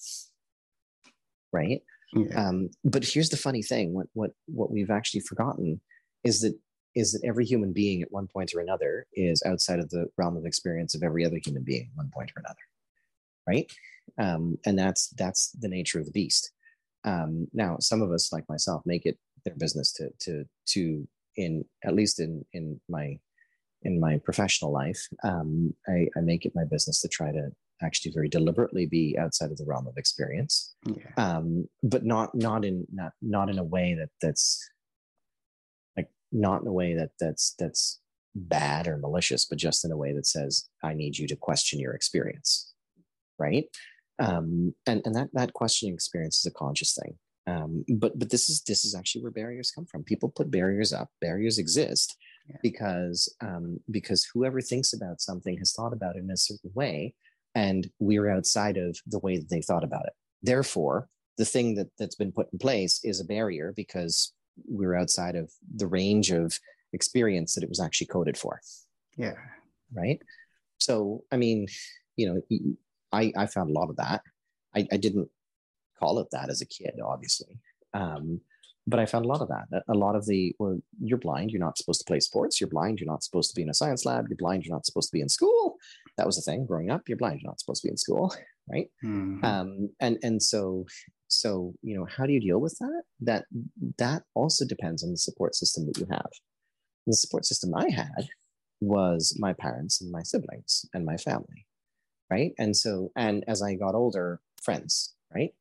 Right 1.52 1.82
yeah. 2.14 2.48
Um, 2.48 2.70
but 2.84 3.06
here's 3.06 3.30
the 3.30 3.38
funny 3.38 3.62
thing: 3.62 3.94
what 3.94 4.08
what 4.14 4.32
what 4.48 4.72
we've 4.72 4.90
actually 4.90 5.22
forgotten 5.22 5.80
is 6.24 6.42
that 6.42 6.58
is 6.96 7.12
that 7.14 7.22
every 7.24 7.46
human 7.46 7.72
being 7.72 8.02
at 8.02 8.12
one 8.12 8.28
point 8.28 8.52
or 8.54 8.60
another 8.60 9.06
is 9.14 9.44
outside 9.46 9.80
of 9.80 9.90
the 9.90 10.08
realm 10.18 10.36
of 10.36 10.46
experience 10.46 10.96
of 10.96 11.04
every 11.04 11.26
other 11.26 11.40
human 11.44 11.64
being 11.64 11.84
at 11.92 11.98
one 11.98 12.10
point 12.14 12.32
or 12.36 12.40
another, 12.40 12.60
right? 13.48 13.72
Um, 14.18 14.58
and 14.66 14.78
that's 14.78 15.10
that's 15.10 15.52
the 15.52 15.68
nature 15.68 16.00
of 16.00 16.06
the 16.06 16.12
beast. 16.12 16.52
Um, 17.04 17.48
now, 17.54 17.78
some 17.80 18.02
of 18.02 18.12
us, 18.12 18.34
like 18.34 18.48
myself, 18.50 18.82
make 18.86 19.06
it 19.06 19.18
their 19.46 19.56
business 19.56 19.92
to 19.94 20.10
to 20.20 20.46
to 20.70 21.08
in 21.36 21.64
at 21.84 21.96
least 21.96 22.20
in 22.20 22.44
in 22.54 22.80
my 22.90 23.20
in 23.84 24.00
my 24.00 24.18
professional 24.18 24.72
life, 24.72 25.08
um, 25.24 25.74
I, 25.88 26.08
I 26.18 26.22
make 26.22 26.46
it 26.46 26.52
my 26.54 26.66
business 26.66 27.02
to 27.02 27.08
try 27.08 27.32
to 27.32 27.52
actually 27.82 28.12
very 28.12 28.30
deliberately 28.30 28.86
be 28.86 29.16
outside 29.20 29.52
of 29.52 29.58
the 29.58 29.66
realm 29.66 29.88
of 29.88 29.98
experience. 29.98 30.76
Yeah. 30.86 31.12
um, 31.18 31.68
but 31.84 32.06
not 32.06 32.34
not 32.36 32.66
in 32.66 32.86
not 32.92 33.14
not 33.22 33.50
in 33.50 33.60
a 33.60 33.64
way 33.64 33.96
that 34.00 34.10
that's 34.22 34.70
like 35.98 36.10
not 36.32 36.62
in 36.62 36.68
a 36.68 36.74
way 36.74 36.94
that 36.96 37.12
that's 37.20 37.56
that's 37.58 38.00
bad 38.36 38.88
or 38.88 38.98
malicious 38.98 39.46
but 39.46 39.58
just 39.58 39.84
in 39.84 39.92
a 39.92 39.98
way 39.98 40.14
that 40.14 40.26
says 40.26 40.70
i 40.84 40.94
need 40.94 41.18
you 41.18 41.28
to 41.28 41.36
question 41.36 41.80
your 41.80 41.94
experience. 41.94 42.74
Right? 43.38 43.66
Um, 44.20 44.74
and 44.86 45.02
and 45.06 45.16
that 45.16 45.30
that 45.34 45.54
questioning 45.54 45.94
experience 45.94 46.40
is 46.40 46.46
a 46.46 46.52
conscious 46.52 46.98
thing. 47.02 47.18
Um, 47.48 47.86
but 47.88 48.20
but 48.20 48.30
this 48.30 48.50
is 48.50 48.62
this 48.64 48.86
is 48.86 48.94
actually 48.94 49.24
where 49.24 49.32
barriers 49.32 49.72
come 49.72 49.86
from. 49.86 50.04
People 50.04 50.30
put 50.30 50.52
barriers 50.52 50.94
up. 50.94 51.10
Barriers 51.22 51.58
exist 51.58 52.18
yeah. 52.50 52.58
because 52.62 53.34
um, 53.42 53.80
because 53.90 54.28
whoever 54.34 54.62
thinks 54.62 54.94
about 54.94 55.22
something 55.22 55.58
has 55.58 55.74
thought 55.74 55.94
about 55.94 56.16
it 56.16 56.24
in 56.24 56.30
a 56.32 56.38
certain 56.38 56.72
way 56.76 57.16
and 57.60 57.90
we're 58.00 58.30
outside 58.30 58.78
of 58.78 58.98
the 59.06 59.20
way 59.20 59.38
that 59.38 59.50
they 59.50 59.62
thought 59.62 59.84
about 59.84 60.06
it. 60.06 60.14
Therefore, 60.42 61.10
the 61.38 61.44
thing 61.44 61.76
that, 61.76 61.90
that's 62.00 62.16
been 62.16 62.32
put 62.32 62.48
in 62.54 62.60
place 62.60 63.02
is 63.04 63.20
a 63.20 63.26
barrier 63.26 63.74
because 63.76 64.34
we're 64.66 64.96
outside 64.96 65.36
of 65.36 65.52
the 65.76 65.88
range 65.88 66.32
of 66.32 66.58
experience 66.94 67.54
that 67.54 67.64
it 67.64 67.70
was 67.70 67.82
actually 67.82 68.08
coded 68.08 68.38
for. 68.38 68.62
Yeah. 69.18 69.40
Right. 69.94 70.20
So, 70.78 71.24
I 71.34 71.36
mean, 71.36 71.68
you 72.16 72.26
know, 72.28 72.42
I, 73.12 73.34
I 73.38 73.46
found 73.48 73.70
a 73.72 73.80
lot 73.80 73.90
of 73.90 73.98
that. 73.98 74.22
I, 74.74 74.88
I 74.94 74.98
didn't 74.98 75.30
call 76.00 76.20
it 76.20 76.30
that 76.32 76.50
as 76.50 76.62
a 76.62 76.66
kid, 76.66 76.94
obviously. 77.06 77.60
Um, 77.94 78.40
but 78.90 79.00
I 79.00 79.06
found 79.06 79.26
a 79.26 79.28
lot 79.28 79.42
of 79.42 79.50
that. 79.50 79.84
A 79.88 79.94
lot 79.94 80.16
of 80.16 80.26
the, 80.26 80.56
well, 80.58 80.80
you're 81.00 81.20
blind, 81.20 81.52
you're 81.52 81.60
not 81.60 81.78
supposed 81.78 82.02
to 82.02 82.06
play 82.06 82.20
sports. 82.20 82.60
You're 82.60 82.70
blind, 82.70 83.00
you're 83.00 83.12
not 83.12 83.24
supposed 83.24 83.52
to 83.52 83.56
be 83.56 83.62
in 83.62 83.70
a 83.70 83.74
science 83.74 84.04
lab. 84.04 84.26
You're 84.28 84.38
blind, 84.38 84.66
you're 84.66 84.76
not 84.76 84.86
supposed 84.86 85.10
to 85.10 85.14
be 85.16 85.22
in 85.22 85.30
school. 85.30 85.76
That 86.18 86.26
was 86.26 86.38
the 86.38 86.42
thing 86.42 86.66
growing 86.66 86.90
up. 86.90 87.04
You're 87.08 87.18
blind, 87.18 87.42
you're 87.42 87.52
not 87.52 87.60
supposed 87.60 87.84
to 87.84 87.88
be 87.88 87.92
in 87.92 87.98
school, 87.98 88.34
right? 88.72 88.88
Mm-hmm. 89.04 89.46
Um, 89.46 89.90
and 90.00 90.18
and 90.24 90.42
so 90.42 90.86
so 91.28 91.74
you 91.84 91.96
know, 91.96 92.06
how 92.06 92.26
do 92.26 92.34
you 92.34 92.42
deal 92.42 92.60
with 92.60 92.78
that? 92.80 93.04
That 93.22 93.46
that 94.00 94.24
also 94.34 94.66
depends 94.66 95.04
on 95.04 95.12
the 95.12 95.18
support 95.18 95.56
system 95.56 95.86
that 95.86 96.00
you 96.00 96.08
have. 96.12 96.32
The 97.06 97.14
support 97.14 97.46
system 97.46 97.76
I 97.76 97.90
had 97.92 98.30
was 98.82 99.38
my 99.40 99.54
parents 99.54 100.02
and 100.02 100.12
my 100.12 100.24
siblings 100.24 100.86
and 100.94 101.06
my 101.06 101.18
family, 101.18 101.68
right? 102.32 102.54
And 102.58 102.76
so, 102.76 103.12
and 103.16 103.44
as 103.48 103.62
I 103.62 103.76
got 103.76 103.94
older, 103.94 104.42
friends, 104.62 105.14
right? 105.34 105.52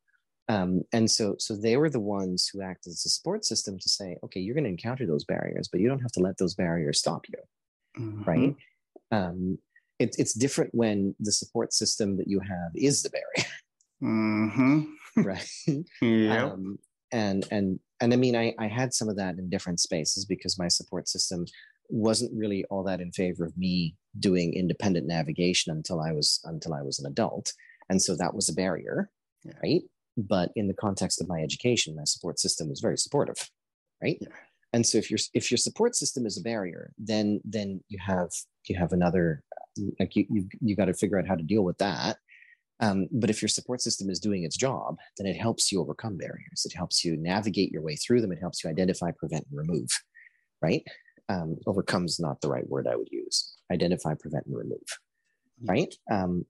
Um, 0.49 0.81
and 0.91 1.09
so, 1.09 1.35
so 1.37 1.55
they 1.55 1.77
were 1.77 1.91
the 1.91 1.99
ones 1.99 2.49
who 2.51 2.63
acted 2.63 2.89
as 2.89 3.05
a 3.05 3.09
support 3.09 3.45
system 3.45 3.77
to 3.77 3.87
say, 3.87 4.17
okay, 4.23 4.39
you're 4.39 4.55
going 4.55 4.63
to 4.63 4.69
encounter 4.69 5.05
those 5.05 5.23
barriers, 5.23 5.69
but 5.71 5.79
you 5.79 5.87
don't 5.87 6.01
have 6.01 6.11
to 6.13 6.21
let 6.21 6.37
those 6.39 6.55
barriers 6.55 6.99
stop 6.99 7.25
you, 7.29 8.03
mm-hmm. 8.03 8.23
right? 8.23 8.55
Um, 9.11 9.59
it, 9.99 10.15
it's 10.17 10.33
different 10.33 10.73
when 10.73 11.13
the 11.19 11.31
support 11.31 11.71
system 11.71 12.17
that 12.17 12.27
you 12.27 12.39
have 12.39 12.71
is 12.73 13.03
the 13.03 13.11
barrier, 13.11 13.51
mm-hmm. 14.01 15.21
right? 15.21 15.49
yeah. 16.01 16.45
Um, 16.45 16.79
and 17.11 17.45
and 17.51 17.79
and 18.01 18.13
I 18.13 18.15
mean, 18.17 18.35
I 18.35 18.53
I 18.59 18.67
had 18.67 18.93
some 18.93 19.09
of 19.09 19.17
that 19.17 19.37
in 19.37 19.49
different 19.49 19.79
spaces 19.79 20.25
because 20.25 20.59
my 20.59 20.67
support 20.67 21.07
system 21.09 21.45
wasn't 21.89 22.31
really 22.35 22.63
all 22.65 22.83
that 22.83 23.01
in 23.01 23.11
favor 23.11 23.45
of 23.45 23.57
me 23.57 23.95
doing 24.19 24.53
independent 24.53 25.07
navigation 25.07 25.73
until 25.73 26.01
I 26.01 26.11
was 26.11 26.39
until 26.45 26.73
I 26.73 26.81
was 26.81 26.99
an 26.99 27.07
adult, 27.07 27.51
and 27.89 28.01
so 28.01 28.15
that 28.15 28.33
was 28.33 28.47
a 28.47 28.53
barrier, 28.53 29.09
yeah. 29.43 29.53
right? 29.63 29.81
But 30.27 30.51
in 30.55 30.67
the 30.67 30.73
context 30.73 31.21
of 31.21 31.27
my 31.27 31.39
education 31.39 31.95
my 31.95 32.03
support 32.03 32.39
system 32.39 32.69
was 32.69 32.79
very 32.79 32.97
supportive 32.97 33.49
right? 34.01 34.17
Yeah. 34.21 34.27
and 34.73 34.85
so 34.85 34.97
if 34.97 35.09
your 35.09 35.19
if 35.33 35.51
your 35.51 35.57
support 35.57 35.95
system 35.95 36.25
is 36.25 36.37
a 36.37 36.41
barrier 36.41 36.91
then 36.97 37.41
then 37.43 37.81
you 37.89 37.99
have 38.05 38.29
you 38.67 38.77
have 38.77 38.91
another 38.91 39.43
like 39.99 40.15
you 40.15 40.25
you, 40.29 40.47
you 40.61 40.75
got 40.75 40.85
to 40.85 40.93
figure 40.93 41.17
out 41.19 41.27
how 41.27 41.35
to 41.35 41.43
deal 41.43 41.63
with 41.63 41.77
that. 41.77 42.17
Um, 42.81 43.09
but 43.11 43.29
if 43.29 43.41
your 43.41 43.49
support 43.49 43.81
system 43.81 44.09
is 44.09 44.19
doing 44.19 44.43
its 44.43 44.55
job 44.57 44.97
then 45.17 45.27
it 45.27 45.35
helps 45.35 45.71
you 45.71 45.81
overcome 45.81 46.17
barriers. 46.17 46.63
It 46.65 46.75
helps 46.75 47.03
you 47.03 47.17
navigate 47.17 47.71
your 47.71 47.81
way 47.81 47.95
through 47.95 48.21
them. 48.21 48.31
It 48.31 48.39
helps 48.39 48.63
you 48.63 48.69
identify 48.69 49.11
prevent 49.11 49.45
and 49.49 49.57
remove 49.57 49.89
right? 50.61 50.83
Um, 51.29 51.57
overcome 51.67 52.05
is 52.05 52.19
not 52.19 52.41
the 52.41 52.49
right 52.49 52.67
word 52.67 52.87
i 52.87 52.95
would 52.95 53.09
use. 53.11 53.55
Identify 53.71 54.15
prevent 54.15 54.45
and 54.47 54.57
remove 54.57 54.87
right? 55.65 55.93
Um, 56.09 56.45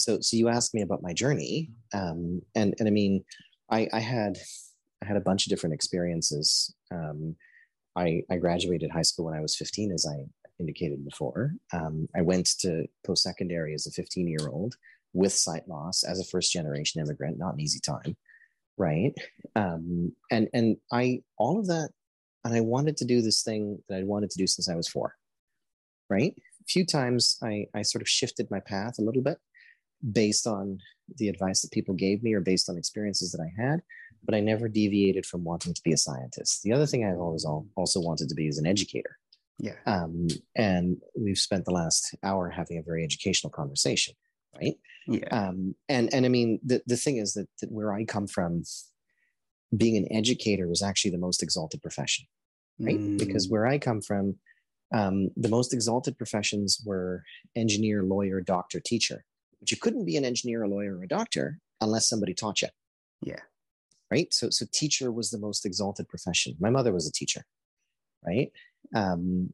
so 0.00 0.18
so 0.20 0.36
you 0.36 0.48
asked 0.48 0.74
me 0.74 0.82
about 0.82 1.02
my 1.02 1.12
journey 1.12 1.70
um, 1.94 2.40
and 2.54 2.74
and 2.78 2.88
i 2.88 2.90
mean 2.90 3.24
I, 3.70 3.88
I 3.92 4.00
had 4.00 4.38
i 5.02 5.06
had 5.06 5.16
a 5.16 5.20
bunch 5.28 5.46
of 5.46 5.50
different 5.50 5.74
experiences. 5.74 6.74
Um, 6.90 7.36
I, 7.96 8.22
I 8.30 8.36
graduated 8.36 8.90
high 8.90 9.02
school 9.02 9.26
when 9.26 9.34
i 9.34 9.40
was 9.40 9.56
15 9.56 9.92
as 9.92 10.06
i 10.08 10.24
indicated 10.60 11.04
before. 11.04 11.52
Um, 11.72 12.08
i 12.16 12.22
went 12.22 12.46
to 12.60 12.86
post-secondary 13.06 13.74
as 13.74 13.86
a 13.86 13.92
15 13.92 14.28
year 14.28 14.48
old 14.48 14.74
with 15.12 15.32
sight 15.32 15.66
loss 15.68 16.04
as 16.04 16.20
a 16.20 16.24
first 16.24 16.52
generation 16.52 17.00
immigrant 17.00 17.38
not 17.38 17.54
an 17.54 17.60
easy 17.60 17.80
time 17.80 18.16
right? 18.80 19.12
Um, 19.56 20.12
and 20.30 20.48
and 20.52 20.76
i 20.92 21.20
all 21.36 21.58
of 21.58 21.66
that 21.66 21.90
and 22.44 22.54
i 22.54 22.60
wanted 22.60 22.96
to 22.98 23.04
do 23.04 23.20
this 23.20 23.42
thing 23.42 23.82
that 23.88 23.98
i 23.98 24.04
wanted 24.04 24.30
to 24.30 24.38
do 24.38 24.46
since 24.46 24.68
i 24.68 24.76
was 24.76 24.88
four 24.88 25.14
right? 26.10 26.34
A 26.36 26.64
few 26.68 26.84
times 26.84 27.38
I, 27.42 27.66
I 27.74 27.82
sort 27.82 28.02
of 28.02 28.08
shifted 28.08 28.50
my 28.50 28.60
path 28.60 28.98
a 28.98 29.02
little 29.02 29.22
bit 29.22 29.38
based 30.12 30.46
on 30.46 30.78
the 31.16 31.28
advice 31.28 31.62
that 31.62 31.72
people 31.72 31.94
gave 31.94 32.22
me 32.22 32.34
or 32.34 32.40
based 32.40 32.68
on 32.68 32.76
experiences 32.76 33.32
that 33.32 33.40
I 33.40 33.50
had, 33.60 33.80
but 34.24 34.34
I 34.34 34.40
never 34.40 34.68
deviated 34.68 35.26
from 35.26 35.44
wanting 35.44 35.74
to 35.74 35.82
be 35.82 35.92
a 35.92 35.96
scientist. 35.96 36.62
The 36.62 36.72
other 36.72 36.86
thing 36.86 37.04
I've 37.04 37.20
always 37.20 37.44
also 37.44 38.00
wanted 38.00 38.28
to 38.28 38.34
be 38.34 38.48
is 38.48 38.58
an 38.58 38.66
educator. 38.66 39.16
Yeah. 39.58 39.74
Um, 39.86 40.28
and 40.54 40.98
we've 41.18 41.38
spent 41.38 41.64
the 41.64 41.72
last 41.72 42.14
hour 42.22 42.48
having 42.48 42.78
a 42.78 42.82
very 42.82 43.02
educational 43.04 43.50
conversation, 43.50 44.14
right? 44.54 44.74
Yeah. 45.08 45.28
Um, 45.30 45.74
and 45.88 46.12
and 46.12 46.26
I 46.26 46.28
mean 46.28 46.60
the 46.64 46.82
the 46.86 46.96
thing 46.96 47.16
is 47.16 47.34
that, 47.34 47.48
that 47.60 47.72
where 47.72 47.92
I 47.92 48.04
come 48.04 48.26
from, 48.26 48.62
being 49.76 49.96
an 49.96 50.06
educator 50.12 50.68
was 50.68 50.82
actually 50.82 51.10
the 51.10 51.18
most 51.18 51.42
exalted 51.42 51.82
profession, 51.82 52.26
right? 52.78 52.98
Mm. 52.98 53.18
Because 53.18 53.48
where 53.48 53.66
I 53.66 53.78
come 53.78 54.00
from, 54.00 54.36
um, 54.94 55.30
the 55.36 55.48
most 55.48 55.74
exalted 55.74 56.16
professions 56.18 56.80
were 56.84 57.24
engineer, 57.56 58.02
lawyer, 58.02 58.40
doctor, 58.40 58.80
teacher. 58.80 59.24
But 59.60 59.70
you 59.70 59.76
couldn't 59.76 60.04
be 60.04 60.16
an 60.16 60.24
engineer, 60.24 60.62
a 60.62 60.68
lawyer, 60.68 60.98
or 60.98 61.02
a 61.02 61.08
doctor 61.08 61.58
unless 61.80 62.08
somebody 62.08 62.34
taught 62.34 62.62
you. 62.62 62.68
Yeah. 63.22 63.40
Right. 64.10 64.32
So 64.32 64.48
so 64.50 64.66
teacher 64.72 65.12
was 65.12 65.30
the 65.30 65.38
most 65.38 65.66
exalted 65.66 66.08
profession. 66.08 66.56
My 66.60 66.70
mother 66.70 66.92
was 66.92 67.06
a 67.06 67.12
teacher, 67.12 67.44
right? 68.26 68.50
Um, 68.94 69.52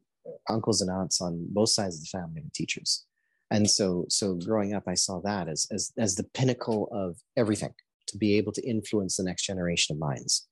uncles 0.49 0.81
and 0.81 0.89
aunts 0.89 1.21
on 1.21 1.45
both 1.49 1.69
sides 1.69 1.97
of 1.97 2.01
the 2.01 2.17
family 2.17 2.41
were 2.41 2.49
teachers. 2.53 3.05
And 3.51 3.69
so 3.69 4.05
so 4.09 4.35
growing 4.35 4.73
up, 4.73 4.83
I 4.87 4.93
saw 4.93 5.19
that 5.21 5.49
as 5.49 5.67
as 5.71 5.91
as 5.97 6.15
the 6.15 6.23
pinnacle 6.23 6.87
of 6.91 7.17
everything 7.35 7.73
to 8.07 8.17
be 8.17 8.37
able 8.37 8.51
to 8.53 8.67
influence 8.67 9.17
the 9.17 9.23
next 9.23 9.45
generation 9.45 9.95
of 9.95 9.99
minds. 9.99 10.47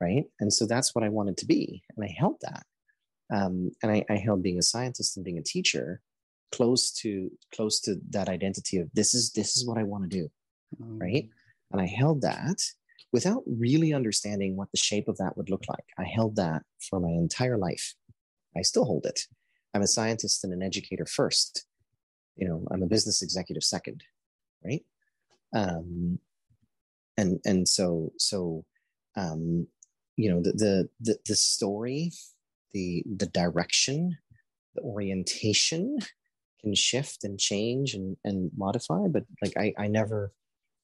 Right. 0.00 0.24
And 0.40 0.52
so 0.52 0.66
that's 0.66 0.94
what 0.94 1.04
I 1.04 1.08
wanted 1.08 1.36
to 1.38 1.46
be. 1.46 1.82
And 1.96 2.04
I 2.04 2.14
held 2.16 2.36
that. 2.42 2.64
Um, 3.32 3.72
and 3.82 3.92
I, 3.92 4.04
I 4.08 4.16
held 4.16 4.42
being 4.42 4.58
a 4.58 4.62
scientist 4.62 5.16
and 5.16 5.24
being 5.24 5.38
a 5.38 5.42
teacher 5.42 6.00
close 6.52 6.90
to 6.92 7.30
close 7.54 7.80
to 7.80 7.96
that 8.10 8.28
identity 8.28 8.78
of 8.78 8.88
this 8.94 9.14
is 9.14 9.32
this 9.32 9.56
is 9.56 9.66
what 9.66 9.78
I 9.78 9.82
want 9.82 10.04
to 10.04 10.16
do, 10.18 10.28
mm. 10.80 11.00
right? 11.00 11.28
And 11.70 11.80
I 11.80 11.86
held 11.86 12.22
that 12.22 12.62
without 13.12 13.42
really 13.46 13.92
understanding 13.92 14.56
what 14.56 14.70
the 14.70 14.78
shape 14.78 15.08
of 15.08 15.16
that 15.18 15.36
would 15.36 15.50
look 15.50 15.64
like. 15.68 15.84
I 15.98 16.04
held 16.04 16.36
that 16.36 16.62
for 16.78 17.00
my 17.00 17.10
entire 17.10 17.58
life. 17.58 17.94
I 18.56 18.62
still 18.62 18.84
hold 18.84 19.06
it. 19.06 19.20
I'm 19.74 19.82
a 19.82 19.86
scientist 19.86 20.44
and 20.44 20.52
an 20.52 20.62
educator 20.62 21.06
first. 21.06 21.66
You 22.36 22.48
know, 22.48 22.66
I'm 22.70 22.82
a 22.82 22.86
business 22.86 23.22
executive 23.22 23.64
second, 23.64 24.02
right? 24.64 24.84
Um, 25.54 26.18
and 27.16 27.40
and 27.44 27.68
so 27.68 28.12
so 28.16 28.64
um, 29.16 29.66
you 30.16 30.30
know 30.30 30.40
the, 30.40 30.52
the 30.52 30.88
the 31.00 31.18
the 31.26 31.34
story, 31.34 32.12
the 32.72 33.02
the 33.06 33.26
direction, 33.26 34.16
the 34.74 34.82
orientation 34.82 35.98
can 36.60 36.74
shift 36.74 37.24
and 37.24 37.38
change 37.38 37.94
and, 37.94 38.16
and 38.24 38.50
modify 38.56 39.06
but 39.08 39.24
like 39.42 39.56
i 39.56 39.72
i 39.78 39.86
never 39.86 40.32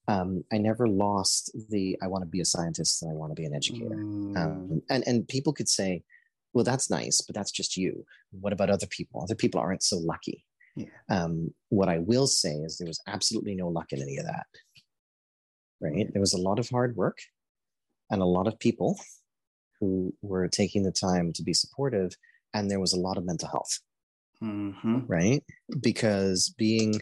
um, 0.07 0.45
I 0.53 0.59
never 0.59 0.87
lost 0.87 1.51
the 1.71 1.97
I 2.03 2.09
want 2.09 2.23
to 2.23 2.29
be 2.29 2.41
a 2.41 2.45
scientist 2.45 3.03
and 3.03 3.11
I 3.11 3.15
want 3.15 3.31
to 3.31 3.41
be 3.41 3.47
an 3.47 3.55
educator. 3.55 3.97
Mm. 3.97 4.37
Um, 4.37 4.83
and 4.91 5.03
and 5.07 5.27
people 5.27 5.53
could 5.53 5.69
say, 5.69 6.03
well, 6.53 6.65
that's 6.65 6.91
nice, 6.91 7.21
but 7.23 7.35
that's 7.35 7.51
just 7.51 7.77
you. 7.77 8.05
What 8.31 8.53
about 8.53 8.71
other 8.71 8.87
people? 8.87 9.23
Other 9.23 9.35
people 9.35 9.61
aren't 9.61 9.83
so 9.83 9.97
lucky. 9.97 10.45
Yeah. 10.77 10.87
Um, 11.09 11.55
what 11.69 11.89
I 11.89 11.99
will 11.99 12.27
say 12.27 12.51
is 12.51 12.77
there 12.77 12.89
was 12.89 13.01
absolutely 13.07 13.55
no 13.55 13.69
luck 13.69 13.93
in 13.93 14.03
any 14.03 14.19
of 14.19 14.27
that. 14.27 14.47
Right? 15.81 16.13
There 16.13 16.21
was 16.21 16.35
a 16.35 16.41
lot 16.41 16.59
of 16.59 16.69
hard 16.69 16.97
work 16.97 17.19
and 18.11 18.21
a 18.21 18.27
lot 18.27 18.47
of 18.47 18.59
people 18.59 18.99
who 19.81 20.15
were 20.23 20.49
taking 20.49 20.83
the 20.83 20.93
time 20.93 21.33
to 21.33 21.43
be 21.43 21.53
supportive, 21.53 22.13
and 22.53 22.71
there 22.71 22.81
was 22.81 22.93
a 22.93 23.01
lot 23.01 23.19
of 23.19 23.25
mental 23.25 23.49
health 23.49 23.81
mm-hmm. 24.45 25.01
right? 25.07 25.43
Because 25.81 26.55
being 26.59 27.01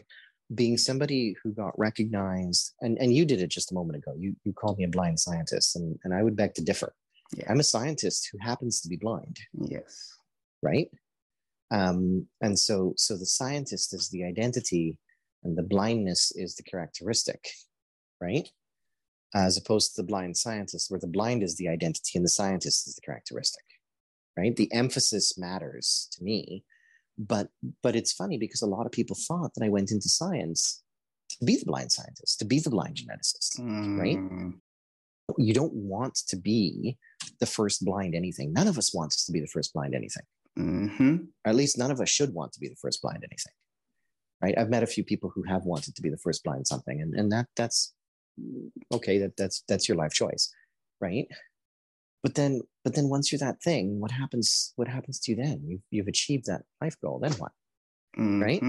being 0.55 0.77
somebody 0.77 1.35
who 1.41 1.51
got 1.51 1.77
recognized, 1.77 2.73
and, 2.81 2.97
and 2.99 3.13
you 3.13 3.25
did 3.25 3.41
it 3.41 3.49
just 3.49 3.71
a 3.71 3.75
moment 3.75 3.97
ago. 3.97 4.13
You 4.17 4.35
you 4.43 4.53
called 4.53 4.77
me 4.77 4.85
a 4.85 4.89
blind 4.89 5.19
scientist, 5.19 5.75
and, 5.75 5.97
and 6.03 6.13
I 6.13 6.23
would 6.23 6.35
beg 6.35 6.53
to 6.55 6.63
differ. 6.63 6.93
Yeah. 7.35 7.45
I'm 7.49 7.59
a 7.59 7.63
scientist 7.63 8.29
who 8.31 8.37
happens 8.39 8.81
to 8.81 8.89
be 8.89 8.97
blind. 8.97 9.39
Yes. 9.53 10.13
Right. 10.61 10.89
Um, 11.71 12.27
and 12.41 12.57
so 12.57 12.93
so 12.97 13.17
the 13.17 13.25
scientist 13.25 13.93
is 13.93 14.09
the 14.09 14.23
identity, 14.23 14.97
and 15.43 15.57
the 15.57 15.63
blindness 15.63 16.31
is 16.35 16.55
the 16.55 16.63
characteristic, 16.63 17.47
right? 18.21 18.47
As 19.35 19.57
opposed 19.57 19.95
to 19.95 20.01
the 20.01 20.07
blind 20.07 20.37
scientist, 20.37 20.91
where 20.91 20.99
the 20.99 21.07
blind 21.07 21.41
is 21.41 21.55
the 21.55 21.69
identity 21.69 22.11
and 22.15 22.25
the 22.25 22.29
scientist 22.29 22.87
is 22.87 22.95
the 22.95 23.01
characteristic, 23.01 23.63
right? 24.37 24.55
The 24.55 24.71
emphasis 24.71 25.37
matters 25.37 26.07
to 26.11 26.23
me 26.23 26.63
but 27.17 27.49
but 27.81 27.95
it's 27.95 28.11
funny 28.11 28.37
because 28.37 28.61
a 28.61 28.67
lot 28.67 28.85
of 28.85 28.91
people 28.91 29.15
thought 29.15 29.53
that 29.53 29.63
I 29.63 29.69
went 29.69 29.91
into 29.91 30.09
science 30.09 30.83
to 31.29 31.45
be 31.45 31.57
the 31.57 31.65
blind 31.65 31.91
scientist, 31.91 32.39
to 32.39 32.45
be 32.45 32.59
the 32.59 32.69
blind 32.69 32.97
geneticist, 32.97 33.59
mm. 33.59 33.99
right? 33.99 34.19
You 35.37 35.53
don't 35.53 35.73
want 35.73 36.15
to 36.27 36.35
be 36.35 36.97
the 37.39 37.45
first 37.45 37.85
blind 37.85 38.13
anything. 38.13 38.53
None 38.53 38.67
of 38.67 38.77
us 38.77 38.93
wants 38.93 39.25
to 39.25 39.31
be 39.31 39.39
the 39.39 39.47
first 39.47 39.73
blind 39.73 39.95
anything. 39.95 40.23
Mm-hmm. 40.57 41.15
Or 41.45 41.49
at 41.49 41.55
least 41.55 41.77
none 41.77 41.91
of 41.91 42.01
us 42.01 42.09
should 42.09 42.33
want 42.33 42.51
to 42.53 42.59
be 42.59 42.67
the 42.67 42.75
first 42.75 43.01
blind 43.01 43.23
anything. 43.23 43.53
Right? 44.41 44.57
I've 44.57 44.69
met 44.69 44.83
a 44.83 44.87
few 44.87 45.03
people 45.03 45.31
who 45.33 45.43
have 45.43 45.63
wanted 45.63 45.95
to 45.95 46.01
be 46.01 46.09
the 46.09 46.17
first 46.17 46.43
blind 46.43 46.67
something, 46.67 47.01
and, 47.01 47.13
and 47.15 47.31
that 47.31 47.47
that's 47.55 47.93
okay, 48.91 49.17
that 49.19 49.37
that's 49.37 49.63
that's 49.67 49.87
your 49.87 49.97
life 49.97 50.13
choice, 50.13 50.53
right? 50.99 51.27
But 52.23 52.35
then 52.35 52.61
but 52.83 52.95
then 52.95 53.09
once 53.09 53.31
you're 53.31 53.39
that 53.39 53.61
thing 53.61 53.99
what 53.99 54.11
happens 54.11 54.73
what 54.77 54.87
happens 54.87 55.19
to 55.19 55.31
you 55.31 55.37
then 55.37 55.61
you've, 55.67 55.81
you've 55.91 56.07
achieved 56.07 56.45
that 56.45 56.61
life 56.81 56.95
goal 57.01 57.19
then 57.21 57.33
what 57.33 57.51
mm-hmm. 58.17 58.41
right 58.41 58.63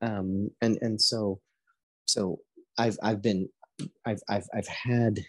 um 0.00 0.48
and 0.62 0.78
and 0.80 1.02
so 1.02 1.40
so 2.06 2.38
i've 2.78 2.96
i've 3.02 3.20
been 3.20 3.48
i've 4.06 4.20
i've 4.28 4.46
i've 4.54 4.68
had 4.68 5.20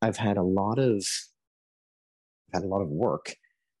i've 0.00 0.16
had 0.16 0.36
a 0.36 0.42
lot 0.42 0.78
of 0.78 1.04
I've 2.48 2.62
had 2.62 2.64
a 2.64 2.68
lot 2.68 2.82
of 2.82 2.88
work 2.88 3.36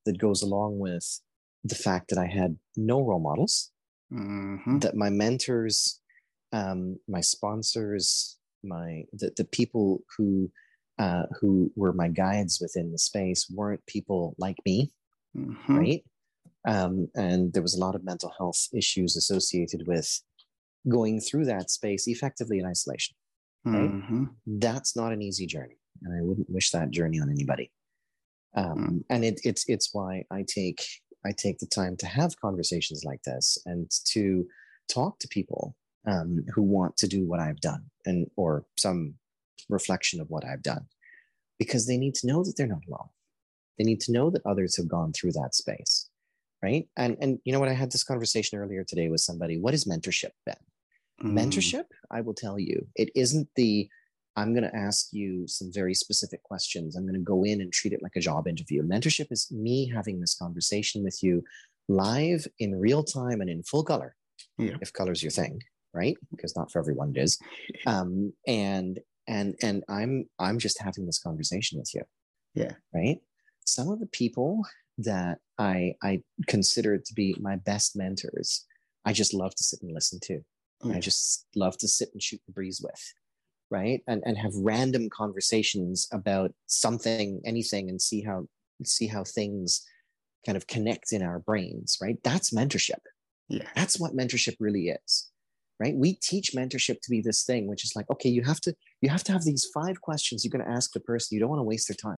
that 0.06 0.18
goes 0.18 0.42
along 0.42 0.78
with 0.78 1.20
the 1.64 1.74
fact 1.74 2.10
that 2.10 2.18
i 2.18 2.26
had 2.26 2.56
no 2.76 3.00
role 3.00 3.20
models 3.20 3.70
mm-hmm. 4.12 4.78
that 4.78 4.94
my 4.94 5.10
mentors 5.10 6.00
um 6.52 6.98
my 7.08 7.20
sponsors 7.20 8.38
my 8.62 9.02
the, 9.12 9.32
the 9.36 9.44
people 9.44 10.00
who 10.16 10.50
uh, 10.98 11.24
who 11.40 11.70
were 11.76 11.92
my 11.92 12.08
guides 12.08 12.60
within 12.60 12.92
the 12.92 12.98
space 12.98 13.50
weren't 13.50 13.84
people 13.86 14.34
like 14.38 14.56
me, 14.64 14.92
mm-hmm. 15.36 15.78
right? 15.78 16.04
Um, 16.66 17.08
and 17.14 17.52
there 17.52 17.62
was 17.62 17.74
a 17.74 17.80
lot 17.80 17.94
of 17.94 18.04
mental 18.04 18.32
health 18.36 18.68
issues 18.72 19.16
associated 19.16 19.86
with 19.86 20.22
going 20.88 21.20
through 21.20 21.46
that 21.46 21.70
space 21.70 22.06
effectively 22.06 22.58
in 22.58 22.66
isolation. 22.66 23.16
Right? 23.64 23.90
Mm-hmm. 23.90 24.24
That's 24.46 24.96
not 24.96 25.12
an 25.12 25.22
easy 25.22 25.46
journey, 25.46 25.78
and 26.02 26.18
I 26.18 26.22
wouldn't 26.22 26.50
wish 26.50 26.70
that 26.70 26.90
journey 26.90 27.20
on 27.20 27.30
anybody. 27.30 27.70
Um, 28.54 28.66
mm. 28.66 29.04
And 29.08 29.24
it, 29.24 29.40
it's 29.44 29.64
it's 29.68 29.90
why 29.92 30.24
I 30.30 30.44
take 30.46 30.84
I 31.24 31.32
take 31.32 31.58
the 31.58 31.66
time 31.66 31.96
to 31.98 32.06
have 32.06 32.40
conversations 32.40 33.04
like 33.04 33.22
this 33.22 33.58
and 33.66 33.90
to 34.12 34.46
talk 34.92 35.18
to 35.20 35.28
people 35.28 35.76
um, 36.06 36.44
who 36.54 36.62
want 36.62 36.96
to 36.98 37.06
do 37.06 37.24
what 37.24 37.40
I've 37.40 37.60
done 37.60 37.84
and 38.04 38.26
or 38.36 38.64
some 38.76 39.14
reflection 39.68 40.20
of 40.20 40.30
what 40.30 40.44
I've 40.44 40.62
done 40.62 40.86
because 41.58 41.86
they 41.86 41.96
need 41.96 42.14
to 42.16 42.26
know 42.26 42.42
that 42.44 42.54
they're 42.56 42.66
not 42.66 42.84
alone. 42.88 43.08
They 43.78 43.84
need 43.84 44.00
to 44.00 44.12
know 44.12 44.30
that 44.30 44.46
others 44.46 44.76
have 44.76 44.88
gone 44.88 45.12
through 45.12 45.32
that 45.32 45.54
space, 45.54 46.08
right? 46.62 46.86
And 46.96 47.16
and 47.20 47.38
you 47.44 47.52
know 47.52 47.60
what? 47.60 47.68
I 47.68 47.74
had 47.74 47.92
this 47.92 48.04
conversation 48.04 48.58
earlier 48.58 48.84
today 48.84 49.08
with 49.08 49.20
somebody. 49.20 49.58
What 49.58 49.74
is 49.74 49.84
mentorship, 49.84 50.30
Ben? 50.44 50.56
Mm. 51.22 51.32
Mentorship, 51.32 51.84
I 52.10 52.20
will 52.20 52.34
tell 52.34 52.58
you, 52.58 52.86
it 52.96 53.10
isn't 53.14 53.48
the 53.56 53.88
I'm 54.36 54.54
going 54.54 54.64
to 54.64 54.74
ask 54.74 55.08
you 55.12 55.46
some 55.46 55.70
very 55.72 55.94
specific 55.94 56.42
questions. 56.42 56.96
I'm 56.96 57.04
going 57.04 57.14
to 57.14 57.20
go 57.20 57.44
in 57.44 57.60
and 57.60 57.72
treat 57.72 57.92
it 57.92 58.02
like 58.02 58.16
a 58.16 58.20
job 58.20 58.48
interview. 58.48 58.82
Mentorship 58.82 59.30
is 59.30 59.50
me 59.50 59.90
having 59.94 60.20
this 60.20 60.34
conversation 60.34 61.04
with 61.04 61.22
you 61.22 61.44
live 61.88 62.46
in 62.58 62.74
real 62.74 63.04
time 63.04 63.40
and 63.40 63.50
in 63.50 63.62
full 63.62 63.84
color, 63.84 64.16
yeah. 64.58 64.76
if 64.80 64.92
color's 64.92 65.22
your 65.22 65.30
thing, 65.30 65.60
right? 65.92 66.16
Because 66.30 66.56
not 66.56 66.72
for 66.72 66.78
everyone 66.78 67.12
it 67.14 67.20
is. 67.20 67.38
Um, 67.86 68.32
and 68.46 69.00
and 69.32 69.54
and 69.62 69.82
i'm 69.88 70.26
i'm 70.38 70.58
just 70.58 70.80
having 70.80 71.06
this 71.06 71.18
conversation 71.18 71.78
with 71.78 71.92
you. 71.94 72.02
Yeah. 72.54 72.72
Right? 72.94 73.18
Some 73.66 73.88
of 73.88 73.98
the 73.98 74.06
people 74.06 74.62
that 74.98 75.38
i 75.58 75.94
i 76.02 76.22
consider 76.46 76.98
to 76.98 77.14
be 77.14 77.34
my 77.40 77.56
best 77.56 77.96
mentors 77.96 78.66
i 79.06 79.12
just 79.12 79.32
love 79.32 79.54
to 79.54 79.64
sit 79.64 79.80
and 79.82 79.92
listen 79.92 80.20
to. 80.24 80.40
Mm. 80.84 80.96
i 80.96 81.00
just 81.00 81.46
love 81.54 81.78
to 81.78 81.88
sit 81.88 82.10
and 82.12 82.22
shoot 82.22 82.40
the 82.46 82.52
breeze 82.52 82.80
with. 82.82 83.02
Right? 83.70 84.02
And 84.06 84.22
and 84.26 84.36
have 84.36 84.52
random 84.54 85.08
conversations 85.08 86.08
about 86.12 86.52
something 86.66 87.40
anything 87.44 87.88
and 87.88 88.00
see 88.00 88.22
how 88.22 88.46
see 88.84 89.06
how 89.06 89.24
things 89.24 89.82
kind 90.44 90.56
of 90.56 90.66
connect 90.66 91.12
in 91.12 91.22
our 91.22 91.38
brains 91.38 91.98
right? 92.02 92.18
That's 92.24 92.52
mentorship. 92.52 93.02
Yeah. 93.48 93.68
That's 93.76 93.98
what 93.98 94.16
mentorship 94.16 94.56
really 94.60 94.88
is. 94.88 95.30
Right? 95.78 95.94
We 95.96 96.14
teach 96.14 96.52
mentorship 96.54 97.00
to 97.00 97.10
be 97.10 97.22
this 97.22 97.44
thing 97.44 97.66
which 97.66 97.84
is 97.84 97.94
like 97.96 98.10
okay 98.10 98.28
you 98.28 98.42
have 98.42 98.60
to 98.62 98.74
you 99.02 99.10
have 99.10 99.24
to 99.24 99.32
have 99.32 99.44
these 99.44 99.68
five 99.74 100.00
questions 100.00 100.44
you're 100.44 100.56
going 100.56 100.64
to 100.64 100.76
ask 100.76 100.92
the 100.92 101.00
person 101.00 101.34
you 101.34 101.40
don't 101.40 101.50
want 101.50 101.60
to 101.60 101.64
waste 101.64 101.88
their 101.88 101.96
time 101.96 102.16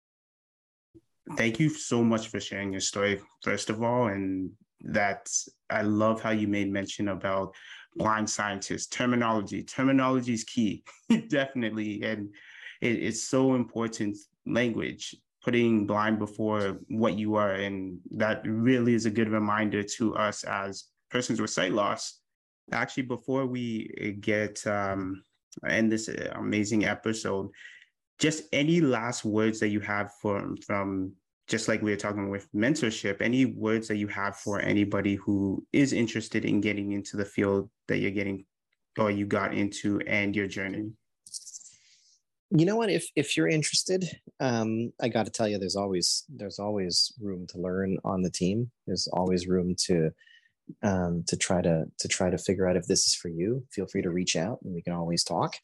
thank 1.36 1.58
you 1.58 1.68
so 1.68 2.02
much 2.02 2.28
for 2.28 2.40
sharing 2.40 2.72
your 2.72 2.80
story 2.80 3.20
first 3.42 3.70
of 3.70 3.82
all 3.82 4.08
and 4.08 4.50
that's 4.84 5.48
I 5.70 5.82
love 5.82 6.20
how 6.20 6.30
you 6.30 6.48
made 6.48 6.70
mention 6.70 7.08
about 7.08 7.54
blind 7.96 8.28
scientists 8.28 8.86
terminology. 8.86 9.62
Terminology 9.62 10.34
is 10.34 10.44
key, 10.44 10.84
definitely, 11.28 12.02
and 12.02 12.28
it, 12.80 13.02
it's 13.02 13.24
so 13.24 13.54
important. 13.54 14.16
Language, 14.44 15.14
putting 15.44 15.86
blind 15.86 16.18
before 16.18 16.78
what 16.88 17.14
you 17.16 17.36
are, 17.36 17.52
and 17.52 17.98
that 18.10 18.42
really 18.44 18.94
is 18.94 19.06
a 19.06 19.10
good 19.10 19.28
reminder 19.28 19.82
to 19.82 20.14
us 20.16 20.44
as 20.44 20.86
persons 21.10 21.40
with 21.40 21.50
sight 21.50 21.72
loss. 21.72 22.20
Actually, 22.72 23.04
before 23.04 23.46
we 23.46 24.16
get 24.20 24.66
um, 24.66 25.22
end 25.68 25.90
this 25.90 26.08
amazing 26.32 26.84
episode, 26.84 27.50
just 28.18 28.44
any 28.52 28.80
last 28.80 29.24
words 29.24 29.60
that 29.60 29.68
you 29.68 29.80
have 29.80 30.12
from 30.20 30.56
from 30.58 31.12
just 31.48 31.68
like 31.68 31.82
we 31.82 31.90
were 31.90 31.96
talking 31.96 32.30
with 32.30 32.48
mentorship, 32.52 33.20
any 33.20 33.44
words 33.44 33.88
that 33.88 33.96
you 33.96 34.06
have 34.08 34.36
for 34.36 34.60
anybody 34.60 35.16
who 35.16 35.64
is 35.72 35.92
interested 35.92 36.44
in 36.44 36.60
getting 36.60 36.92
into 36.92 37.16
the 37.16 37.24
field 37.24 37.68
that 37.88 37.98
you're 37.98 38.10
getting 38.10 38.44
or 38.98 39.10
you 39.10 39.26
got 39.26 39.54
into 39.54 40.00
and 40.06 40.36
your 40.36 40.46
journey? 40.46 40.90
You 42.50 42.66
know 42.66 42.76
what? 42.76 42.90
If 42.90 43.06
if 43.16 43.36
you're 43.36 43.48
interested, 43.48 44.04
um, 44.40 44.92
I 45.00 45.08
got 45.08 45.24
to 45.24 45.32
tell 45.32 45.48
you, 45.48 45.58
there's 45.58 45.76
always 45.76 46.24
there's 46.28 46.58
always 46.58 47.12
room 47.20 47.46
to 47.48 47.58
learn 47.58 47.96
on 48.04 48.22
the 48.22 48.30
team. 48.30 48.70
There's 48.86 49.08
always 49.08 49.46
room 49.46 49.74
to 49.86 50.10
um, 50.82 51.24
to 51.26 51.36
try 51.36 51.62
to 51.62 51.84
to 51.98 52.08
try 52.08 52.30
to 52.30 52.38
figure 52.38 52.68
out 52.68 52.76
if 52.76 52.86
this 52.86 53.06
is 53.06 53.14
for 53.14 53.28
you. 53.28 53.64
Feel 53.72 53.86
free 53.86 54.02
to 54.02 54.10
reach 54.10 54.36
out, 54.36 54.58
and 54.62 54.74
we 54.74 54.82
can 54.82 54.92
always 54.92 55.24
talk. 55.24 55.56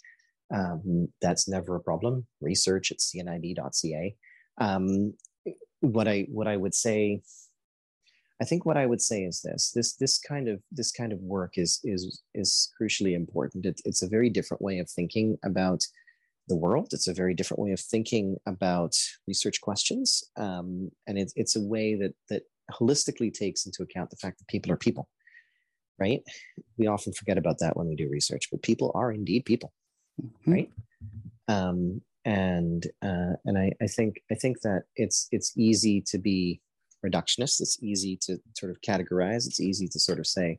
Um, 0.53 1.09
that's 1.21 1.49
never 1.49 1.77
a 1.77 1.81
problem. 1.81 2.27
Research 2.41 2.91
at 2.91 2.99
cnib.ca 2.99 4.17
Um, 4.59 5.15
what 5.81 6.09
I 6.09 6.27
what 6.31 6.49
I 6.49 6.57
would 6.57 6.75
say, 6.75 7.23
I 8.41 8.45
think 8.45 8.65
what 8.65 8.77
I 8.77 8.87
would 8.87 9.01
say 9.01 9.23
is 9.23 9.41
this: 9.43 9.73
this 9.75 9.95
this 9.97 10.19
kind 10.19 10.49
of 10.49 10.63
this 10.73 10.91
kind 10.91 11.13
of 11.13 11.21
work 11.21 11.55
is 11.57 11.81
is 11.85 12.23
is 12.35 12.73
crucially 12.81 13.15
important. 13.15 13.67
It, 13.67 13.81
it's 13.85 14.03
a 14.03 14.09
very 14.09 14.31
different 14.31 14.63
way 14.63 14.79
of 14.79 14.91
thinking 14.91 15.39
about 15.45 15.83
the 16.49 16.57
world. 16.57 16.89
It's 16.93 17.09
a 17.09 17.15
very 17.15 17.35
different 17.35 17.61
way 17.61 17.73
of 17.73 17.81
thinking 17.81 18.37
about 18.47 18.95
research 19.27 19.61
questions, 19.61 20.25
um, 20.37 20.91
and 21.07 21.19
it's 21.19 21.33
it's 21.37 21.57
a 21.57 21.63
way 21.63 21.95
that 21.95 22.15
that 22.31 22.43
holistically 22.71 23.33
takes 23.33 23.67
into 23.67 23.83
account 23.83 24.11
the 24.11 24.17
fact 24.17 24.39
that 24.39 24.49
people 24.49 24.73
are 24.73 24.77
people. 24.77 25.09
Right? 25.99 26.23
We 26.77 26.87
often 26.87 27.13
forget 27.13 27.39
about 27.39 27.59
that 27.59 27.77
when 27.77 27.89
we 27.89 27.97
do 27.97 28.09
research, 28.09 28.49
but 28.51 28.63
people 28.63 28.93
are 28.95 29.11
indeed 29.11 29.45
people. 29.45 29.73
Mm-hmm. 30.23 30.53
Right? 30.53 30.71
Um, 31.49 32.03
and 32.25 32.87
uh, 33.03 33.35
and 33.45 33.59
I, 33.59 33.73
I 33.83 33.87
think 33.87 34.21
I 34.31 34.35
think 34.35 34.61
that 34.61 34.83
it's 34.97 35.29
it's 35.33 35.53
easy 35.57 36.03
to 36.09 36.19
be 36.19 36.61
reductionist. 37.05 37.61
It's 37.61 37.83
easy 37.83 38.19
to 38.23 38.39
sort 38.57 38.71
of 38.71 38.81
categorize. 38.83 39.47
It's 39.47 39.61
easy 39.61 39.89
to 39.89 39.99
sort 39.99 40.19
of 40.19 40.27
say, 40.27 40.59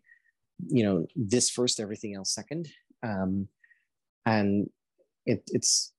you 0.67 0.83
know, 0.83 1.05
this 1.15 1.49
first, 1.49 1.79
everything 1.79 2.15
else 2.15 2.33
second, 2.33 2.69
um, 3.03 3.47
and 4.25 4.69
it, 5.25 5.43
it's 5.47 5.93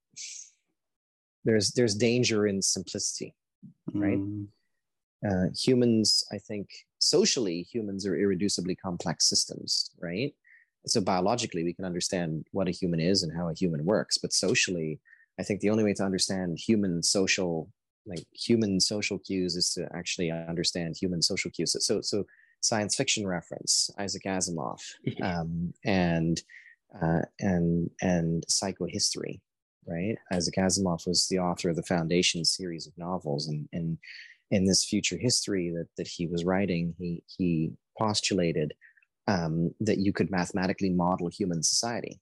there's 1.44 1.72
there's 1.72 1.94
danger 1.94 2.46
in 2.46 2.62
simplicity, 2.62 3.34
right? 3.94 4.18
Mm. 4.18 4.46
Uh, 5.28 5.46
humans, 5.54 6.24
I 6.32 6.38
think, 6.38 6.68
socially, 6.98 7.62
humans 7.62 8.06
are 8.06 8.16
irreducibly 8.16 8.76
complex 8.78 9.28
systems, 9.28 9.90
right? 10.00 10.34
So 10.86 11.00
biologically, 11.00 11.62
we 11.62 11.74
can 11.74 11.84
understand 11.84 12.46
what 12.52 12.68
a 12.68 12.72
human 12.72 13.00
is 13.00 13.22
and 13.22 13.36
how 13.36 13.48
a 13.48 13.54
human 13.54 13.84
works, 13.84 14.16
but 14.16 14.32
socially, 14.32 14.98
I 15.38 15.42
think 15.42 15.60
the 15.60 15.70
only 15.70 15.84
way 15.84 15.94
to 15.94 16.04
understand 16.04 16.58
human 16.58 17.02
social, 17.02 17.70
like 18.06 18.24
human 18.32 18.80
social 18.80 19.18
cues, 19.18 19.56
is 19.56 19.70
to 19.74 19.88
actually 19.94 20.30
understand 20.30 20.96
human 20.98 21.22
social 21.22 21.50
cues. 21.50 21.76
So, 21.78 22.00
so 22.00 22.24
science 22.60 22.96
fiction 22.96 23.26
reference, 23.26 23.90
Isaac 23.98 24.22
Asimov, 24.24 24.80
um, 25.22 25.72
and 25.84 26.40
uh, 27.00 27.22
and 27.38 27.90
and 28.02 28.44
psychohistory, 28.48 29.40
right? 29.86 30.16
Isaac 30.32 30.54
Asimov 30.56 31.06
was 31.06 31.28
the 31.28 31.38
author 31.38 31.70
of 31.70 31.76
the 31.76 31.82
Foundation 31.82 32.44
series 32.44 32.86
of 32.86 32.96
novels, 32.98 33.48
and 33.48 33.68
and 33.72 33.98
in 34.50 34.64
this 34.64 34.84
future 34.84 35.18
history 35.18 35.72
that 35.74 35.88
that 35.96 36.08
he 36.08 36.26
was 36.26 36.44
writing, 36.44 36.94
he 36.98 37.22
he 37.38 37.72
postulated 37.98 38.72
um, 39.26 39.72
that 39.80 39.98
you 39.98 40.12
could 40.12 40.30
mathematically 40.30 40.90
model 40.90 41.28
human 41.28 41.62
society 41.62 42.20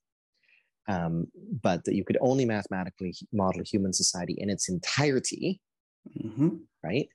um, 0.89 1.27
but 1.63 1.85
that 1.85 1.95
you 1.95 2.05
could 2.05 2.17
only 2.21 2.45
mathematically 2.47 3.15
model 3.33 3.63
human 3.63 3.93
society 3.93 4.35
in 4.39 4.49
its 4.49 4.69
entirety, 4.69 5.61
mm-hmm. 6.19 6.57
right? 6.83 7.09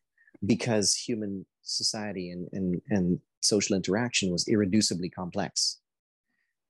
Because 0.45 0.93
human 0.95 1.45
society 1.63 2.29
and, 2.29 2.47
and, 2.53 2.81
and 2.89 3.19
social 3.41 3.75
interaction 3.75 4.31
was 4.31 4.45
irreducibly 4.45 5.11
complex, 5.11 5.79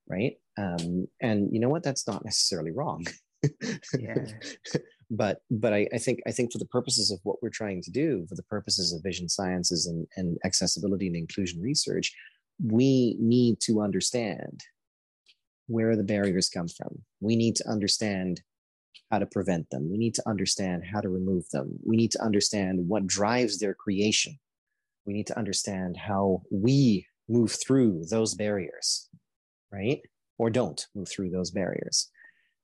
right? 0.08 0.38
Um, 0.56 1.06
and 1.20 1.52
you 1.52 1.60
know 1.60 1.68
what? 1.68 1.82
That's 1.82 2.06
not 2.06 2.24
necessarily 2.24 2.70
wrong. 2.70 3.04
yeah. 3.98 4.24
but 5.10 5.38
but 5.50 5.72
I, 5.72 5.88
I, 5.92 5.98
think 5.98 6.20
I 6.26 6.32
think 6.32 6.52
for 6.52 6.58
the 6.58 6.66
purposes 6.66 7.10
of 7.10 7.20
what 7.22 7.42
we're 7.42 7.50
trying 7.50 7.82
to 7.82 7.90
do, 7.90 8.26
for 8.28 8.34
the 8.34 8.42
purposes 8.44 8.92
of 8.92 9.02
vision 9.02 9.28
sciences 9.28 9.86
and, 9.86 10.06
and 10.16 10.38
accessibility 10.44 11.06
and 11.06 11.16
inclusion 11.16 11.60
research, 11.60 12.12
we 12.62 13.16
need 13.18 13.60
to 13.60 13.80
understand 13.80 14.60
where 15.66 15.96
the 15.96 16.02
barriers 16.02 16.48
come 16.48 16.68
from. 16.68 17.02
We 17.20 17.36
need 17.36 17.56
to 17.56 17.68
understand 17.68 18.42
how 19.10 19.18
to 19.18 19.26
prevent 19.26 19.70
them. 19.70 19.90
We 19.90 19.98
need 19.98 20.14
to 20.14 20.28
understand 20.28 20.84
how 20.84 21.00
to 21.00 21.08
remove 21.08 21.48
them. 21.50 21.78
We 21.84 21.96
need 21.96 22.10
to 22.12 22.22
understand 22.22 22.88
what 22.88 23.06
drives 23.06 23.58
their 23.58 23.74
creation. 23.74 24.38
We 25.06 25.12
need 25.12 25.26
to 25.28 25.38
understand 25.38 25.96
how 25.96 26.42
we 26.50 27.06
move 27.28 27.52
through 27.52 28.04
those 28.10 28.34
barriers, 28.34 29.08
right? 29.72 30.00
Or 30.38 30.50
don't 30.50 30.86
move 30.94 31.08
through 31.08 31.30
those 31.30 31.50
barriers. 31.50 32.10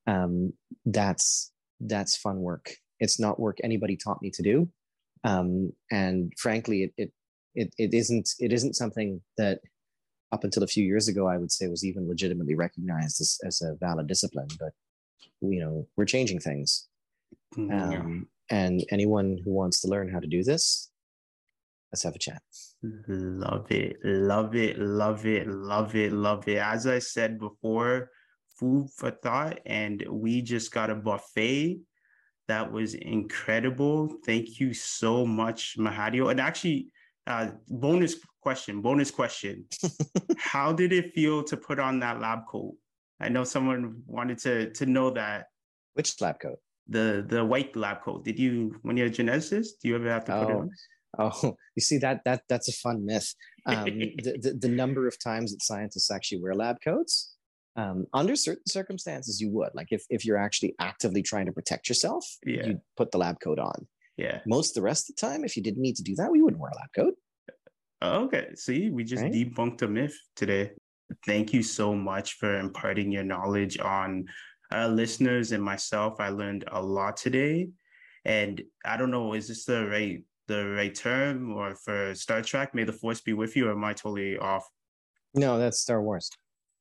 Um, 0.07 0.53
that's 0.85 1.53
that's 1.81 2.17
fun 2.17 2.41
work. 2.41 2.71
It's 2.99 3.19
not 3.19 3.41
work 3.41 3.59
anybody 3.63 3.97
taught 3.97 4.23
me 4.23 4.31
to 4.31 4.43
do, 4.43 4.69
um, 5.25 5.73
and 5.91 6.33
frankly, 6.37 6.85
it, 6.85 6.93
it 6.97 7.13
it 7.55 7.75
it 7.79 7.95
isn't 7.95 8.31
it 8.39 8.53
isn't 8.53 8.75
something 8.75 9.21
that 9.37 9.61
up 10.33 10.45
until 10.45 10.63
a 10.63 10.69
few 10.69 10.85
years 10.85 11.09
ago, 11.09 11.27
I 11.27 11.39
would 11.39 11.51
say 11.51 11.67
was 11.69 11.85
even 11.85 12.09
legitimately 12.09 12.55
recognized 12.55 13.21
as, 13.21 13.39
as 13.45 13.63
a 13.63 13.75
valid 13.81 14.07
discipline. 14.07 14.49
But 14.59 14.73
you 15.41 15.61
know, 15.61 15.87
we're 15.97 16.05
changing 16.05 16.41
things. 16.41 16.89
Mm, 17.57 17.73
um, 17.73 18.29
And 18.51 18.85
anyone 18.91 19.39
who 19.45 19.53
wants 19.53 19.81
to 19.81 19.89
learn 19.89 20.09
how 20.11 20.21
to 20.21 20.27
do 20.27 20.43
this, 20.43 20.91
let's 21.93 22.03
have 22.03 22.15
a 22.15 22.19
chat. 22.19 22.43
Love 22.83 23.71
it, 23.71 23.97
love 24.05 24.55
it, 24.55 24.79
love 24.79 25.27
it, 25.27 25.47
love 25.47 25.95
it, 25.95 26.13
love 26.13 26.49
it. 26.49 26.59
As 26.59 26.87
I 26.87 26.99
said 26.99 27.39
before, 27.39 28.11
food 28.61 28.91
for 28.95 29.11
thought, 29.11 29.59
and 29.67 30.05
we 30.09 30.43
just 30.43 30.71
got 30.71 30.91
a 30.91 30.95
buffet 30.95 31.81
that 32.47 32.71
was 32.71 32.95
incredible. 32.95 34.13
Thank 34.27 34.61
you 34.61 34.75
so 34.75 35.25
much, 35.25 35.77
Mahadeo. 35.79 36.31
And 36.31 36.41
actually, 36.41 36.89
uh, 37.27 37.49
bonus 37.69 38.17
question, 38.43 38.83
bonus 38.83 39.11
question. 39.11 39.65
How 40.39 40.73
did 40.73 40.93
it 40.93 41.15
feel 41.15 41.43
to 41.45 41.57
put 41.57 41.79
on 41.79 42.01
that 42.01 42.21
lab 42.21 42.41
coat? 42.51 42.75
I 43.21 43.29
know 43.29 43.45
someone 43.45 44.03
wanted 44.07 44.39
to 44.39 44.71
to 44.73 44.87
know 44.87 45.11
that. 45.11 45.47
Which 45.95 46.21
lab 46.21 46.41
coat? 46.41 46.59
The 46.89 47.25
the 47.27 47.45
white 47.45 47.77
lab 47.77 48.03
coat. 48.03 48.25
Did 48.25 48.39
you 48.39 48.77
when 48.83 48.97
you're 48.97 49.07
a 49.07 49.11
geneticist, 49.11 49.81
do 49.81 49.89
you 49.89 49.95
ever 49.97 50.11
have 50.11 50.25
to 50.27 50.33
put 50.33 50.47
oh. 50.47 50.51
it 50.51 50.57
on? 50.57 50.71
Oh, 51.19 51.57
you 51.77 51.83
see 51.83 51.99
that 51.99 52.23
that 52.25 52.43
that's 52.49 52.69
a 52.69 52.73
fun 52.73 53.05
myth. 53.05 53.35
Um, 53.67 53.85
the, 53.85 54.39
the, 54.43 54.59
the 54.61 54.69
number 54.69 55.07
of 55.07 55.19
times 55.23 55.53
that 55.53 55.63
scientists 55.63 56.11
actually 56.11 56.41
wear 56.41 56.55
lab 56.55 56.79
coats, 56.83 57.37
um, 57.81 58.07
under 58.13 58.37
certain 58.37 58.67
circumstances, 58.67 59.41
you 59.41 59.51
would. 59.51 59.71
Like 59.75 59.89
if 59.91 60.05
if 60.11 60.25
you're 60.25 60.37
actually 60.37 60.75
actively 60.79 61.23
trying 61.23 61.47
to 61.47 61.53
protect 61.53 61.89
yourself, 61.89 62.25
yeah. 62.45 62.67
you 62.67 62.81
put 62.97 63.11
the 63.11 63.19
lab 63.19 63.41
coat 63.41 63.59
on. 63.59 63.87
Yeah. 64.17 64.41
Most 64.47 64.71
of 64.71 64.75
the 64.75 64.83
rest 64.83 65.09
of 65.09 65.17
the 65.17 65.27
time, 65.27 65.45
if 65.45 65.57
you 65.57 65.63
didn't 65.63 65.83
need 65.83 65.97
to 65.97 66.03
do 66.03 66.15
that, 66.17 66.31
we 66.31 66.43
wouldn't 66.43 66.61
wear 66.61 66.73
a 66.73 66.77
lab 66.77 66.91
coat. 66.95 67.15
Okay. 68.03 68.49
See, 68.55 68.91
we 68.91 69.05
just 69.05 69.23
right? 69.23 69.33
debunked 69.33 69.83
a 69.83 69.89
myth 69.89 70.17
today. 70.37 70.73
Thank 71.27 71.53
you 71.53 71.63
so 71.63 71.95
much 71.95 72.35
for 72.35 72.59
imparting 72.59 73.11
your 73.11 73.25
knowledge 73.25 73.79
on 73.79 74.27
our 74.71 74.89
listeners 74.89 75.53
and 75.53 75.63
myself. 75.63 76.21
I 76.21 76.29
learned 76.29 76.65
a 76.71 76.81
lot 76.81 77.17
today. 77.17 77.71
And 78.25 78.63
I 78.85 78.97
don't 78.97 79.11
know, 79.11 79.33
is 79.33 79.49
this 79.49 79.65
the 79.65 79.87
right 79.87 80.23
the 80.47 80.67
right 80.71 80.95
term 80.95 81.53
or 81.53 81.75
for 81.77 82.15
Star 82.15 82.43
Trek? 82.43 82.75
May 82.75 82.85
the 82.85 82.93
force 82.93 83.21
be 83.21 83.33
with 83.33 83.57
you, 83.57 83.69
or 83.69 83.73
am 83.73 83.85
I 83.85 83.95
totally 83.95 84.37
off? 84.37 84.69
No, 85.35 85.59
that's 85.59 85.81
Star 85.81 86.03
Wars. 86.03 86.31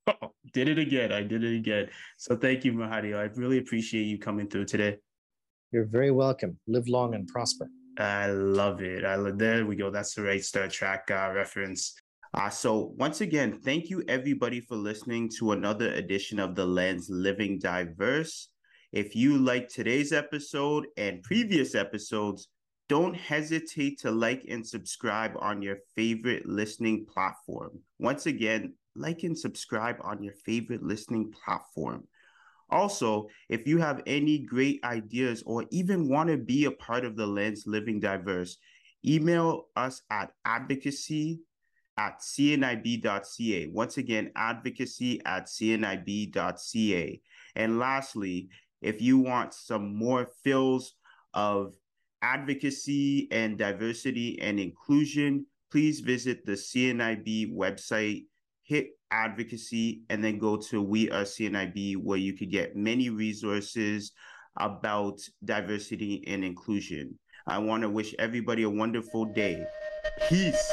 Oh, 0.06 0.32
did 0.52 0.68
it 0.68 0.78
again. 0.78 1.12
I 1.12 1.22
did 1.22 1.44
it 1.44 1.56
again. 1.56 1.88
So 2.16 2.36
thank 2.36 2.64
you, 2.64 2.72
Mahadeo. 2.72 3.16
I 3.18 3.24
really 3.38 3.58
appreciate 3.58 4.04
you 4.04 4.18
coming 4.18 4.48
through 4.48 4.66
today. 4.66 4.98
You're 5.72 5.86
very 5.86 6.10
welcome. 6.10 6.58
Live 6.66 6.88
long 6.88 7.14
and 7.14 7.26
prosper. 7.28 7.68
I 7.98 8.26
love 8.28 8.82
it. 8.82 9.04
I 9.04 9.16
love, 9.16 9.38
there 9.38 9.66
we 9.66 9.76
go. 9.76 9.90
That's 9.90 10.14
the 10.14 10.22
right 10.22 10.42
Star 10.44 10.68
Trek 10.68 11.10
uh, 11.10 11.30
reference. 11.34 11.94
Uh, 12.32 12.48
so 12.48 12.94
once 12.96 13.20
again, 13.20 13.60
thank 13.60 13.90
you 13.90 14.02
everybody 14.08 14.60
for 14.60 14.76
listening 14.76 15.28
to 15.38 15.52
another 15.52 15.92
edition 15.94 16.38
of 16.38 16.54
the 16.54 16.64
Lens 16.64 17.08
Living 17.10 17.58
Diverse. 17.58 18.48
If 18.92 19.14
you 19.14 19.38
like 19.38 19.68
today's 19.68 20.12
episode 20.12 20.86
and 20.96 21.22
previous 21.22 21.74
episodes, 21.74 22.48
Don't 22.90 23.14
hesitate 23.14 24.00
to 24.00 24.10
like 24.10 24.44
and 24.48 24.66
subscribe 24.66 25.34
on 25.38 25.62
your 25.62 25.76
favorite 25.94 26.44
listening 26.44 27.06
platform. 27.06 27.78
Once 28.00 28.26
again, 28.26 28.74
like 28.94 29.22
and 29.22 29.38
subscribe 29.38 29.96
on 30.02 30.22
your 30.22 30.34
favorite 30.34 30.82
listening 30.82 31.32
platform. 31.32 32.04
Also, 32.70 33.28
if 33.48 33.66
you 33.66 33.78
have 33.78 34.02
any 34.06 34.38
great 34.38 34.80
ideas 34.84 35.42
or 35.44 35.64
even 35.70 36.08
want 36.08 36.28
to 36.30 36.36
be 36.36 36.66
a 36.66 36.70
part 36.70 37.04
of 37.04 37.16
the 37.16 37.26
Lens 37.26 37.64
Living 37.66 37.98
Diverse, 37.98 38.58
email 39.04 39.66
us 39.76 40.02
at 40.10 40.32
advocacy 40.44 41.40
at 41.96 42.20
cnib.ca. 42.20 43.66
Once 43.66 43.98
again, 43.98 44.30
advocacy 44.36 45.20
at 45.26 45.46
cnib.ca. 45.46 47.20
And 47.56 47.78
lastly, 47.78 48.48
if 48.80 49.02
you 49.02 49.18
want 49.18 49.52
some 49.52 49.94
more 49.94 50.30
fills 50.42 50.94
of 51.34 51.74
advocacy 52.22 53.28
and 53.30 53.58
diversity 53.58 54.40
and 54.40 54.58
inclusion, 54.60 55.46
please 55.70 56.00
visit 56.00 56.46
the 56.46 56.52
CNIB 56.52 57.54
website, 57.54 58.24
hit 58.70 58.90
advocacy, 59.10 60.02
and 60.10 60.22
then 60.22 60.38
go 60.38 60.56
to 60.56 60.80
We 60.80 61.10
Are 61.10 61.24
CNIB, 61.24 61.96
where 61.96 62.18
you 62.18 62.34
could 62.34 62.52
get 62.52 62.76
many 62.76 63.10
resources 63.10 64.12
about 64.56 65.18
diversity 65.44 66.22
and 66.28 66.44
inclusion. 66.44 67.18
I 67.48 67.58
want 67.58 67.82
to 67.82 67.90
wish 67.90 68.14
everybody 68.20 68.62
a 68.62 68.70
wonderful 68.70 69.24
day. 69.24 69.64
Peace. 70.28 70.72